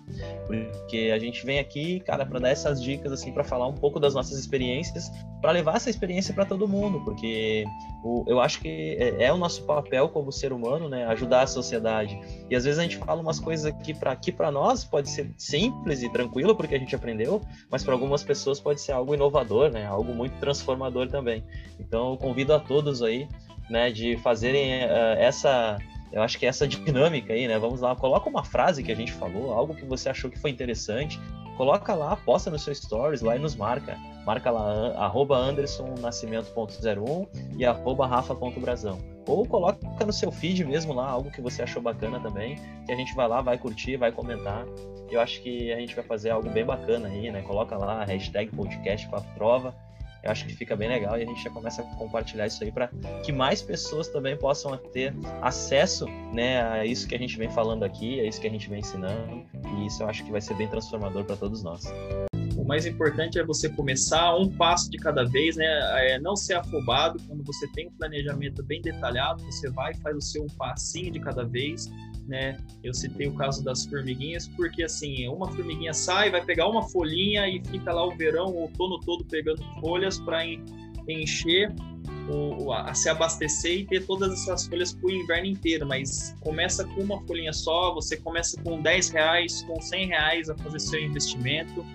Porque 0.47 1.11
a 1.13 1.19
gente 1.19 1.45
vem 1.45 1.59
aqui, 1.59 1.99
cara, 2.01 2.25
para 2.25 2.39
dar 2.39 2.49
essas 2.49 2.81
dicas, 2.81 3.11
assim, 3.11 3.31
para 3.31 3.43
falar 3.43 3.67
um 3.67 3.75
pouco 3.75 3.99
das 3.99 4.13
nossas 4.13 4.37
experiências, 4.37 5.11
para 5.43 5.51
levar 5.51 5.75
essa 5.75 5.89
experiência 5.89 6.33
para 6.33 6.45
todo 6.45 6.67
mundo, 6.69 7.01
porque 7.03 7.65
o, 8.01 8.23
eu 8.27 8.39
acho 8.39 8.61
que 8.61 8.95
é, 8.97 9.25
é, 9.25 9.33
o 9.33 9.37
nosso 9.37 9.63
papel 9.65 10.07
como 10.07 10.31
ser 10.31 10.53
humano, 10.53 10.87
né? 10.87 11.05
Ajudar 11.07 11.41
a 11.41 11.47
sociedade. 11.47 12.17
E 12.49 12.55
às 12.55 12.63
vezes 12.63 12.79
a 12.79 12.83
gente 12.83 12.97
fala 12.97 13.21
umas 13.21 13.41
coisas 13.41 13.65
aqui 13.65 13.93
para 13.93 14.13
aqui 14.13 14.31
para 14.31 14.49
nós 14.49 14.85
pode 14.85 15.09
ser 15.09 15.33
simples 15.37 16.01
e 16.01 16.09
tranquilo, 16.09 16.55
porque 16.55 16.75
a 16.75 16.79
gente 16.79 16.95
aprendeu, 16.95 17.41
mas 17.69 17.83
para 17.83 17.93
algumas 17.93 18.23
pessoas 18.23 18.59
pode 18.59 18.79
ser 18.79 18.93
algo 18.93 19.13
inovador, 19.13 19.69
né? 19.69 19.85
Algo 19.85 20.13
muito 20.13 20.39
transformador 20.39 21.09
também. 21.09 21.43
Então, 21.77 21.92
então, 21.93 22.17
convido 22.17 22.55
a 22.55 22.59
todos 22.59 23.03
aí, 23.03 23.27
né, 23.69 23.91
de 23.91 24.17
fazerem 24.17 24.83
uh, 24.83 25.13
essa, 25.19 25.77
eu 26.11 26.23
acho 26.23 26.39
que 26.39 26.45
essa 26.47 26.67
dinâmica 26.67 27.33
aí, 27.33 27.47
né? 27.47 27.59
Vamos 27.59 27.81
lá, 27.81 27.95
coloca 27.95 28.27
uma 28.27 28.43
frase 28.43 28.81
que 28.81 28.91
a 28.91 28.95
gente 28.95 29.11
falou, 29.11 29.53
algo 29.53 29.75
que 29.75 29.85
você 29.85 30.09
achou 30.09 30.31
que 30.31 30.39
foi 30.39 30.49
interessante, 30.49 31.19
coloca 31.55 31.93
lá, 31.93 32.15
posta 32.15 32.49
no 32.49 32.57
seu 32.57 32.73
stories 32.73 33.21
lá 33.21 33.35
e 33.35 33.39
nos 33.39 33.55
marca. 33.55 33.95
Marca 34.25 34.49
lá, 34.49 34.95
arroba 34.97 35.37
andersonnascimento.01 35.37 37.27
e 37.59 37.63
arroba 37.63 38.07
rafa.brazão. 38.07 38.97
Ou 39.27 39.45
coloca 39.45 40.03
no 40.03 40.13
seu 40.13 40.31
feed 40.31 40.65
mesmo 40.65 40.93
lá, 40.93 41.07
algo 41.07 41.29
que 41.29 41.41
você 41.41 41.61
achou 41.61 41.79
bacana 41.79 42.19
também, 42.19 42.55
que 42.87 42.91
a 42.91 42.95
gente 42.95 43.13
vai 43.13 43.27
lá, 43.27 43.39
vai 43.39 43.59
curtir, 43.59 43.97
vai 43.97 44.11
comentar. 44.11 44.65
Eu 45.11 45.21
acho 45.21 45.43
que 45.43 45.71
a 45.71 45.79
gente 45.79 45.93
vai 45.93 46.03
fazer 46.03 46.31
algo 46.31 46.49
bem 46.49 46.65
bacana 46.65 47.07
aí, 47.07 47.29
né? 47.29 47.43
Coloca 47.43 47.77
lá, 47.77 48.03
hashtag 48.03 48.49
podcast 48.55 49.07
com 49.07 49.17
a 49.17 49.21
prova 49.21 49.75
eu 50.23 50.31
acho 50.31 50.45
que 50.45 50.55
fica 50.55 50.75
bem 50.75 50.87
legal 50.87 51.17
e 51.19 51.23
a 51.23 51.25
gente 51.25 51.43
já 51.43 51.49
começa 51.49 51.81
a 51.81 51.85
compartilhar 51.95 52.47
isso 52.47 52.63
aí 52.63 52.71
para 52.71 52.89
que 53.23 53.31
mais 53.31 53.61
pessoas 53.61 54.07
também 54.07 54.37
possam 54.37 54.75
ter 54.77 55.13
acesso 55.41 56.05
né, 56.33 56.63
a 56.63 56.85
isso 56.85 57.07
que 57.07 57.13
a 57.13 57.19
gente 57.19 57.37
vem 57.37 57.49
falando 57.49 57.83
aqui, 57.83 58.21
a 58.21 58.23
isso 58.23 58.39
que 58.39 58.47
a 58.47 58.49
gente 58.49 58.69
vem 58.69 58.79
ensinando, 58.79 59.45
e 59.77 59.85
isso 59.85 60.01
eu 60.01 60.07
acho 60.07 60.23
que 60.23 60.31
vai 60.31 60.39
ser 60.39 60.55
bem 60.55 60.67
transformador 60.67 61.25
para 61.25 61.35
todos 61.35 61.61
nós. 61.61 61.83
O 62.55 62.65
mais 62.65 62.85
importante 62.85 63.37
é 63.37 63.43
você 63.43 63.67
começar 63.67 64.37
um 64.37 64.49
passo 64.49 64.89
de 64.89 64.97
cada 64.97 65.25
vez, 65.25 65.57
né? 65.57 65.65
É 66.11 66.17
não 66.17 66.33
ser 66.33 66.53
afobado. 66.53 67.19
Quando 67.27 67.43
você 67.43 67.67
tem 67.67 67.87
um 67.87 67.91
planejamento 67.91 68.63
bem 68.63 68.81
detalhado, 68.81 69.43
você 69.43 69.69
vai 69.69 69.91
e 69.91 69.97
faz 69.97 70.15
o 70.15 70.21
seu 70.21 70.47
passinho 70.57 71.11
de 71.11 71.19
cada 71.19 71.43
vez 71.43 71.91
né? 72.27 72.57
Eu 72.83 72.93
citei 72.93 73.27
o 73.27 73.33
caso 73.35 73.63
das 73.63 73.85
formiguinhas, 73.85 74.47
porque 74.49 74.83
assim, 74.83 75.27
uma 75.27 75.51
formiguinha 75.51 75.93
sai, 75.93 76.29
vai 76.29 76.43
pegar 76.43 76.67
uma 76.67 76.83
folhinha 76.89 77.47
e 77.47 77.61
fica 77.65 77.93
lá 77.93 78.05
o 78.05 78.15
verão, 78.15 78.47
o 78.47 78.61
outono 78.61 78.99
todo 78.99 79.25
pegando 79.25 79.63
folhas 79.81 80.19
para 80.19 80.45
encher, 81.07 81.73
o, 82.29 82.71
a, 82.71 82.93
se 82.93 83.09
abastecer 83.09 83.79
e 83.79 83.85
ter 83.85 84.05
todas 84.05 84.31
essas 84.33 84.67
folhas 84.67 84.93
para 84.93 85.07
o 85.07 85.11
inverno 85.11 85.47
inteiro. 85.47 85.85
Mas 85.85 86.35
começa 86.39 86.85
com 86.85 87.01
uma 87.01 87.21
folhinha 87.25 87.53
só, 87.53 87.93
você 87.93 88.17
começa 88.17 88.61
com 88.61 88.81
10 88.81 89.09
reais, 89.09 89.63
com 89.63 89.79
100 89.81 90.07
reais 90.07 90.49
a 90.49 90.55
fazer 90.57 90.79
seu 90.79 91.01
investimento. 91.01 91.85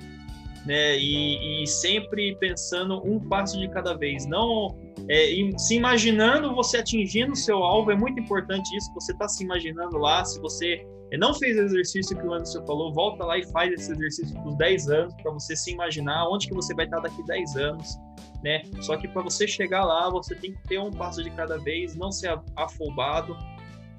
Né, 0.69 0.99
e, 0.99 1.63
e 1.63 1.67
sempre 1.67 2.37
pensando 2.37 3.03
um 3.03 3.19
passo 3.27 3.59
de 3.59 3.71
cada 3.71 3.97
vez, 3.97 4.27
não 4.27 4.77
é, 5.09 5.31
se 5.57 5.77
imaginando 5.77 6.55
você 6.55 6.77
atingindo 6.77 7.33
o 7.33 7.37
seu 7.37 7.57
alvo, 7.65 7.91
é 7.91 7.97
muito 7.97 8.21
importante 8.21 8.77
isso, 8.77 8.93
você 8.93 9.13
está 9.13 9.27
se 9.27 9.43
imaginando 9.43 9.97
lá, 9.97 10.23
se 10.27 10.39
você 10.39 10.87
não 11.17 11.33
fez 11.33 11.57
o 11.57 11.63
exercício 11.63 12.15
que 12.15 12.27
o 12.27 12.35
Anderson 12.35 12.67
falou, 12.67 12.93
volta 12.93 13.25
lá 13.25 13.39
e 13.39 13.47
faz 13.51 13.73
esse 13.73 13.93
exercício 13.93 14.39
por 14.43 14.55
10 14.59 14.91
anos, 14.91 15.15
para 15.23 15.33
você 15.33 15.57
se 15.57 15.73
imaginar 15.73 16.29
onde 16.29 16.47
que 16.47 16.55
você 16.55 16.75
vai 16.75 16.85
estar 16.85 17.01
daqui 17.01 17.25
10 17.25 17.57
anos, 17.57 17.97
né? 18.43 18.61
Só 18.83 18.95
que 18.99 19.09
para 19.09 19.23
você 19.23 19.49
chegar 19.49 19.87
lá, 19.87 20.11
você 20.11 20.35
tem 20.35 20.53
que 20.53 20.63
ter 20.65 20.79
um 20.79 20.91
passo 20.91 21.25
de 21.25 21.31
cada 21.31 21.57
vez, 21.57 21.97
não 21.97 22.13
ser 22.13 22.39
afobado, 22.55 23.35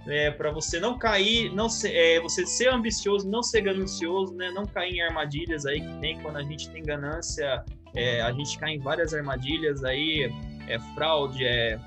é, 0.08 0.32
para 0.32 0.52
você 0.52 0.80
não 0.80 0.98
cair, 0.98 1.54
não 1.54 1.70
ser, 1.70 1.94
é, 1.94 2.20
você 2.20 2.46
ser 2.46 2.70
ambicioso, 2.70 3.30
não 3.30 3.44
ser 3.44 3.62
ganancioso, 3.62 4.34
né? 4.36 4.52
Não 4.52 4.66
cair 4.66 4.96
em 4.96 5.02
armadilhas 5.02 5.66
aí 5.66 5.82
que 5.82 6.00
tem 6.00 6.20
quando 6.22 6.38
a 6.38 6.44
gente 6.44 6.70
tem 6.70 6.84
ganância, 6.84 7.64
é, 7.94 8.22
a 8.22 8.32
gente 8.32 8.58
cai 8.58 8.72
em 8.72 8.80
várias 8.80 9.14
armadilhas 9.14 9.84
aí, 9.84 10.32
é 10.68 10.80
fraude, 10.96 11.46
é 11.46 11.80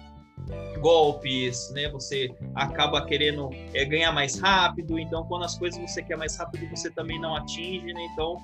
golpes, 0.80 1.70
né? 1.72 1.88
Você 1.90 2.28
acaba 2.54 3.04
querendo 3.06 3.50
é, 3.72 3.84
ganhar 3.84 4.12
mais 4.12 4.38
rápido, 4.38 4.98
então 4.98 5.24
quando 5.24 5.44
as 5.44 5.56
coisas 5.56 5.80
você 5.80 6.02
quer 6.02 6.16
mais 6.16 6.36
rápido, 6.36 6.68
você 6.68 6.90
também 6.90 7.20
não 7.20 7.36
atinge, 7.36 7.92
né? 7.92 8.08
Então 8.12 8.42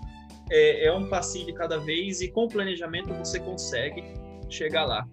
é, 0.51 0.87
é 0.87 0.93
um 0.93 1.09
passinho 1.09 1.47
de 1.47 1.53
cada 1.53 1.79
vez 1.79 2.21
e 2.21 2.29
com 2.31 2.49
planejamento 2.49 3.13
você 3.15 3.39
consegue 3.41 4.05
chegar 4.49 4.85
lá. 4.85 5.07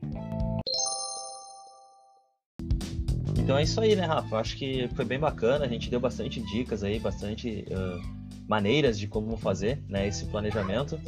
Então 3.45 3.60
é 3.60 3.62
isso 3.62 3.79
aí, 3.79 3.95
né, 3.95 4.08
Rafa? 4.08 4.38
Acho 4.38 4.58
que 4.58 4.89
foi 4.95 5.05
bem 5.05 5.19
bacana, 5.19 5.65
a 5.65 5.67
gente 5.67 5.88
deu 5.88 5.99
bastante 5.99 6.41
dicas 6.41 6.84
aí, 6.84 6.97
bastante 6.97 7.63
uh, 7.69 8.01
maneiras 8.47 8.97
de 8.97 9.08
como 9.08 9.38
fazer 9.38 9.84
né, 9.88 10.08
esse 10.08 10.25
planejamento. 10.25 10.99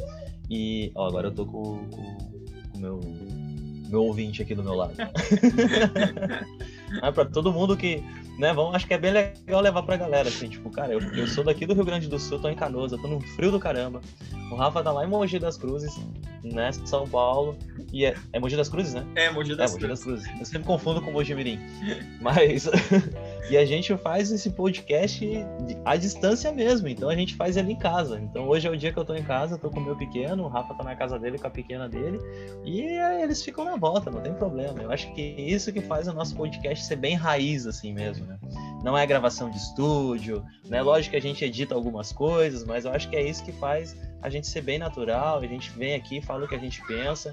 E 0.48 0.92
ó, 0.94 1.08
agora 1.08 1.26
eu 1.26 1.34
tô 1.34 1.44
com 1.44 1.88
o 2.76 2.78
meu 2.78 3.00
meu 3.88 4.04
ouvinte 4.04 4.40
aqui 4.40 4.54
do 4.54 4.62
meu 4.62 4.74
lado. 4.74 4.92
é 7.02 7.10
para 7.10 7.24
todo 7.24 7.52
mundo 7.52 7.76
que, 7.76 8.04
né, 8.38 8.52
vamos, 8.52 8.72
acho 8.74 8.86
que 8.86 8.94
é 8.94 8.98
bem 8.98 9.10
legal 9.10 9.60
levar 9.60 9.82
pra 9.82 9.96
galera, 9.96 10.28
assim, 10.28 10.48
tipo, 10.48 10.70
cara, 10.70 10.92
eu, 10.92 11.00
eu 11.14 11.26
sou 11.26 11.42
daqui 11.42 11.66
do 11.66 11.74
Rio 11.74 11.86
Grande 11.86 12.06
do 12.06 12.20
Sul, 12.20 12.38
tô 12.38 12.48
em 12.48 12.54
Canoas, 12.54 12.92
tô 12.92 13.08
no 13.08 13.20
frio 13.20 13.50
do 13.50 13.58
caramba. 13.58 14.00
O 14.52 14.54
Rafa 14.54 14.82
tá 14.82 14.92
lá 14.92 15.04
em 15.04 15.08
Mogi 15.08 15.38
das 15.38 15.56
Cruzes, 15.56 15.98
né, 16.44 16.70
São 16.84 17.08
Paulo, 17.08 17.56
e 17.92 18.04
é, 18.04 18.14
é 18.32 18.38
Mogi 18.38 18.56
das 18.56 18.68
Cruzes, 18.68 18.94
né? 18.94 19.06
É, 19.14 19.30
Mogi 19.30 19.54
das, 19.54 19.70
é, 19.70 19.74
Mogi 19.74 19.88
das 19.88 20.02
Cruzes. 20.02 20.26
Eu 20.38 20.44
sempre 20.44 20.66
confundo 20.66 21.00
com 21.00 21.10
Mogi 21.10 21.34
Mirim. 21.34 21.58
Mas, 22.20 22.68
e 23.50 23.56
a 23.56 23.64
gente 23.64 23.96
faz 23.98 24.30
esse 24.30 24.50
podcast 24.50 25.26
à 25.84 25.96
distância 25.96 26.52
mesmo, 26.52 26.88
então 26.88 27.08
a 27.08 27.14
gente 27.14 27.34
faz 27.34 27.56
ele 27.56 27.72
em 27.72 27.78
casa. 27.78 28.20
Então 28.20 28.46
hoje 28.48 28.66
é 28.66 28.70
o 28.70 28.76
dia 28.76 28.92
que 28.92 28.98
eu 28.98 29.04
tô 29.04 29.14
em 29.14 29.22
casa, 29.22 29.58
tô 29.58 29.70
com 29.70 29.80
o 29.80 29.84
meu 29.84 29.96
pequeno, 29.96 30.44
o 30.44 30.48
Rafa 30.48 30.74
tá 30.74 30.84
na 30.84 30.94
casa 30.94 31.18
dele 31.18 31.38
com 31.38 31.46
a 31.46 31.50
pequena 31.50 31.88
dele, 31.88 32.18
e 32.64 32.82
eles 33.22 33.42
ficam 33.42 33.64
na 33.64 33.76
volta, 33.76 34.10
não 34.10 34.20
tem 34.20 34.34
problema. 34.34 34.82
Eu 34.82 34.90
acho 34.90 35.12
que 35.14 35.22
isso 35.22 35.72
que 35.72 35.80
faz 35.80 36.08
o 36.08 36.12
nosso 36.12 36.34
podcast 36.34 36.84
ser 36.84 36.96
bem 36.96 37.14
raiz, 37.14 37.66
assim 37.66 37.92
mesmo, 37.92 38.26
né? 38.26 38.38
Não 38.82 38.96
é 38.96 39.06
gravação 39.06 39.50
de 39.50 39.56
estúdio, 39.56 40.44
né? 40.66 40.82
Lógico 40.82 41.12
que 41.12 41.16
a 41.16 41.22
gente 41.22 41.44
edita 41.44 41.74
algumas 41.74 42.12
coisas, 42.12 42.64
mas 42.64 42.84
eu 42.84 42.92
acho 42.92 43.08
que 43.08 43.16
é 43.16 43.22
isso 43.22 43.44
que 43.44 43.52
faz 43.52 43.96
a 44.20 44.28
gente 44.28 44.46
ser 44.46 44.62
bem 44.62 44.78
natural, 44.78 45.38
a 45.38 45.46
gente 45.46 45.70
vem 45.70 45.94
aqui, 45.94 46.20
fala 46.20 46.44
o 46.44 46.48
que 46.48 46.54
a 46.54 46.58
gente 46.58 46.84
pensa. 46.86 47.32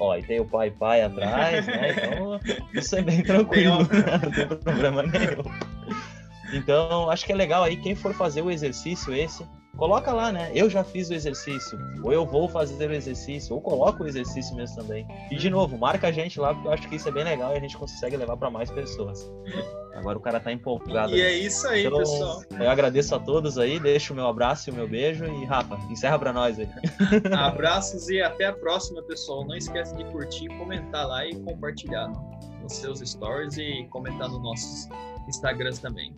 Ó, 0.00 0.16
e 0.16 0.22
tem 0.22 0.40
o 0.40 0.44
pai 0.44 0.70
pai 0.70 1.02
atrás, 1.02 1.66
né? 1.66 1.90
Então, 1.90 2.40
isso 2.72 2.96
é 2.96 3.02
bem 3.02 3.22
tranquilo, 3.22 3.78
né? 3.78 4.20
não 4.22 4.30
tem 4.30 4.46
problema 4.46 5.02
nenhum. 5.02 5.42
Então, 6.52 7.10
acho 7.10 7.26
que 7.26 7.32
é 7.32 7.36
legal 7.36 7.64
aí, 7.64 7.76
quem 7.76 7.94
for 7.94 8.14
fazer 8.14 8.42
o 8.42 8.50
exercício 8.50 9.14
esse, 9.14 9.44
coloca 9.78 10.12
lá, 10.12 10.32
né? 10.32 10.50
Eu 10.52 10.68
já 10.68 10.82
fiz 10.82 11.08
o 11.08 11.14
exercício, 11.14 11.78
ou 12.02 12.12
eu 12.12 12.26
vou 12.26 12.48
fazer 12.48 12.90
o 12.90 12.92
exercício, 12.92 13.54
ou 13.54 13.62
coloca 13.62 14.02
o 14.02 14.06
exercício 14.06 14.54
mesmo 14.54 14.76
também. 14.76 15.06
E 15.30 15.36
de 15.36 15.48
novo, 15.48 15.78
marca 15.78 16.08
a 16.08 16.12
gente 16.12 16.38
lá, 16.40 16.52
porque 16.52 16.68
eu 16.68 16.72
acho 16.72 16.88
que 16.88 16.96
isso 16.96 17.08
é 17.08 17.12
bem 17.12 17.24
legal 17.24 17.54
e 17.54 17.56
a 17.56 17.60
gente 17.60 17.78
consegue 17.78 18.16
levar 18.16 18.36
para 18.36 18.50
mais 18.50 18.70
pessoas. 18.70 19.30
Agora 19.94 20.18
o 20.18 20.20
cara 20.20 20.40
tá 20.40 20.52
empolgado. 20.52 21.14
E 21.14 21.20
é 21.20 21.32
isso 21.38 21.66
aí, 21.68 21.86
então, 21.86 21.98
pessoal. 21.98 22.42
Eu 22.58 22.68
agradeço 22.68 23.14
a 23.14 23.20
todos 23.20 23.56
aí, 23.56 23.78
deixo 23.78 24.12
o 24.12 24.16
meu 24.16 24.26
abraço 24.26 24.68
e 24.68 24.72
o 24.72 24.74
meu 24.74 24.88
beijo 24.88 25.24
e 25.24 25.44
Rafa, 25.44 25.78
encerra 25.88 26.18
para 26.18 26.32
nós 26.32 26.58
aí. 26.58 26.68
Abraços 27.32 28.08
e 28.08 28.20
até 28.20 28.46
a 28.46 28.52
próxima, 28.52 29.00
pessoal. 29.02 29.46
Não 29.46 29.56
esquece 29.56 29.96
de 29.96 30.04
curtir, 30.06 30.48
comentar 30.58 31.06
lá 31.06 31.24
e 31.24 31.34
compartilhar 31.36 32.08
nos 32.60 32.72
seus 32.72 32.98
stories 32.98 33.56
e 33.56 33.86
comentar 33.90 34.28
nos 34.28 34.42
nossos 34.42 34.88
Instagrams 35.28 35.78
também. 35.78 36.12